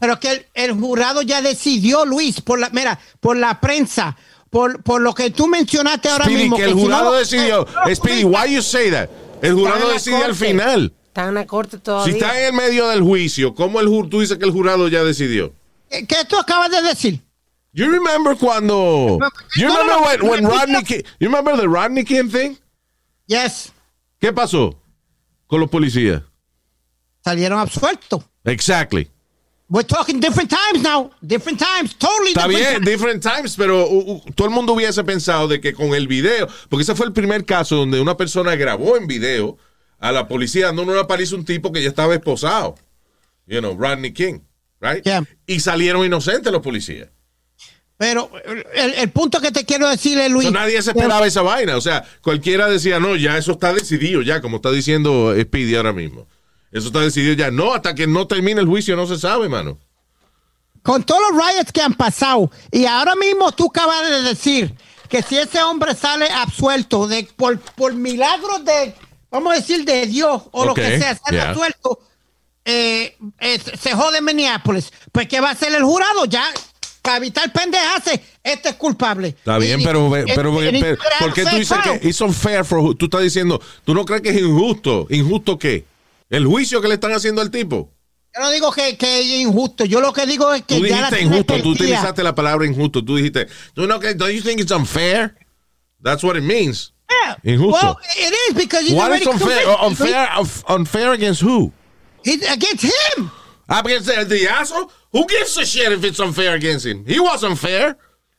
Pero 0.00 0.18
que 0.18 0.30
el, 0.32 0.46
el 0.54 0.72
jurado 0.72 1.22
ya 1.22 1.40
decidió, 1.40 2.04
Luis, 2.04 2.40
por 2.40 2.58
la, 2.58 2.68
mira, 2.70 2.98
por 3.20 3.36
la 3.36 3.60
prensa, 3.60 4.16
por, 4.50 4.82
por 4.82 5.00
lo 5.00 5.14
que 5.14 5.30
tú 5.30 5.46
mencionaste 5.46 6.08
ahora 6.08 6.24
Speedy, 6.24 6.42
mismo. 6.42 6.56
que 6.56 6.64
el 6.64 6.70
si 6.70 6.74
no 6.74 6.80
jurado 6.82 7.12
decidió. 7.14 7.64
no, 7.86 7.94
Speedy, 7.94 8.24
why 8.24 8.52
you 8.52 8.60
say 8.60 8.90
that? 8.90 9.08
El 9.40 9.50
Están 9.50 9.56
jurado 9.58 9.80
en 9.82 9.86
la 9.88 9.94
decide 9.94 10.16
al 10.16 10.22
corte. 10.30 10.46
final. 10.46 10.92
Están 11.06 11.28
en 11.28 11.34
la 11.34 11.46
corte 11.46 11.76
Si 11.76 11.82
todavía. 11.84 12.12
está 12.12 12.40
en 12.40 12.46
el 12.46 12.52
medio 12.54 12.88
del 12.88 13.02
juicio, 13.02 13.54
¿cómo 13.54 13.78
el 13.78 13.86
tú 14.10 14.20
dices 14.20 14.36
que 14.36 14.44
el 14.44 14.50
jurado 14.50 14.88
ya 14.88 15.04
decidió? 15.04 15.52
¿Qué 16.00 16.06
qué 16.06 16.24
tú 16.28 16.36
acabas 16.38 16.70
de 16.70 16.82
decir? 16.82 17.20
You 17.72 17.90
remember 17.90 18.36
cuando 18.36 19.18
You 19.56 19.68
remember 19.68 20.00
when, 20.22 20.28
when 20.28 20.44
Rodney. 20.46 20.82
King, 20.84 21.02
You 21.18 21.28
remember 21.28 21.56
the 21.56 21.68
Rodney 21.68 22.04
King 22.04 22.28
thing? 22.30 22.56
Yes. 23.26 23.72
¿Qué 24.20 24.32
pasó 24.32 24.76
con 25.46 25.60
los 25.60 25.68
policías? 25.70 26.22
Salieron 27.24 27.58
absueltos. 27.58 28.22
Exactly. 28.44 29.10
We're 29.68 29.82
talking 29.86 30.20
different 30.20 30.50
times 30.50 30.82
now. 30.82 31.10
Different 31.26 31.58
times. 31.58 31.94
Totally 31.96 32.32
Está 32.32 32.46
different 32.46 32.58
bien, 32.58 32.72
times. 32.74 32.84
different 32.86 33.22
times, 33.22 33.56
pero 33.56 33.86
uh, 33.88 34.12
uh, 34.16 34.20
todo 34.34 34.46
el 34.48 34.54
mundo 34.54 34.74
hubiese 34.74 35.02
pensado 35.04 35.48
de 35.48 35.60
que 35.60 35.72
con 35.72 35.94
el 35.94 36.06
video, 36.06 36.46
porque 36.68 36.82
ese 36.82 36.94
fue 36.94 37.06
el 37.06 37.12
primer 37.12 37.44
caso 37.46 37.76
donde 37.76 38.00
una 38.00 38.16
persona 38.16 38.54
grabó 38.56 38.96
en 38.96 39.06
video 39.06 39.56
a 39.98 40.12
la 40.12 40.28
policía 40.28 40.66
dando 40.66 40.82
una 40.82 41.06
paliza 41.06 41.34
a 41.34 41.38
un 41.38 41.44
tipo 41.44 41.72
que 41.72 41.82
ya 41.82 41.88
estaba 41.88 42.14
esposado. 42.14 42.76
You 43.46 43.60
know, 43.60 43.74
Rodney 43.76 44.12
King, 44.12 44.40
right? 44.84 45.02
Yeah. 45.02 45.24
Y 45.46 45.60
salieron 45.60 46.04
inocentes 46.04 46.52
los 46.52 46.62
policías. 46.62 47.08
Pero 47.96 48.30
el, 48.44 48.94
el 48.94 49.10
punto 49.10 49.40
que 49.40 49.52
te 49.52 49.64
quiero 49.64 49.88
decirle, 49.88 50.28
Luis. 50.28 50.46
So, 50.48 50.52
nadie 50.52 50.82
se 50.82 50.90
esperaba 50.90 51.26
esa 51.26 51.42
vaina. 51.42 51.76
O 51.76 51.80
sea, 51.80 52.04
cualquiera 52.22 52.68
decía, 52.68 53.00
no, 53.00 53.16
ya 53.16 53.38
eso 53.38 53.52
está 53.52 53.72
decidido, 53.72 54.20
ya, 54.20 54.40
como 54.40 54.56
está 54.56 54.70
diciendo 54.72 55.34
Speedy 55.40 55.76
ahora 55.76 55.92
mismo. 55.92 56.26
Eso 56.72 56.88
está 56.88 57.00
decidido 57.00 57.34
ya. 57.34 57.50
No, 57.52 57.72
hasta 57.72 57.94
que 57.94 58.06
no 58.08 58.26
termine 58.26 58.60
el 58.60 58.66
juicio 58.66 58.96
no 58.96 59.06
se 59.06 59.16
sabe, 59.16 59.48
mano. 59.48 59.78
con 60.84 61.02
todos 61.02 61.22
los 61.30 61.42
riots 61.42 61.72
que 61.72 61.80
han 61.80 61.94
pasado, 61.94 62.50
y 62.70 62.84
ahora 62.84 63.14
mismo 63.16 63.50
tú 63.52 63.68
acabas 63.70 64.08
de 64.08 64.22
decir 64.22 64.74
que 65.08 65.22
si 65.22 65.38
ese 65.38 65.62
hombre 65.62 65.94
sale 65.94 66.28
absuelto 66.30 67.08
de, 67.08 67.26
por, 67.36 67.58
por 67.58 67.94
milagros 67.94 68.64
de, 68.66 68.94
vamos 69.30 69.54
a 69.54 69.56
decir, 69.56 69.84
de 69.86 70.06
Dios 70.06 70.42
o 70.52 70.66
lo 70.66 70.74
que 70.74 70.98
sea, 70.98 71.16
sale 71.16 71.38
yeah. 71.38 71.50
absuelto, 71.50 72.00
eh, 72.64 73.16
eh, 73.40 73.58
se 73.80 73.92
jode 73.94 74.18
en 74.18 74.24
Minneapolis. 74.24 74.92
Pues, 75.12 75.28
¿qué 75.28 75.40
va 75.40 75.48
a 75.48 75.52
hacer 75.52 75.74
el 75.74 75.82
jurado? 75.82 76.24
Ya, 76.26 76.44
para 77.02 77.18
evitar 77.18 77.52
pendejarse, 77.52 78.22
este 78.42 78.70
es 78.70 78.74
culpable. 78.76 79.28
Está 79.28 79.58
bien, 79.58 79.80
Y- 79.80 79.84
pero, 79.84 80.06
y- 80.08 80.10
pero, 80.34 80.62
y- 80.62 80.80
pero, 80.80 80.94
y- 80.94 80.96
¿por 81.20 81.32
qué 81.34 81.44
tú 81.44 81.56
dices 81.56 81.78
trial. 81.80 82.00
que 82.00 82.08
it's 82.08 82.20
unfair 82.20 82.64
for? 82.64 82.94
Tú 82.94 83.06
estás 83.06 83.22
diciendo, 83.22 83.60
¿tú 83.84 83.94
no 83.94 84.04
crees 84.04 84.22
que 84.22 84.30
es 84.30 84.38
injusto? 84.40 85.06
¿Injusto 85.10 85.58
qué? 85.58 85.84
¿El 86.30 86.46
juicio 86.46 86.80
que 86.80 86.88
le 86.88 86.94
están 86.94 87.12
haciendo 87.12 87.42
al 87.42 87.50
tipo? 87.50 87.90
Yo 88.34 88.42
no 88.42 88.50
digo 88.50 88.72
que, 88.72 88.96
que 88.96 89.20
es 89.20 89.26
injusto, 89.26 89.84
yo 89.84 90.00
lo 90.00 90.12
que 90.12 90.26
digo 90.26 90.52
es 90.52 90.62
que 90.62 90.78
Tú 90.78 90.86
ya 90.86 91.02
la 91.02 91.10
dijiste 91.10 91.22
injusto, 91.24 91.62
tú 91.62 91.68
utilizaste 91.70 92.22
la 92.24 92.34
palabra 92.34 92.66
injusto. 92.66 93.04
Tú 93.04 93.16
dijiste, 93.16 93.46
¿tú 93.74 93.86
no 93.86 94.00
crees? 94.00 94.16
¿Do 94.18 94.28
you 94.28 94.42
think 94.42 94.60
it's 94.60 94.72
unfair? 94.72 95.36
That's 96.02 96.24
what 96.24 96.34
it 96.36 96.42
means. 96.42 96.92
Yeah. 97.08 97.36
Injusto. 97.44 97.80
Well, 97.80 97.96
it 98.18 98.34
is 98.48 98.56
because 98.56 98.84
he's 98.84 98.94
What 98.94 99.14
is 99.16 99.26
unfair? 99.26 99.68
Unfair, 99.80 100.28
unf- 100.36 100.64
unfair 100.68 101.12
against 101.12 101.42
who? 101.42 101.70
He's 102.24 102.42
against 102.48 102.84
him. 102.84 103.30
Ah, 103.68 103.82
because 103.82 104.04
the 104.06 104.48
asshole? 104.48 104.90
Who 105.12 105.26
gives 105.26 105.56
a 105.58 105.64
shit 105.64 105.92
if 105.92 106.02
it's 106.04 106.18
unfair 106.20 106.54
against 106.54 106.84
him? 106.86 107.04
He 107.06 107.18
wasn't 107.20 107.58
fair. 107.58 107.96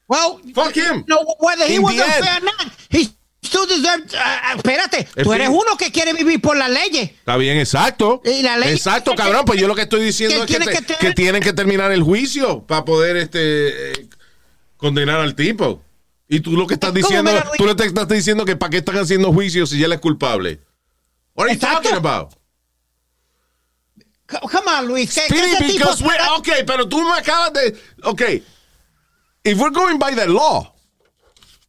Well, 0.07 0.39
Fuck 0.53 0.75
him. 0.75 1.03
No, 1.07 1.17
whether 1.39 1.65
he 1.67 1.75
In 1.75 1.81
was 1.83 1.93
unfair 1.99 2.37
or 2.37 2.41
not, 2.45 2.71
he 2.91 3.09
still 3.41 3.65
deserved. 3.65 4.13
Uh, 4.13 4.57
espérate, 4.57 5.07
En 5.15 5.23
tú 5.23 5.31
fin. 5.31 5.41
eres 5.41 5.49
uno 5.49 5.75
que 5.77 5.89
quiere 5.91 6.13
vivir 6.13 6.39
por 6.41 6.55
las 6.55 6.69
leyes. 6.69 7.09
Está 7.11 7.37
bien, 7.37 7.57
exacto. 7.57 8.21
Y 8.23 8.43
la 8.43 8.57
ley- 8.57 8.73
exacto, 8.73 9.15
cabrón. 9.15 9.45
Pues 9.45 9.59
yo 9.59 9.67
lo 9.67 9.73
que 9.73 9.81
estoy 9.83 10.03
diciendo 10.03 10.45
Que 10.45 10.53
es 10.53 10.59
que, 10.59 10.65
te- 10.81 10.83
que 10.93 10.95
que 11.07 11.11
tienen 11.13 11.41
que 11.41 11.53
terminar 11.53 11.91
el 11.91 12.03
juicio 12.03 12.63
para 12.67 12.85
poder 12.85 13.17
este 13.17 13.91
eh, 13.93 14.07
condenar 14.77 15.19
al 15.21 15.33
tipo. 15.35 15.81
Y 16.27 16.39
tú 16.41 16.51
lo 16.57 16.67
que 16.67 16.73
estás 16.75 16.93
diciendo, 16.93 17.31
tú 17.57 17.65
le 17.65 17.71
estás 17.71 18.07
diciendo 18.07 18.45
que 18.45 18.55
para 18.55 18.69
qué 18.71 18.77
están 18.77 18.97
haciendo 18.97 19.31
juicios 19.33 19.69
si 19.71 19.79
ya 19.79 19.85
él 19.87 19.93
es 19.93 19.99
culpable. 19.99 20.59
What 21.35 21.45
are 21.47 21.53
you 21.53 21.59
talking 21.59 21.93
about? 21.93 22.31
Come 24.27 24.67
on, 24.67 24.87
Luis. 24.87 25.13
¿Qué, 25.13 25.21
qué 25.27 25.35
Speedy, 25.37 25.73
tipo 25.73 25.85
because 25.91 26.03
we're, 26.03 26.17
okay, 26.39 26.63
pero 26.65 26.87
tú 26.87 27.01
me 27.01 27.13
acabas 27.17 27.53
de, 27.53 27.75
okay, 28.03 28.43
if 29.43 29.57
we're 29.59 29.71
going 29.71 29.97
by 29.99 30.13
the 30.15 30.27
law, 30.27 30.71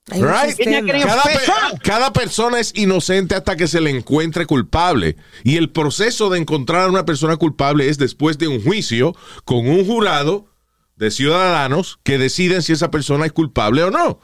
Right. 0.08 0.56
cada, 0.56 1.22
pe- 1.24 1.78
cada 1.82 2.12
persona 2.12 2.60
es 2.60 2.70
inocente 2.76 3.34
hasta 3.34 3.56
que 3.56 3.66
se 3.66 3.80
le 3.80 3.90
encuentre 3.90 4.46
culpable. 4.46 5.16
Y 5.42 5.56
el 5.56 5.70
proceso 5.70 6.30
de 6.30 6.38
encontrar 6.38 6.82
a 6.84 6.88
una 6.90 7.04
persona 7.04 7.36
culpable 7.36 7.88
es 7.88 7.98
después 7.98 8.38
de 8.38 8.46
un 8.46 8.62
juicio 8.62 9.16
con 9.44 9.66
un 9.66 9.84
jurado 9.84 10.46
de 10.94 11.10
ciudadanos 11.10 11.98
que 12.04 12.18
deciden 12.18 12.62
si 12.62 12.72
esa 12.72 12.92
persona 12.92 13.26
es 13.26 13.32
culpable 13.32 13.82
o 13.82 13.90
no. 13.90 14.20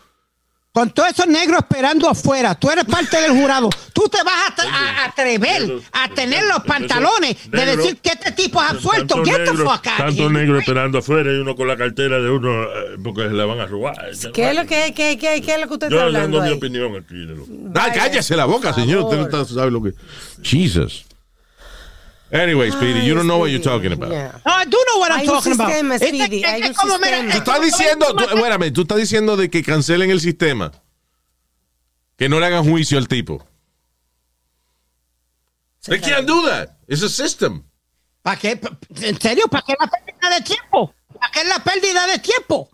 Con 0.75 0.91
todos 0.91 1.11
esos 1.11 1.27
negros 1.27 1.59
esperando 1.61 2.09
afuera, 2.09 2.55
tú 2.55 2.71
eres 2.71 2.87
parte 2.87 3.21
del 3.21 3.33
jurado. 3.33 3.69
Tú 3.93 4.09
te 4.09 4.23
vas 4.23 4.35
a, 4.49 4.57
tra- 4.57 4.71
a- 4.71 5.03
a 5.03 5.05
atrever 5.05 5.71
a 5.93 6.09
tener 6.15 6.45
los 6.47 6.61
pantalones 6.65 7.51
de 7.51 7.67
decir 7.77 7.99
que 7.99 8.09
este 8.09 8.33
tipo 8.33 8.63
es 8.63 8.71
absuelto. 8.71 9.17
Negro- 9.23 9.55
fuck 9.71 9.87
out 9.87 9.87
of 9.87 9.97
Tanto 9.99 10.31
negro 10.31 10.59
esperando 10.59 10.97
afuera 10.99 11.31
y 11.31 11.37
uno 11.37 11.55
con 11.57 11.69
la 11.69 11.77
cartera 11.77 12.21
de 12.21 12.31
uno 12.31 12.63
eh, 12.65 12.69
porque 13.05 13.25
se 13.29 13.35
la 13.35 13.45
van 13.45 13.61
a 13.61 13.67
robar. 13.67 13.95
¿Qué 14.33 14.49
es 14.51 14.57
lo 14.57 14.63
que, 14.67 14.95
qué, 14.97 15.19
qué, 15.19 15.43
qué 15.43 15.55
es 15.55 15.61
lo 15.61 15.69
que 15.69 15.75
usted 15.75 15.89
Yo 15.91 15.97
está 15.97 16.07
hablando 16.07 16.39
dando 16.39 16.51
mi 16.53 16.57
opinión 16.57 16.97
aquí. 16.97 17.17
de 17.17 17.35
lo- 17.35 17.43
Ay, 17.43 17.49
Vaya, 17.51 17.93
cállese 17.95 18.35
la 18.35 18.47
boca, 18.47 18.73
señor. 18.73 19.03
Usted 19.05 19.31
no 19.31 19.45
sabe 19.45 19.71
lo 19.71 19.83
que. 19.83 19.93
Jesus. 20.43 21.05
Anyway, 22.33 22.71
Speedy, 22.71 23.01
you 23.05 23.15
don't 23.15 23.27
know 23.27 23.39
what 23.39 23.51
you're 23.51 23.63
talking 23.63 23.93
about. 23.93 24.11
Yeah. 24.11 24.33
No, 24.47 24.53
I 24.53 24.65
do 24.65 24.79
know 24.87 25.01
what 25.01 25.13
I'm 25.13 25.19
Hay 25.21 25.27
talking 25.27 25.53
about. 25.53 25.69
sistema, 25.69 25.95
Es- 25.97 26.01
Speedy, 26.01 26.43
es- 26.43 26.49
hay 26.49 26.61
es 26.63 26.69
un 26.71 26.75
como, 26.75 26.99
mira, 26.99 27.21
sistema. 27.21 27.33
Tú 27.33 27.39
estás 27.51 27.61
diciendo, 27.63 28.17
tú, 28.17 28.25
espérame, 28.25 28.73
tú 28.73 28.81
estás 28.83 28.99
diciendo 28.99 29.37
de 29.37 29.51
que 29.51 29.63
cancelen 29.63 30.11
el 30.11 30.21
sistema. 30.21 30.73
Que 32.17 32.29
no 32.31 32.41
le 32.41 32.47
hagan 32.47 32.65
juicio 32.65 32.97
al 32.97 33.07
tipo. 33.07 33.47
They 35.87 36.01
can't 36.01 36.27
do 36.27 36.43
that. 36.47 36.71
It's 36.89 37.03
a 37.03 37.09
system. 37.09 37.65
¿Para 38.23 38.39
qué? 38.39 38.59
¿En 39.03 39.21
serio? 39.21 39.47
¿Para 39.49 39.65
qué 39.67 39.75
la 39.79 39.87
pérdida 39.89 40.31
de 40.37 40.41
tiempo? 40.43 40.95
¿Para 41.19 41.33
qué 41.33 41.45
la 41.45 41.59
pérdida 41.59 42.07
de 42.07 42.19
tiempo? 42.21 42.71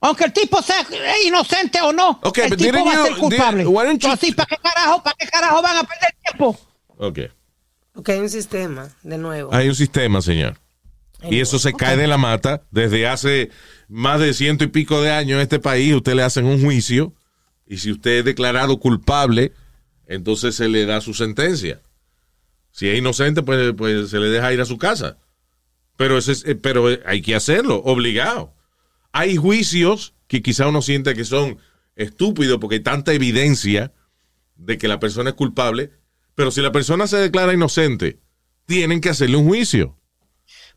Aunque 0.00 0.24
el 0.24 0.32
tipo 0.32 0.60
sea 0.62 0.80
eh, 0.90 1.14
inocente 1.26 1.80
o 1.80 1.92
no, 1.92 2.20
Ok, 2.22 2.38
el 2.38 2.50
but 2.50 2.58
tipo 2.58 2.72
didn't 2.72 2.86
va 2.86 2.92
a 2.92 2.96
you- 2.96 3.04
ser 3.06 3.16
culpable. 3.16 3.64
did- 3.64 3.68
why 3.68 3.84
don't 3.86 4.00
you- 4.02 4.08
Entonces, 4.10 4.34
¿para 4.34 4.46
qué 4.46 4.56
carajo, 4.58 5.02
para 5.02 5.16
qué 5.18 5.26
carajo 5.28 5.62
van 5.62 5.76
a 5.78 5.82
perder 5.84 6.14
tiempo? 6.24 6.58
Ok. 6.98 7.18
Porque 7.92 8.12
hay 8.12 8.20
un 8.20 8.30
sistema, 8.30 8.88
de 9.02 9.18
nuevo. 9.18 9.52
Hay 9.54 9.68
un 9.68 9.74
sistema, 9.74 10.22
señor. 10.22 10.58
Y 11.30 11.38
eso 11.40 11.58
se 11.58 11.72
cae 11.72 11.96
de 11.96 12.06
la 12.08 12.18
mata. 12.18 12.62
Desde 12.70 13.06
hace 13.06 13.50
más 13.88 14.18
de 14.18 14.34
ciento 14.34 14.64
y 14.64 14.68
pico 14.68 15.00
de 15.02 15.12
años 15.12 15.36
en 15.36 15.42
este 15.42 15.60
país, 15.60 15.94
usted 15.94 16.14
le 16.14 16.22
hacen 16.22 16.46
un 16.46 16.60
juicio. 16.62 17.14
Y 17.66 17.78
si 17.78 17.92
usted 17.92 18.18
es 18.18 18.24
declarado 18.24 18.78
culpable, 18.80 19.52
entonces 20.06 20.56
se 20.56 20.68
le 20.68 20.84
da 20.84 21.00
su 21.00 21.14
sentencia. 21.14 21.80
Si 22.72 22.88
es 22.88 22.98
inocente, 22.98 23.42
pues, 23.42 23.72
pues 23.76 24.10
se 24.10 24.18
le 24.18 24.28
deja 24.30 24.52
ir 24.52 24.60
a 24.60 24.64
su 24.64 24.78
casa. 24.78 25.18
Pero, 25.96 26.18
ese 26.18 26.32
es- 26.32 26.44
eh, 26.44 26.54
pero 26.56 26.88
hay 27.06 27.22
que 27.22 27.34
hacerlo, 27.36 27.76
obligado. 27.84 28.52
Hay 29.12 29.36
juicios 29.36 30.14
que 30.26 30.42
quizá 30.42 30.66
uno 30.66 30.82
siente 30.82 31.14
que 31.14 31.24
son 31.24 31.58
estúpidos 31.94 32.58
porque 32.58 32.76
hay 32.76 32.82
tanta 32.82 33.12
evidencia 33.12 33.92
de 34.56 34.78
que 34.78 34.88
la 34.88 34.98
persona 34.98 35.30
es 35.30 35.36
culpable. 35.36 35.92
Pero 36.34 36.50
si 36.50 36.60
la 36.60 36.72
persona 36.72 37.06
se 37.06 37.16
declara 37.18 37.52
inocente, 37.52 38.18
tienen 38.66 39.00
que 39.00 39.10
hacerle 39.10 39.36
un 39.36 39.46
juicio. 39.46 39.96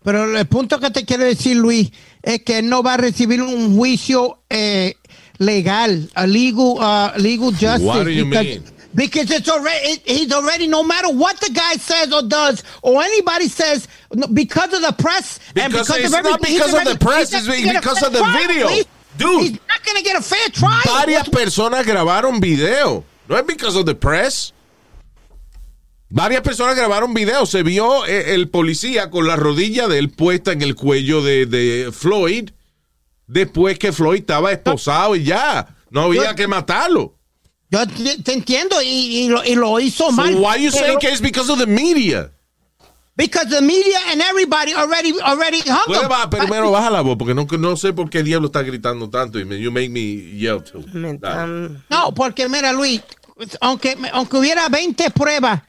Pero 0.03 0.37
el 0.37 0.45
punto 0.47 0.79
que 0.79 0.91
te 0.91 1.05
quiero 1.05 1.23
decir, 1.23 1.55
Luis, 1.57 1.91
es 2.21 2.43
que 2.43 2.59
él 2.59 2.69
no 2.69 2.83
va 2.83 2.93
a 2.95 2.97
recibir 2.97 3.41
un 3.41 3.75
juicio 3.75 4.43
eh, 4.49 4.95
legal, 5.39 6.09
a 6.13 6.27
legal, 6.27 6.75
uh, 6.77 7.17
legal 7.19 7.51
justice. 7.51 7.83
What 7.83 8.03
do 8.03 8.09
you 8.11 8.25
because, 8.25 8.45
mean? 8.45 8.63
Because 8.93 9.31
it's 9.31 9.49
already, 9.49 9.93
it- 9.93 10.03
he's 10.05 10.31
already, 10.31 10.67
no 10.67 10.83
matter 10.83 11.09
what 11.09 11.39
the 11.39 11.49
guy 11.51 11.73
says 11.79 12.11
or 12.13 12.21
does, 12.21 12.63
or 12.83 13.01
anybody 13.01 13.47
says, 13.49 13.87
because 14.33 14.73
of 14.73 14.81
the 14.81 14.93
press 14.93 15.39
and 15.55 15.71
Because 15.71 15.87
because 15.87 15.97
it's 15.97 16.05
of 16.05 16.11
not 16.11 16.25
everything, 16.25 16.51
he's 16.51 16.59
because 16.59 16.69
of 16.73 16.79
already- 16.81 16.91
the 16.91 17.05
press, 17.05 17.31
not 17.31 17.39
it's 17.41 17.47
gonna 17.65 17.79
because 17.79 17.99
fair 17.99 18.07
of 18.07 18.13
the 18.13 18.19
trial, 18.19 18.47
video. 18.47 18.67
Dude. 19.17 19.41
He's 19.41 19.51
not 19.67 19.83
going 19.85 19.97
to 19.97 20.03
get 20.03 20.17
a 20.17 20.21
fair 20.21 20.49
trial. 20.49 20.81
Varias 20.85 21.29
personas 21.29 21.85
grabaron 21.85 22.41
video. 22.41 23.03
No 23.29 23.37
es 23.37 23.43
because 23.47 23.75
of 23.77 23.85
the 23.85 23.95
press. 23.95 24.51
Varias 26.09 26.41
personas 26.41 26.75
grabaron 26.75 27.13
video. 27.13 27.45
Se 27.45 27.63
vio 27.63 28.05
eh, 28.05 28.33
el 28.35 28.49
policía 28.49 29.09
con 29.09 29.27
la 29.27 29.35
rodilla 29.35 29.87
de 29.87 29.97
él 29.99 30.09
puesta 30.11 30.51
en 30.51 30.61
el 30.61 30.75
cuello 30.75 31.21
de, 31.23 31.45
de 31.45 31.91
Floyd 31.91 32.49
después 33.27 33.79
que 33.79 33.91
Floyd 33.91 34.19
estaba 34.19 34.51
esposado 34.51 35.15
y 35.15 35.23
ya. 35.23 35.75
No 35.89 36.01
había 36.03 36.29
Yo- 36.31 36.35
que 36.35 36.47
matarlo. 36.47 37.15
Yo 37.71 37.79
te, 38.23 38.31
entiendo 38.33 38.79
y, 38.81 38.87
y 38.87 39.27
lo, 39.27 39.43
y 39.43 39.55
lo 39.55 39.79
hizo 39.79 40.05
So 40.05 40.11
mal. 40.11 40.35
why 40.35 40.63
you 40.63 40.71
saying 40.71 40.99
que 40.99 41.09
es 41.09 41.19
because 41.19 41.51
of 41.51 41.57
the 41.57 41.65
media? 41.65 42.31
Because 43.17 43.49
the 43.49 43.61
media 43.61 43.97
and 44.11 44.21
everybody 44.21 44.73
already, 44.73 45.13
already 45.21 45.61
hung 45.61 45.79
Puede 45.87 46.03
him. 46.03 46.09
ba- 46.09 46.29
primero 46.29 46.69
baja 46.71 46.91
la 46.91 47.01
voz 47.01 47.17
porque 47.17 47.33
no, 47.33 47.45
no 47.57 47.75
sé 47.75 47.91
por 47.91 48.09
qué 48.09 48.21
diablo 48.23 48.47
está 48.47 48.61
gritando 48.61 49.09
tanto 49.09 49.39
y 49.39 49.45
me, 49.45 49.59
you 49.59 49.71
make 49.71 49.89
me 49.89 50.37
yell 50.37 50.61
too. 50.63 50.79
Um, 50.93 51.77
No, 51.89 52.13
porque 52.13 52.47
mira, 52.47 52.71
Luis, 52.71 53.01
aunque, 53.59 53.97
aunque 54.13 54.37
hubiera 54.37 54.69
20 54.69 55.09
pruebas 55.09 55.61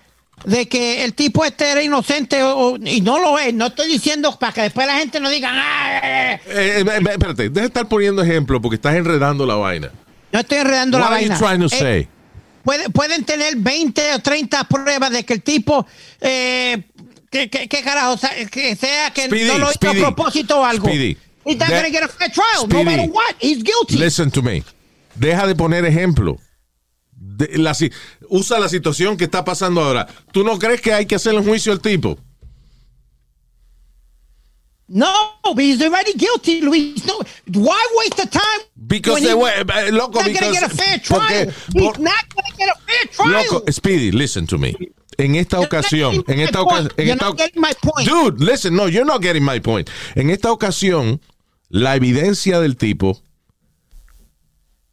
de 0.46 0.66
que 0.68 1.04
el 1.04 1.12
tipo 1.12 1.44
este 1.44 1.70
era 1.70 1.82
inocente 1.82 2.42
o- 2.42 2.76
y 2.82 3.00
no 3.02 3.18
lo 3.18 3.38
es. 3.38 3.52
No 3.52 3.66
estoy 3.66 3.88
diciendo 3.88 4.38
para 4.38 4.52
que 4.52 4.62
después 4.62 4.86
la 4.86 4.96
gente 4.98 5.20
no 5.20 5.28
diga, 5.28 5.50
"Ah, 5.52 5.98
eh, 6.02 6.34
eh". 6.34 6.40
Eh, 6.48 6.84
eh, 6.86 7.00
espérate, 7.10 7.48
deja 7.50 7.60
de 7.62 7.66
estar 7.66 7.88
poniendo 7.88 8.22
ejemplo 8.22 8.60
porque 8.62 8.76
estás 8.76 8.94
enredando 8.94 9.44
la 9.44 9.56
vaina. 9.56 9.90
no 10.32 10.40
estoy 10.40 10.58
enredando 10.58 10.98
What 10.98 11.10
la 11.10 11.16
are 11.16 11.24
you 11.24 11.30
vaina. 11.32 11.46
trying 11.46 11.60
to 11.60 11.68
say? 11.68 12.08
puede- 12.64 12.90
pueden 12.90 13.24
tener 13.24 13.56
20 13.56 14.12
o 14.14 14.18
30 14.20 14.64
pruebas 14.64 15.10
de 15.10 15.24
que 15.24 15.34
el 15.34 15.42
tipo, 15.42 15.86
eh, 16.20 16.82
que, 17.30 17.48
que, 17.50 17.68
que 17.68 17.82
carajo, 17.82 18.18
que 18.50 18.76
sea 18.76 19.10
que 19.10 19.26
Speedy, 19.26 19.46
no 19.48 19.58
lo 19.58 19.70
hizo 19.70 19.90
a 19.90 19.94
propósito 19.94 20.60
o 20.60 20.64
algo. 20.64 20.86
Speedy. 20.88 21.16
He's 21.44 21.56
not 21.56 21.68
That- 21.68 21.76
gonna 21.76 21.90
get 21.90 22.02
a 22.02 22.08
fair 22.08 22.30
trial, 22.30 22.64
Speedy. 22.66 22.84
no 22.84 22.90
matter 22.90 23.08
what. 23.10 23.34
He's 23.40 23.62
guilty. 23.62 23.96
Listen 23.98 24.30
to 24.30 24.42
me. 24.42 24.62
Deja 25.14 25.46
de 25.46 25.54
poner 25.54 25.84
ejemplo. 25.84 26.38
De- 27.36 27.58
la 27.58 27.74
si- 27.74 27.90
usa 28.28 28.58
la 28.58 28.68
situación 28.68 29.16
que 29.16 29.24
está 29.24 29.44
pasando 29.44 29.82
ahora. 29.82 30.06
¿Tú 30.32 30.42
no 30.44 30.58
crees 30.58 30.80
que 30.80 30.92
hay 30.92 31.06
que 31.06 31.16
hacerle 31.16 31.40
un 31.40 31.46
juicio 31.46 31.72
al 31.72 31.80
tipo? 31.80 32.18
No, 34.88 35.12
but 35.42 35.58
he's 35.58 35.82
already 35.82 36.12
guilty, 36.12 36.60
Luis. 36.60 37.04
No, 37.06 37.18
why 37.54 37.76
waste 37.98 38.16
the 38.16 38.26
time? 38.28 38.60
Because 38.86 39.20
they 39.20 39.30
he- 39.30 39.34
were- 39.34 39.50
eh, 39.50 39.90
loco, 39.90 40.20
he's 40.20 40.34
not 40.34 40.40
gonna 40.40 40.52
because- 40.52 40.52
get 40.52 40.62
a 40.62 40.68
fair 40.68 40.98
trial. 41.00 41.20
porque- 41.20 41.52
he's 41.74 41.98
not 41.98 42.24
gonna 42.34 42.56
get 42.56 42.68
a 42.68 42.80
fair 42.86 43.10
trial. 43.10 43.44
Loco, 43.52 43.72
Speedy, 43.72 44.12
listen 44.12 44.46
to 44.46 44.58
me. 44.58 44.76
En 45.18 45.34
esta 45.34 45.58
ocasión, 45.60 46.22
en 46.28 46.40
esta 46.40 46.60
ocasión, 46.60 46.92
en 46.98 47.08
esta 47.08 47.24
not 47.24 47.34
oc- 47.34 47.38
getting 47.38 47.60
my 47.62 47.72
point. 47.82 48.08
Dude, 48.08 48.38
listen, 48.44 48.76
no, 48.76 48.86
you're 48.86 49.04
not 49.06 49.20
getting 49.22 49.44
my 49.44 49.58
point. 49.60 49.90
En 50.14 50.30
esta 50.30 50.52
ocasión, 50.52 51.20
la 51.68 51.96
evidencia 51.96 52.60
del 52.60 52.76
tipo, 52.76 53.20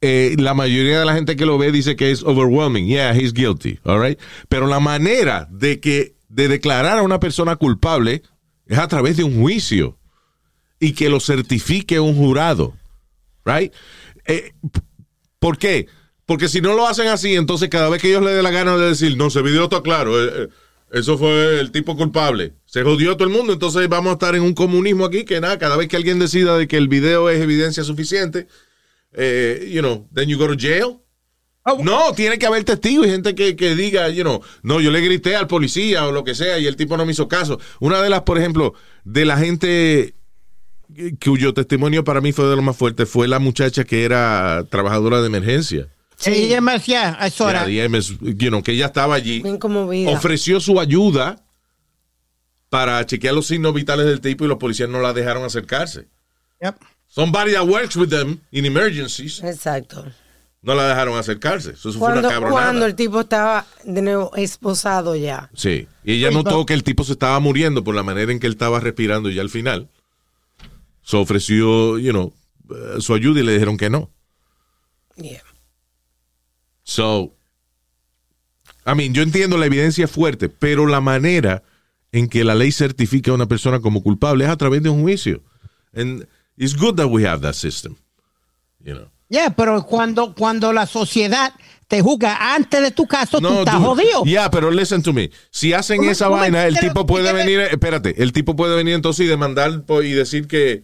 eh, 0.06 0.36
la 0.38 0.54
mayoría 0.54 0.99
de 0.99 1.06
la 1.06 1.14
gente 1.14 1.38
que 1.38 1.45
lo 1.45 1.58
ve 1.58 1.72
dice 1.72 1.95
que 1.95 2.12
es 2.12 2.24
overwhelming. 2.24 2.88
Yeah, 2.88 3.16
he's 3.16 3.34
guilty, 3.34 3.80
all 3.86 4.01
right. 4.01 4.20
Pero 4.49 4.68
la 4.68 4.82
manera 4.82 5.47
de 5.49 5.80
que 5.80 6.18
de 6.28 6.49
declarar 6.49 6.97
a 6.97 7.04
una 7.04 7.22
persona 7.22 7.56
culpable 7.56 8.22
es 8.66 8.78
a 8.78 8.89
través 8.89 9.16
de 9.16 9.24
un 9.24 9.39
juicio 9.39 9.97
y 10.78 10.91
que 10.91 11.08
lo 11.08 11.22
certifique 11.22 12.01
un 12.01 12.18
jurado, 12.18 12.74
right? 13.45 13.72
Eh, 14.26 14.51
¿Por 15.39 15.58
qué? 15.58 15.88
Porque 16.26 16.49
si 16.49 16.60
no 16.60 16.74
lo 16.74 16.86
hacen 16.86 17.08
así, 17.08 17.36
entonces 17.36 17.70
cada 17.70 17.88
vez 17.88 18.01
que 18.01 18.10
ellos 18.10 18.24
le 18.24 18.32
dé 18.32 18.43
la 18.43 18.51
gana 18.51 18.76
de 18.76 18.89
decir, 18.89 19.16
no, 19.16 19.28
ese 19.28 19.41
video 19.41 19.64
está 19.64 19.82
claro, 19.82 20.22
eh, 20.22 20.49
eso 20.91 21.18
fue 21.18 21.62
el 21.62 21.72
tipo 21.72 21.95
culpable, 21.95 22.56
se 22.66 22.84
jodió 22.84 23.16
todo 23.16 23.30
el 23.30 23.34
mundo, 23.34 23.54
entonces 23.54 23.88
vamos 23.88 24.10
a 24.10 24.14
estar 24.14 24.36
en 24.36 24.41
un 24.41 24.54
comunismo 24.54 25.06
aquí 25.06 25.24
que 25.24 25.39
nada, 25.39 25.58
cada 25.60 25.78
vez 25.78 25.88
que 25.88 25.95
alguien 25.95 26.20
decida 26.20 26.58
de 26.58 26.68
que 26.68 26.76
el 26.76 26.89
video 26.89 27.30
es 27.30 27.41
evidencia 27.41 27.86
suficiente, 27.86 28.47
eh, 29.16 29.70
you 29.72 29.82
know, 29.82 30.07
then 30.14 30.28
you 30.28 30.38
go 30.38 30.47
to 30.47 30.55
jail. 30.55 31.01
Oh. 31.66 31.82
No, 31.82 32.14
tiene 32.14 32.38
que 32.38 32.45
haber 32.45 32.64
testigos 32.66 33.07
y 33.07 33.09
gente 33.09 33.36
que, 33.36 33.55
que 33.55 33.74
diga, 33.76 34.09
you 34.09 34.24
know, 34.24 34.41
no, 34.64 34.82
yo 34.82 34.91
le 34.91 34.99
grité 34.99 35.36
al 35.36 35.47
policía 35.47 36.05
o 36.05 36.11
lo 36.11 36.24
que 36.26 36.36
sea 36.36 36.59
y 36.59 36.68
el 36.68 36.76
tipo 36.76 36.97
no 36.97 37.05
me 37.05 37.14
hizo 37.14 37.28
caso. 37.30 37.59
Una 37.80 38.01
de 38.01 38.09
las, 38.09 38.24
por 38.24 38.38
ejemplo, 38.38 38.74
de 39.05 39.24
la 39.26 39.38
gente 39.38 40.16
cuyo 41.24 41.53
testimonio 41.53 42.03
para 42.03 42.22
mí 42.22 42.32
fue 42.34 42.45
de 42.45 42.55
lo 42.55 42.61
más 42.61 42.76
fuerte 42.76 43.05
fue 43.05 43.28
la 43.28 43.39
muchacha 43.39 43.84
que 43.84 44.03
era 44.03 44.66
trabajadora 44.70 45.22
de 45.22 45.28
emergencia. 45.28 45.88
Sí, 46.18 46.49
Ya, 46.49 47.16
that. 47.53 47.66
the 47.66 47.89
MS, 47.89 48.18
you 48.20 48.49
know, 48.49 48.61
que 48.61 48.74
ella 48.74 48.88
estaba 48.88 49.16
allí, 49.16 49.41
Bien 49.41 49.59
ofreció 50.07 50.59
su 50.59 50.80
ayuda 50.80 51.43
para 52.70 53.05
chequear 53.05 53.34
los 53.34 53.47
signos 53.47 53.74
vitales 53.74 54.05
del 54.05 54.22
tipo 54.22 54.45
y 54.45 54.47
los 54.47 54.57
policías 54.57 54.89
no 54.89 55.01
la 55.01 55.14
dejaron 55.14 55.43
acercarse. 55.43 56.07
Yep. 56.61 56.76
Somebody 57.14 57.51
that 57.51 57.68
works 57.68 57.95
with 57.95 58.09
them 58.09 58.39
in 58.51 58.66
emergencies 58.66 59.39
Exacto. 59.43 60.03
no 60.64 60.74
la 60.74 60.88
dejaron 60.88 61.16
acercarse. 61.16 61.72
Eso 61.74 61.91
fue 61.91 61.99
Cuando, 61.99 62.20
una 62.22 62.30
cabronada. 62.30 62.61
cuando 62.64 62.86
el 62.88 62.95
tipo 62.95 63.22
estaba 63.22 63.68
de 63.84 64.01
nuevo 64.01 64.36
esposado 64.36 65.16
ya. 65.16 65.49
Sí, 65.53 65.88
y 66.03 66.14
ella 66.14 66.32
notó 66.32 66.66
que 66.66 66.74
el 66.74 66.84
tipo 66.84 67.03
se 67.03 67.11
estaba 67.11 67.39
muriendo 67.39 67.84
por 67.84 67.93
la 67.93 68.01
manera 68.01 68.32
en 68.32 68.39
que 68.39 68.47
él 68.47 68.53
estaba 68.53 68.80
respirando 68.80 69.30
y 69.30 69.38
al 69.38 69.51
final 69.51 69.89
se 71.03 71.18
ofreció, 71.18 71.99
you 71.99 72.11
know, 72.11 72.34
eh, 72.72 72.99
su 72.99 73.14
ayuda 73.14 73.41
y 73.41 73.43
le 73.43 73.53
dijeron 73.53 73.78
que 73.78 73.91
no. 73.91 74.09
Yeah. 75.16 75.43
So, 76.84 77.36
I 78.88 78.95
mean, 78.95 79.14
yo 79.14 79.22
entiendo 79.22 79.57
la 79.57 79.68
evidencia 79.68 80.07
fuerte, 80.07 80.49
pero 80.49 80.88
la 80.88 80.99
manera 80.99 81.61
en 82.11 82.28
que 82.28 82.43
la 82.43 82.55
ley 82.55 82.72
certifica 82.72 83.30
a 83.30 83.36
una 83.36 83.45
persona 83.47 83.80
como 83.82 84.01
culpable 84.01 84.45
es 84.45 84.49
a 84.49 84.57
través 84.57 84.82
de 84.82 84.89
un 84.89 85.01
juicio. 85.03 85.43
And 85.93 86.28
it's 86.58 86.76
good 86.76 86.95
that 86.97 87.08
we 87.10 87.26
have 87.26 87.41
that 87.41 87.56
system. 87.56 87.95
You 88.84 88.95
know. 88.95 89.08
Yeah, 89.30 89.49
pero 89.56 89.84
cuando, 89.86 90.36
cuando 90.36 90.72
la 90.74 90.86
sociedad 90.86 91.54
te 91.88 92.01
juzga 92.01 92.54
antes 92.56 92.82
de 92.82 92.91
tu 92.91 93.08
caso, 93.08 93.39
tú 93.39 93.47
estás 93.47 93.76
dude. 93.80 93.86
jodido. 93.86 94.24
Yeah, 94.26 94.49
pero 94.51 94.70
listen 94.70 95.01
to 95.01 95.12
me. 95.14 95.32
Si 95.49 95.74
hacen 95.74 95.97
¿Cómo- 95.97 96.12
esa 96.12 96.28
vaina, 96.28 96.68
el 96.68 96.78
tipo 96.80 97.06
puede 97.06 97.34
venir, 97.34 97.62
espérate, 97.62 98.22
el 98.22 98.32
tipo 98.32 98.56
puede 98.56 98.76
venir 98.76 98.93
entonces 98.93 99.26
y 99.26 99.30
demandar 99.30 99.84
y 100.04 100.12
decir 100.12 100.47
que, 100.47 100.84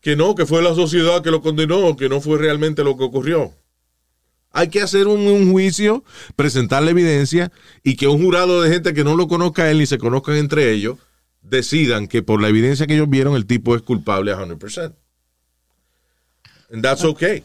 que 0.00 0.14
no, 0.14 0.34
que 0.34 0.46
fue 0.46 0.62
la 0.62 0.74
sociedad 0.74 1.22
que 1.22 1.30
lo 1.30 1.40
condenó, 1.40 1.96
que 1.96 2.08
no 2.08 2.20
fue 2.20 2.38
realmente 2.38 2.84
lo 2.84 2.96
que 2.96 3.04
ocurrió. 3.04 3.52
Hay 4.52 4.68
que 4.68 4.82
hacer 4.82 5.06
un, 5.08 5.20
un 5.26 5.50
juicio, 5.50 6.04
presentar 6.36 6.82
la 6.82 6.90
evidencia 6.90 7.50
y 7.82 7.96
que 7.96 8.08
un 8.08 8.22
jurado 8.22 8.62
de 8.62 8.70
gente 8.70 8.94
que 8.94 9.04
no 9.04 9.16
lo 9.16 9.26
conozca 9.28 9.62
a 9.64 9.70
él 9.70 9.78
ni 9.78 9.86
se 9.86 9.98
conozcan 9.98 10.36
entre 10.36 10.72
ellos 10.72 10.96
decidan 11.42 12.06
que 12.08 12.22
por 12.22 12.40
la 12.40 12.48
evidencia 12.48 12.86
que 12.86 12.94
ellos 12.94 13.08
vieron 13.08 13.34
el 13.34 13.46
tipo 13.46 13.74
es 13.76 13.82
culpable 13.82 14.32
a 14.32 14.36
100%. 14.36 14.94
And 16.72 16.82
that's 16.82 17.04
okay. 17.04 17.42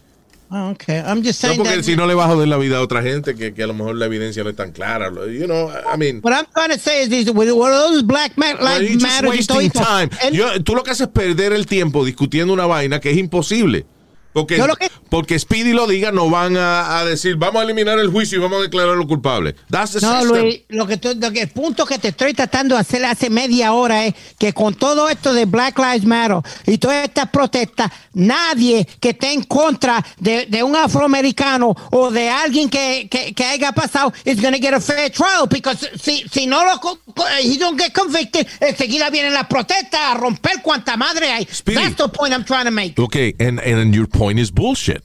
Ah, 0.51 0.69
okay. 0.69 0.99
I'm 0.99 1.23
just 1.23 1.41
No 1.43 1.49
saying 1.49 1.57
porque 1.57 1.75
that- 1.77 1.83
si 1.83 1.95
no 1.95 2.05
le 2.05 2.13
va 2.13 2.25
a 2.25 2.27
joder 2.27 2.47
la 2.47 2.57
vida 2.57 2.77
a 2.77 2.81
otra 2.81 3.01
gente 3.01 3.33
que, 3.35 3.53
que 3.55 3.63
a 3.63 3.67
lo 3.67 3.73
mejor 3.73 3.95
la 3.95 4.05
evidencia 4.05 4.43
no 4.43 4.51
es 4.51 4.55
tan 4.55 4.71
clara. 4.71 5.09
You 5.09 5.45
know, 5.47 5.71
I 5.71 5.97
mean... 5.97 6.19
What 6.21 6.33
I'm 6.33 6.45
trying 6.53 6.69
to 6.71 6.77
say 6.79 7.01
is 7.01 7.09
these 7.09 7.27
of 7.27 7.35
those 7.35 8.03
black 8.03 8.37
ma- 8.37 8.53
Well, 8.53 8.79
lives 8.79 8.81
you're 8.91 8.99
just 8.99 9.01
matter 9.03 9.33
y 9.33 9.43
todo 9.43 9.59
time. 9.71 10.09
Yo- 10.31 10.61
tú 10.63 10.75
lo 10.75 10.83
que 10.83 10.91
haces 10.91 11.07
es 11.07 11.13
perder 11.13 11.51
el 11.53 11.65
tiempo 11.65 12.05
discutiendo 12.05 12.53
una 12.53 12.67
vaina 12.67 12.99
que 12.99 13.09
es 13.09 13.17
imposible. 13.17 13.87
Porque, 14.35 14.57
que- 14.57 14.91
porque 15.09 15.39
Speedy 15.39 15.71
lo 15.71 15.87
diga, 15.87 16.11
no 16.11 16.29
van 16.29 16.57
a, 16.57 16.99
a 16.99 17.05
decir, 17.05 17.37
vamos 17.37 17.61
a 17.61 17.63
eliminar 17.63 17.97
el 17.99 18.09
juicio 18.11 18.37
y 18.37 18.41
vamos 18.41 18.59
a 18.59 18.61
declararlo 18.63 19.07
culpable. 19.07 19.55
That's 19.71 19.93
the 19.93 20.01
No. 20.01 20.25
Luis, 20.25 20.61
lo 20.67 20.85
que, 20.85 20.99
lo 21.15 21.31
que- 21.31 21.41
el 21.43 21.49
punto 21.51 21.85
que 21.85 21.99
te 21.99 22.09
estoy 22.09 22.33
tratando 22.33 22.75
de 22.75 22.81
hacer 22.81 23.05
hace 23.05 23.29
media 23.29 23.71
hora 23.71 24.05
es 24.05 24.13
que 24.37 24.51
con 24.51 24.73
todo 24.73 25.07
esto 25.07 25.33
de 25.33 25.45
Black 25.45 25.79
Lives 25.79 26.03
Matter 26.05 26.39
y 26.67 26.77
todas 26.77 27.05
estas 27.05 27.29
protestas, 27.29 27.89
nadie 28.13 28.85
que 28.99 29.11
esté 29.11 29.31
en 29.31 29.43
contra 29.43 30.05
de, 30.19 30.47
de 30.47 30.63
un 30.63 30.75
afroamericano 30.75 31.73
o 31.91 32.11
de 32.11 32.29
alguien 32.29 32.69
que, 32.69 33.07
que, 33.09 33.33
que 33.33 33.45
haya 33.45 33.71
pasado 33.71 34.11
is 34.25 34.41
going 34.41 34.51
to 34.53 34.59
get 34.59 34.73
a 34.73 34.81
fair 34.81 35.09
trial 35.11 35.47
because 35.49 35.89
si, 36.01 36.25
si 36.29 36.45
no 36.45 36.61
lo 36.65 36.99
he 37.41 37.57
don't 37.57 37.79
get 37.79 37.93
convicted, 37.93 38.45
enseguida 38.59 39.09
vienen 39.09 39.33
las 39.33 39.47
protestas 39.47 40.01
a 40.01 40.13
romper 40.15 40.61
cuanta 40.61 40.97
madre 40.97 41.31
hay. 41.31 41.47
Speedy. 41.49 41.81
That's 41.81 41.95
the 41.95 42.09
point 42.09 42.33
I'm 42.33 42.43
trying 42.43 42.65
to 42.65 42.71
make. 42.71 42.99
Ok, 43.01 43.15
and, 43.39 43.59
and 43.61 43.93
your 43.95 44.07
point 44.07 44.24
is 44.31 44.51
bullshit. 44.51 45.03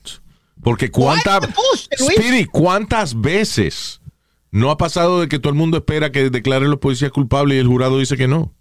Porque 0.63 0.91
cuántas... 0.91 1.41
Speedy, 1.99 2.45
¿cuántas 2.45 3.19
veces 3.21 4.01
no 4.51 4.71
ha 4.71 4.77
pasado 4.77 5.21
de 5.21 5.29
que 5.29 5.39
todo 5.39 5.53
el 5.53 5.59
mundo 5.59 5.79
espera 5.79 6.13
que 6.13 6.29
declaren 6.31 6.71
los 6.71 6.81
policías 6.81 7.11
culpables 7.13 7.57
y 7.57 7.61
el 7.61 7.67
jurado 7.67 7.99
dice 7.99 8.17
que 8.17 8.29
no? 8.29 8.55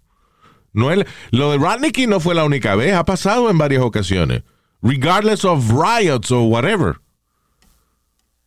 No 0.72 0.90
es, 0.92 1.04
lo 1.30 1.50
de 1.50 1.58
Rodney 1.58 1.92
no 2.06 2.20
fue 2.20 2.34
la 2.34 2.44
única 2.44 2.74
vez, 2.76 2.94
ha 2.94 3.04
pasado 3.04 3.50
en 3.50 3.58
varias 3.58 3.82
ocasiones. 3.82 4.44
Regardless 4.82 5.44
of 5.44 5.70
riots 5.70 6.30
or 6.30 6.48
whatever. 6.48 7.00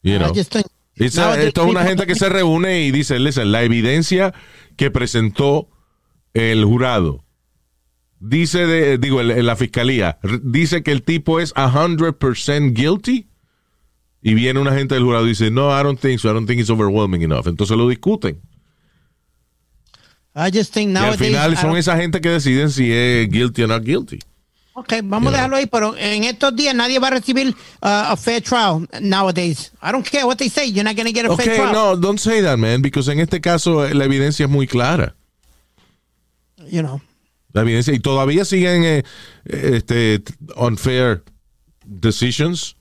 You 0.01 0.17
know. 0.17 0.29
I 0.31 0.33
just 0.33 0.51
think- 0.53 0.67
It's 0.95 1.17
a- 1.17 1.21
nowadays 1.21 1.47
esto 1.47 1.63
es 1.63 1.69
una 1.71 1.83
gente 1.83 2.05
que 2.07 2.15
se 2.15 2.29
reúne 2.29 2.81
y 2.83 2.91
dice, 2.91 3.19
listen, 3.19 3.51
la 3.51 3.63
evidencia 3.63 4.33
que 4.77 4.89
presentó 4.91 5.69
el 6.33 6.63
jurado 6.65 7.22
dice 8.25 8.65
de, 8.65 8.97
digo, 8.97 9.19
el- 9.21 9.45
la 9.45 9.55
fiscalía, 9.55 10.17
dice 10.43 10.81
que 10.81 10.91
el 10.91 11.03
tipo 11.03 11.39
es 11.39 11.53
100% 11.55 12.73
guilty 12.73 13.27
y 14.21 14.33
viene 14.33 14.59
una 14.59 14.73
gente 14.73 14.95
del 14.95 15.03
jurado 15.03 15.25
y 15.25 15.29
dice, 15.29 15.51
no, 15.51 15.69
I 15.77 15.83
don't 15.83 15.99
think 15.99 16.19
so, 16.19 16.29
I 16.29 16.33
don't 16.33 16.47
think 16.47 16.59
it's 16.61 16.69
overwhelming 16.69 17.21
enough. 17.21 17.47
Entonces 17.47 17.75
lo 17.77 17.87
discuten. 17.89 18.39
I 20.35 20.49
just 20.51 20.73
think 20.73 20.91
y 20.93 20.97
al 20.97 21.03
nowadays, 21.03 21.19
final 21.27 21.53
I 21.53 21.55
son 21.57 21.77
esa 21.77 21.95
gente 21.97 22.19
que 22.21 22.29
deciden 22.29 22.71
si 22.71 22.91
es 22.91 23.29
guilty 23.29 23.63
o 23.63 23.67
not 23.67 23.83
guilty. 23.83 24.19
Ok, 24.75 24.93
vamos 25.03 25.31
a 25.31 25.35
dejarlo 25.35 25.55
ahí, 25.57 25.67
pero 25.67 25.95
en 25.95 26.23
estos 26.23 26.55
días 26.55 26.73
nadie 26.73 26.97
va 26.97 27.09
a 27.09 27.11
recibir 27.11 27.49
uh, 27.49 27.53
a 27.81 28.17
fair 28.17 28.41
trial 28.41 28.87
nowadays. 29.01 29.71
I 29.83 29.91
don't 29.91 30.03
care 30.09 30.25
what 30.25 30.37
they 30.37 30.49
say, 30.49 30.65
you're 30.71 30.83
not 30.83 30.95
going 30.95 31.05
to 31.05 31.13
get 31.13 31.27
a 31.27 31.31
Ok, 31.31 31.41
fair 31.43 31.57
trial. 31.57 31.71
no, 31.73 31.95
don't 31.95 32.17
say 32.19 32.41
that, 32.41 32.57
man, 32.57 32.81
because 32.81 33.07
en 33.11 33.19
este 33.19 33.39
caso 33.39 33.85
eh, 33.85 33.93
la 33.93 34.05
evidencia 34.05 34.45
es 34.45 34.49
muy 34.49 34.65
clara. 34.65 35.13
You 36.71 36.81
know. 36.81 36.99
La 37.53 37.61
evidencia, 37.61 37.93
y 37.93 37.99
todavía 37.99 38.45
siguen 38.45 38.83
eh, 38.83 39.03
este, 39.45 40.21
unfair 40.55 41.23
decisions. 41.85 42.75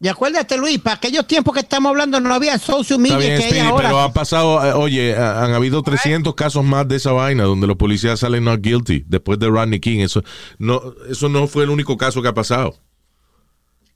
Y 0.00 0.08
acuérdate, 0.08 0.58
Luis, 0.58 0.78
para 0.78 0.96
aquellos 0.96 1.26
tiempos 1.26 1.54
que 1.54 1.60
estamos 1.60 1.88
hablando 1.88 2.20
no 2.20 2.34
había 2.34 2.58
social 2.58 2.98
media 2.98 3.16
bien, 3.16 3.38
que 3.38 3.44
hay 3.46 3.58
ahora. 3.60 3.88
pero 3.88 4.00
ha 4.00 4.12
pasado, 4.12 4.62
eh, 4.66 4.72
oye, 4.74 5.16
ha- 5.16 5.42
han 5.44 5.52
habido 5.54 5.82
300 5.82 6.34
casos 6.34 6.62
más 6.64 6.86
de 6.86 6.96
esa 6.96 7.12
vaina 7.12 7.44
donde 7.44 7.66
los 7.66 7.76
policías 7.76 8.20
salen 8.20 8.44
not 8.44 8.60
guilty 8.60 9.04
después 9.06 9.38
de 9.38 9.48
Rodney 9.48 9.80
King. 9.80 10.00
Eso 10.00 10.22
no, 10.58 10.82
eso 11.08 11.30
no 11.30 11.46
fue 11.46 11.64
el 11.64 11.70
único 11.70 11.96
caso 11.96 12.20
que 12.20 12.28
ha 12.28 12.34
pasado. 12.34 12.74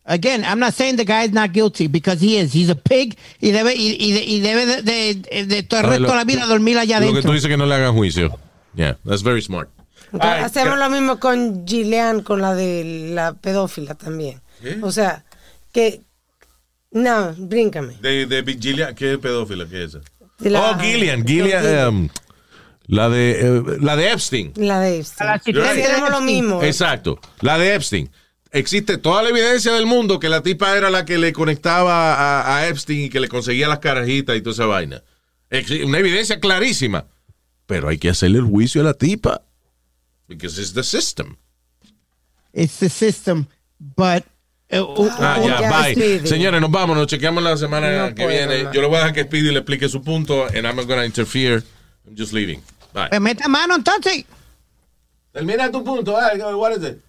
Again, 0.05 0.43
I'm 0.45 0.59
not 0.59 0.73
saying 0.73 0.97
the 0.97 1.05
guy 1.05 1.25
is 1.27 1.33
not 1.33 1.53
guilty 1.53 1.87
because 1.89 2.25
he 2.25 2.39
is. 2.39 2.55
He's 2.55 2.71
a 2.71 2.75
pig 2.75 3.19
y 3.43 3.51
debe, 3.51 3.75
y, 3.77 3.95
y 4.01 4.13
de- 4.13 4.25
y 4.25 4.41
debe 4.41 4.65
de, 4.65 4.83
de- 4.83 5.45
de 5.47 5.63
todo 5.65 5.81
el 5.81 5.87
resto 5.89 6.07
de 6.07 6.15
la 6.17 6.25
vida 6.25 6.47
dormir 6.47 6.79
allá 6.79 7.01
Lo 7.01 7.07
que 7.07 7.09
tú 7.09 7.13
adentro. 7.17 7.33
dices 7.35 7.49
que 7.51 7.59
no 7.59 7.67
le 7.67 7.75
hagan 7.75 7.95
juicio. 7.95 8.39
Yeah, 8.75 8.97
that's 9.05 9.23
very 9.23 9.43
smart. 9.43 9.69
Entonces, 10.13 10.31
Ay, 10.39 10.43
hacemos 10.45 10.79
lo 10.79 10.89
mismo 10.91 11.19
con 11.21 11.67
Gillian, 11.67 12.23
con 12.23 12.41
la 12.41 12.55
de 12.55 13.11
la 13.15 13.35
pedófila 13.35 13.95
también. 13.95 14.41
¿Qué? 14.63 14.79
O 14.83 14.91
sea, 14.93 15.25
que. 15.73 16.01
No, 16.91 17.35
bríncame. 17.37 17.97
De, 18.01 18.27
de 18.27 18.43
Gillian, 18.59 18.95
¿qué 18.95 19.19
pedófila? 19.19 19.67
¿Qué 19.69 19.85
es 19.85 19.95
esa? 19.95 20.01
La- 20.39 20.71
oh, 20.71 20.79
Gillian, 20.79 21.27
Gillian, 21.27 21.63
Gillian. 21.63 21.89
um, 21.89 22.09
la 22.87 23.09
de, 23.11 23.41
eh, 23.59 23.63
la 23.81 23.97
de 23.97 24.13
Epstein. 24.13 24.53
La 24.57 24.81
de 24.81 24.99
Epstein. 25.01 25.31
La 25.55 26.09
lo 26.11 26.21
mismo. 26.23 26.63
Exacto, 26.63 27.21
la 27.41 27.59
de 27.59 27.75
Epstein. 27.75 28.11
Existe 28.51 28.97
toda 28.97 29.23
la 29.23 29.29
evidencia 29.29 29.73
del 29.73 29.85
mundo 29.85 30.19
que 30.19 30.31
la 30.31 30.43
tipa 30.43 30.75
era 30.75 30.89
la 30.89 31.05
que 31.05 31.19
le 31.19 31.35
conectaba 31.35 32.15
a, 32.15 32.57
a 32.57 32.69
Epstein 32.69 33.01
y 33.05 33.11
que 33.11 33.21
le 33.21 33.29
conseguía 33.29 33.69
las 33.69 33.81
carajitas 33.81 34.35
y 34.37 34.41
toda 34.41 34.55
esa 34.55 34.65
vaina. 34.65 35.03
Exi- 35.51 35.85
Una 35.85 35.99
evidencia 35.99 36.41
clarísima. 36.41 37.05
Pero 37.67 37.89
hay 37.89 37.99
que 37.99 38.09
hacerle 38.09 38.39
el 38.39 38.47
juicio 38.47 38.81
a 38.81 38.85
la 38.85 38.95
tipa. 38.95 39.43
Because 40.29 40.59
it's 40.59 40.73
the 40.73 40.83
system. 40.83 41.37
It's 42.53 42.79
the 42.81 42.89
system, 42.89 43.47
but 43.97 44.25
uh, 44.73 44.83
uh, 44.83 45.09
Ah, 45.19 45.37
Oh, 45.39 45.47
ya, 45.49 45.61
ya, 45.61 45.71
bye. 45.71 45.93
Speedy. 45.95 46.27
Señores, 46.29 46.61
nos 46.61 46.71
vamos, 46.71 46.97
nos 46.97 47.07
chequeamos 47.07 47.43
la 47.43 47.57
semana 47.57 48.09
No 48.09 48.15
que 48.15 48.27
viene. 48.27 48.69
Yo 48.73 48.81
le 48.83 48.87
voy 48.89 48.97
a 48.97 49.01
dejar 49.01 49.15
que 49.15 49.25
Speedy 49.25 49.51
le 49.53 49.61
explique 49.61 49.89
su 49.89 50.03
punto 50.03 50.45
and 50.47 50.67
I'm 50.67 50.77
not 50.77 50.87
gonna 50.87 51.05
interfere. 51.05 51.63
I'm 52.07 52.15
just 52.17 52.33
leaving. 52.33 52.63
Bye. 52.93 53.09
pues 53.09 53.21
meta 53.21 53.49
mano 53.49 53.75
entonces. 53.77 54.25
Termina 55.33 55.71
tu 55.71 55.83
punto. 55.85 56.13
What 56.13 56.73
is 56.77 56.85
it? 56.85 57.01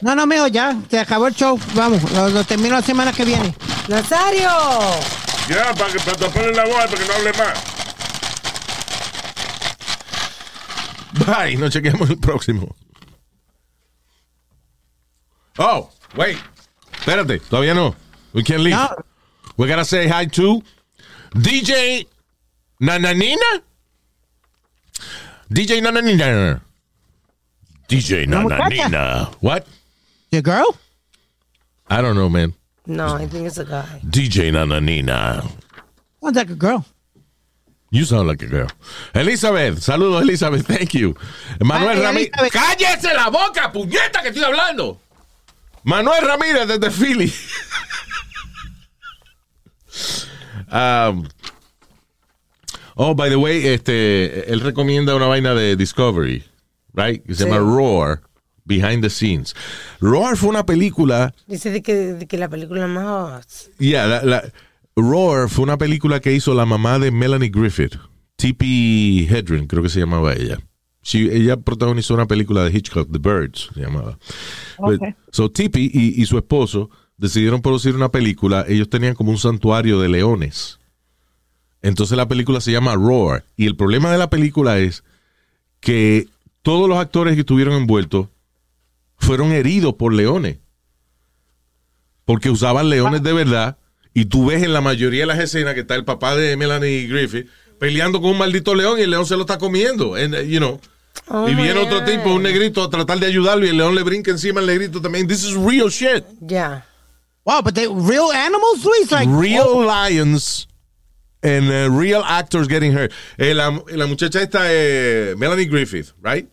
No, 0.00 0.14
no, 0.14 0.26
mijo, 0.26 0.46
ya, 0.46 0.80
se 0.88 0.98
acabó 1.00 1.26
el 1.26 1.34
show. 1.34 1.58
Vamos, 1.74 2.10
lo, 2.12 2.28
lo 2.28 2.44
termino 2.44 2.76
la 2.76 2.82
semana 2.82 3.12
que 3.12 3.24
viene. 3.24 3.52
¡Nazario! 3.88 4.48
Ya, 5.48 5.74
para 5.74 5.92
que 5.92 5.98
para 6.00 6.16
taparle 6.16 6.52
la 6.54 6.64
boca, 6.66 6.86
para 6.86 6.98
que 7.02 7.08
no 7.08 7.14
hable 7.14 7.32
más. 7.32 7.77
Bye, 11.26 11.56
nos 11.56 11.72
chequeamos 11.72 12.10
el 12.10 12.18
próximo. 12.18 12.74
Oh, 15.58 15.90
wait. 16.16 16.38
Espérate, 16.92 17.40
todavía 17.40 17.74
no. 17.74 17.94
We 18.32 18.42
can't 18.42 18.60
leave. 18.60 18.76
No. 18.76 18.94
We 19.56 19.66
gotta 19.66 19.84
say 19.84 20.06
hi 20.06 20.26
to 20.26 20.62
DJ 21.34 22.06
Nananina. 22.80 23.62
DJ 25.50 25.80
Nananina. 25.80 26.60
DJ 27.88 28.26
Una 28.26 28.40
muchacha. 28.42 28.88
Nananina. 28.88 29.34
What? 29.40 29.66
The 30.30 30.42
girl? 30.42 30.76
I 31.88 32.02
don't 32.02 32.14
know, 32.16 32.28
man. 32.28 32.54
No, 32.86 33.14
I 33.16 33.26
think 33.26 33.46
it's 33.46 33.58
a 33.58 33.64
guy. 33.64 34.00
DJ 34.06 34.52
Nananina. 34.52 35.42
Sounds 36.22 36.36
like 36.36 36.50
a 36.50 36.54
girl. 36.54 36.84
You 37.90 38.04
sound 38.04 38.28
like 38.28 38.42
a 38.44 38.46
girl. 38.48 38.68
Elizabeth, 39.14 39.78
saludos, 39.80 40.22
Elizabeth. 40.22 40.66
Thank 40.66 40.90
you. 40.94 41.14
Manuel 41.60 42.02
Ramírez. 42.02 42.30
¡Cállese 42.52 43.14
la 43.14 43.28
boca, 43.30 43.72
puñeta, 43.72 44.20
que 44.22 44.28
estoy 44.28 44.44
hablando! 44.44 45.00
Manuel 45.84 46.22
Ramírez 46.26 46.66
desde 46.68 46.90
Philly. 46.90 47.32
Um, 50.70 51.26
oh, 52.96 53.14
by 53.14 53.30
the 53.30 53.36
way, 53.36 53.66
este, 53.68 54.52
él 54.52 54.60
recomienda 54.60 55.14
una 55.14 55.26
vaina 55.26 55.54
de 55.54 55.76
Discovery, 55.76 56.44
right? 56.94 57.24
Que 57.24 57.34
se 57.34 57.44
Sí. 57.44 57.48
llama 57.50 57.58
Roar, 57.60 58.20
Behind 58.64 59.02
the 59.02 59.08
Scenes. 59.08 59.54
Roar 60.00 60.36
fue 60.36 60.50
una 60.50 60.66
película 60.66 61.34
Dice 61.46 61.70
de 61.70 61.82
que, 61.82 61.94
de 61.94 62.26
que 62.26 62.36
la 62.36 62.48
película 62.48 62.86
más. 62.86 63.70
Yeah, 63.78 64.06
la, 64.06 64.22
la- 64.22 64.44
Roar 65.00 65.48
fue 65.48 65.64
una 65.64 65.78
película 65.78 66.20
que 66.20 66.32
hizo 66.34 66.54
la 66.54 66.66
mamá 66.66 66.98
de 66.98 67.10
Melanie 67.10 67.50
Griffith, 67.50 67.94
Tippi 68.36 69.26
Hedren, 69.30 69.66
creo 69.66 69.82
que 69.82 69.88
se 69.88 70.00
llamaba 70.00 70.32
ella. 70.34 70.58
She- 71.02 71.34
ella 71.36 71.56
protagonizó 71.56 72.14
una 72.14 72.26
película 72.26 72.64
de 72.64 72.76
Hitchcock, 72.76 73.08
The 73.10 73.18
Birds, 73.18 73.70
se 73.74 73.80
llamaba. 73.80 74.18
But- 74.78 75.00
so 75.32 75.50
Tippi 75.50 75.90
y, 75.92 76.20
y 76.20 76.26
su 76.26 76.36
esposo 76.36 76.90
decidieron 77.16 77.62
producir 77.62 77.94
una 77.94 78.10
película. 78.10 78.64
Ellos 78.68 78.88
tenían 78.90 79.14
como 79.14 79.30
un 79.30 79.38
santuario 79.38 80.00
de 80.00 80.08
leones. 80.08 80.78
Entonces 81.82 82.16
la 82.16 82.28
película 82.28 82.60
se 82.60 82.72
llama 82.72 82.94
Roar. 82.94 83.44
Y 83.56 83.66
el 83.66 83.76
problema 83.76 84.10
de 84.10 84.18
la 84.18 84.28
película 84.30 84.78
es 84.78 85.04
que 85.80 86.26
todos 86.62 86.88
los 86.88 86.98
actores 86.98 87.34
que 87.34 87.40
estuvieron 87.40 87.74
envueltos 87.74 88.28
fueron 89.16 89.52
heridos 89.52 89.94
por 89.94 90.12
leones 90.12 90.58
porque 92.24 92.50
usaban 92.50 92.88
leones 92.90 93.22
de 93.22 93.32
verdad. 93.32 93.78
Y 94.18 94.24
tú 94.24 94.46
ves 94.46 94.64
en 94.64 94.72
la 94.72 94.80
mayoría 94.80 95.20
de 95.20 95.26
las 95.26 95.38
escenas 95.38 95.74
que 95.74 95.80
está 95.80 95.94
el 95.94 96.04
papá 96.04 96.34
de 96.34 96.56
Melanie 96.56 97.06
Griffith 97.06 97.48
peleando 97.78 98.20
con 98.20 98.30
un 98.32 98.38
maldito 98.38 98.74
león 98.74 98.98
y 98.98 99.02
el 99.02 99.10
león 99.10 99.26
se 99.26 99.36
lo 99.36 99.42
está 99.42 99.58
comiendo. 99.58 100.16
And, 100.16 100.34
uh, 100.34 100.42
you 100.42 100.58
know. 100.58 100.80
Oh 101.28 101.48
y 101.48 101.54
viene 101.54 101.78
otro 101.78 102.00
God. 102.00 102.06
tipo, 102.06 102.34
un 102.34 102.42
negrito, 102.42 102.82
a 102.82 102.90
tratar 102.90 103.20
de 103.20 103.26
ayudarlo 103.26 103.64
y 103.64 103.68
el 103.68 103.76
león 103.76 103.94
le 103.94 104.02
brinca 104.02 104.32
encima 104.32 104.60
al 104.60 104.66
negrito 104.66 105.00
también. 105.00 105.28
This 105.28 105.44
is 105.44 105.54
real 105.54 105.88
shit. 105.88 106.24
Ya. 106.40 106.84
Wow, 107.44 107.62
but 107.62 107.74
they 107.74 107.86
real 107.86 108.32
animals, 108.32 108.84
Luis? 108.84 109.10
Like, 109.12 109.28
real 109.30 109.68
oh, 109.68 109.86
lions 109.86 110.66
and 111.42 111.70
uh, 111.70 111.88
real 111.90 112.22
actors 112.24 112.66
getting 112.66 112.92
hurt. 112.92 113.12
Eh, 113.38 113.54
la, 113.54 113.70
la 113.90 114.06
muchacha 114.06 114.42
esta, 114.42 114.60
eh, 114.64 115.34
Melanie 115.36 115.66
Griffith, 115.66 116.12
right? 116.20 116.48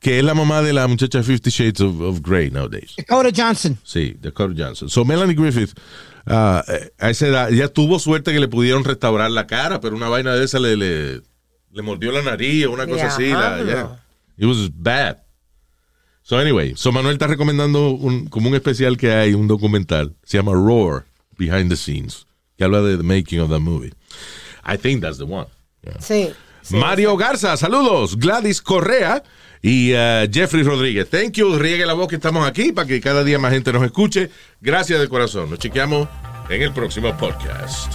Que 0.00 0.18
es 0.18 0.24
la 0.24 0.34
mamá 0.34 0.62
de 0.62 0.72
la 0.72 0.86
muchacha 0.86 1.18
de 1.18 1.24
Fifty 1.24 1.50
Shades 1.50 1.80
of, 1.80 2.00
of 2.00 2.22
Grey 2.22 2.50
nowadays. 2.50 2.94
Dakota 2.96 3.30
Johnson. 3.30 3.78
Sí, 3.84 4.16
Dakota 4.20 4.54
Johnson. 4.54 4.88
So 4.88 5.04
Melanie 5.04 5.34
Griffith, 5.34 5.74
a 6.26 6.64
esa 7.10 7.26
edad, 7.26 7.50
ya 7.50 7.68
tuvo 7.68 7.98
suerte 7.98 8.32
que 8.32 8.40
le 8.40 8.48
pudieron 8.48 8.84
restaurar 8.84 9.30
la 9.30 9.46
cara, 9.46 9.80
pero 9.80 9.96
una 9.96 10.08
vaina 10.08 10.34
de 10.34 10.44
esa 10.44 10.58
le, 10.58 10.76
le, 10.76 11.22
le 11.72 11.82
mordió 11.82 12.12
la 12.12 12.22
nariz 12.22 12.66
o 12.66 12.72
una 12.72 12.86
cosa 12.86 13.08
así. 13.08 13.28
La, 13.28 13.62
Diablo. 13.62 13.66
yeah. 13.66 14.00
It 14.36 14.46
was 14.46 14.70
bad. 14.72 15.18
So 16.22 16.38
anyway, 16.38 16.72
so 16.74 16.90
Manuel 16.90 17.14
está 17.16 17.26
recomendando 17.26 17.90
un, 17.90 18.26
como 18.28 18.48
un 18.48 18.54
especial 18.54 18.96
que 18.96 19.12
hay, 19.12 19.34
un 19.34 19.46
documental, 19.46 20.14
se 20.24 20.38
llama 20.38 20.52
Roar, 20.52 21.04
Behind 21.36 21.68
the 21.68 21.76
Scenes, 21.76 22.26
que 22.56 22.64
habla 22.64 22.80
de 22.80 22.96
the 22.96 23.02
making 23.02 23.40
of 23.40 23.50
the 23.50 23.58
movie. 23.58 23.92
I 24.64 24.78
think 24.78 25.02
that's 25.02 25.18
the 25.18 25.24
one. 25.24 25.48
Yeah. 25.82 26.00
Sí. 26.00 26.32
sí. 26.62 26.76
Mario 26.76 27.16
Garza, 27.18 27.56
saludos. 27.58 28.16
Gladys 28.16 28.62
Correa 28.62 29.22
y 29.66 29.94
uh, 29.94 30.28
Jeffrey 30.30 30.62
Rodríguez. 30.62 31.08
Thank 31.08 31.38
you. 31.38 31.56
Riegue 31.56 31.86
la 31.86 31.94
voz 31.94 32.06
que 32.08 32.16
estamos 32.16 32.46
aquí 32.46 32.70
para 32.70 32.86
que 32.86 33.00
cada 33.00 33.24
día 33.24 33.38
más 33.38 33.50
gente 33.50 33.72
nos 33.72 33.82
escuche. 33.82 34.28
Gracias 34.60 35.00
de 35.00 35.08
corazón. 35.08 35.48
Nos 35.48 35.58
chequeamos 35.58 36.06
en 36.50 36.60
el 36.60 36.72
próximo 36.74 37.16
podcast. 37.16 37.94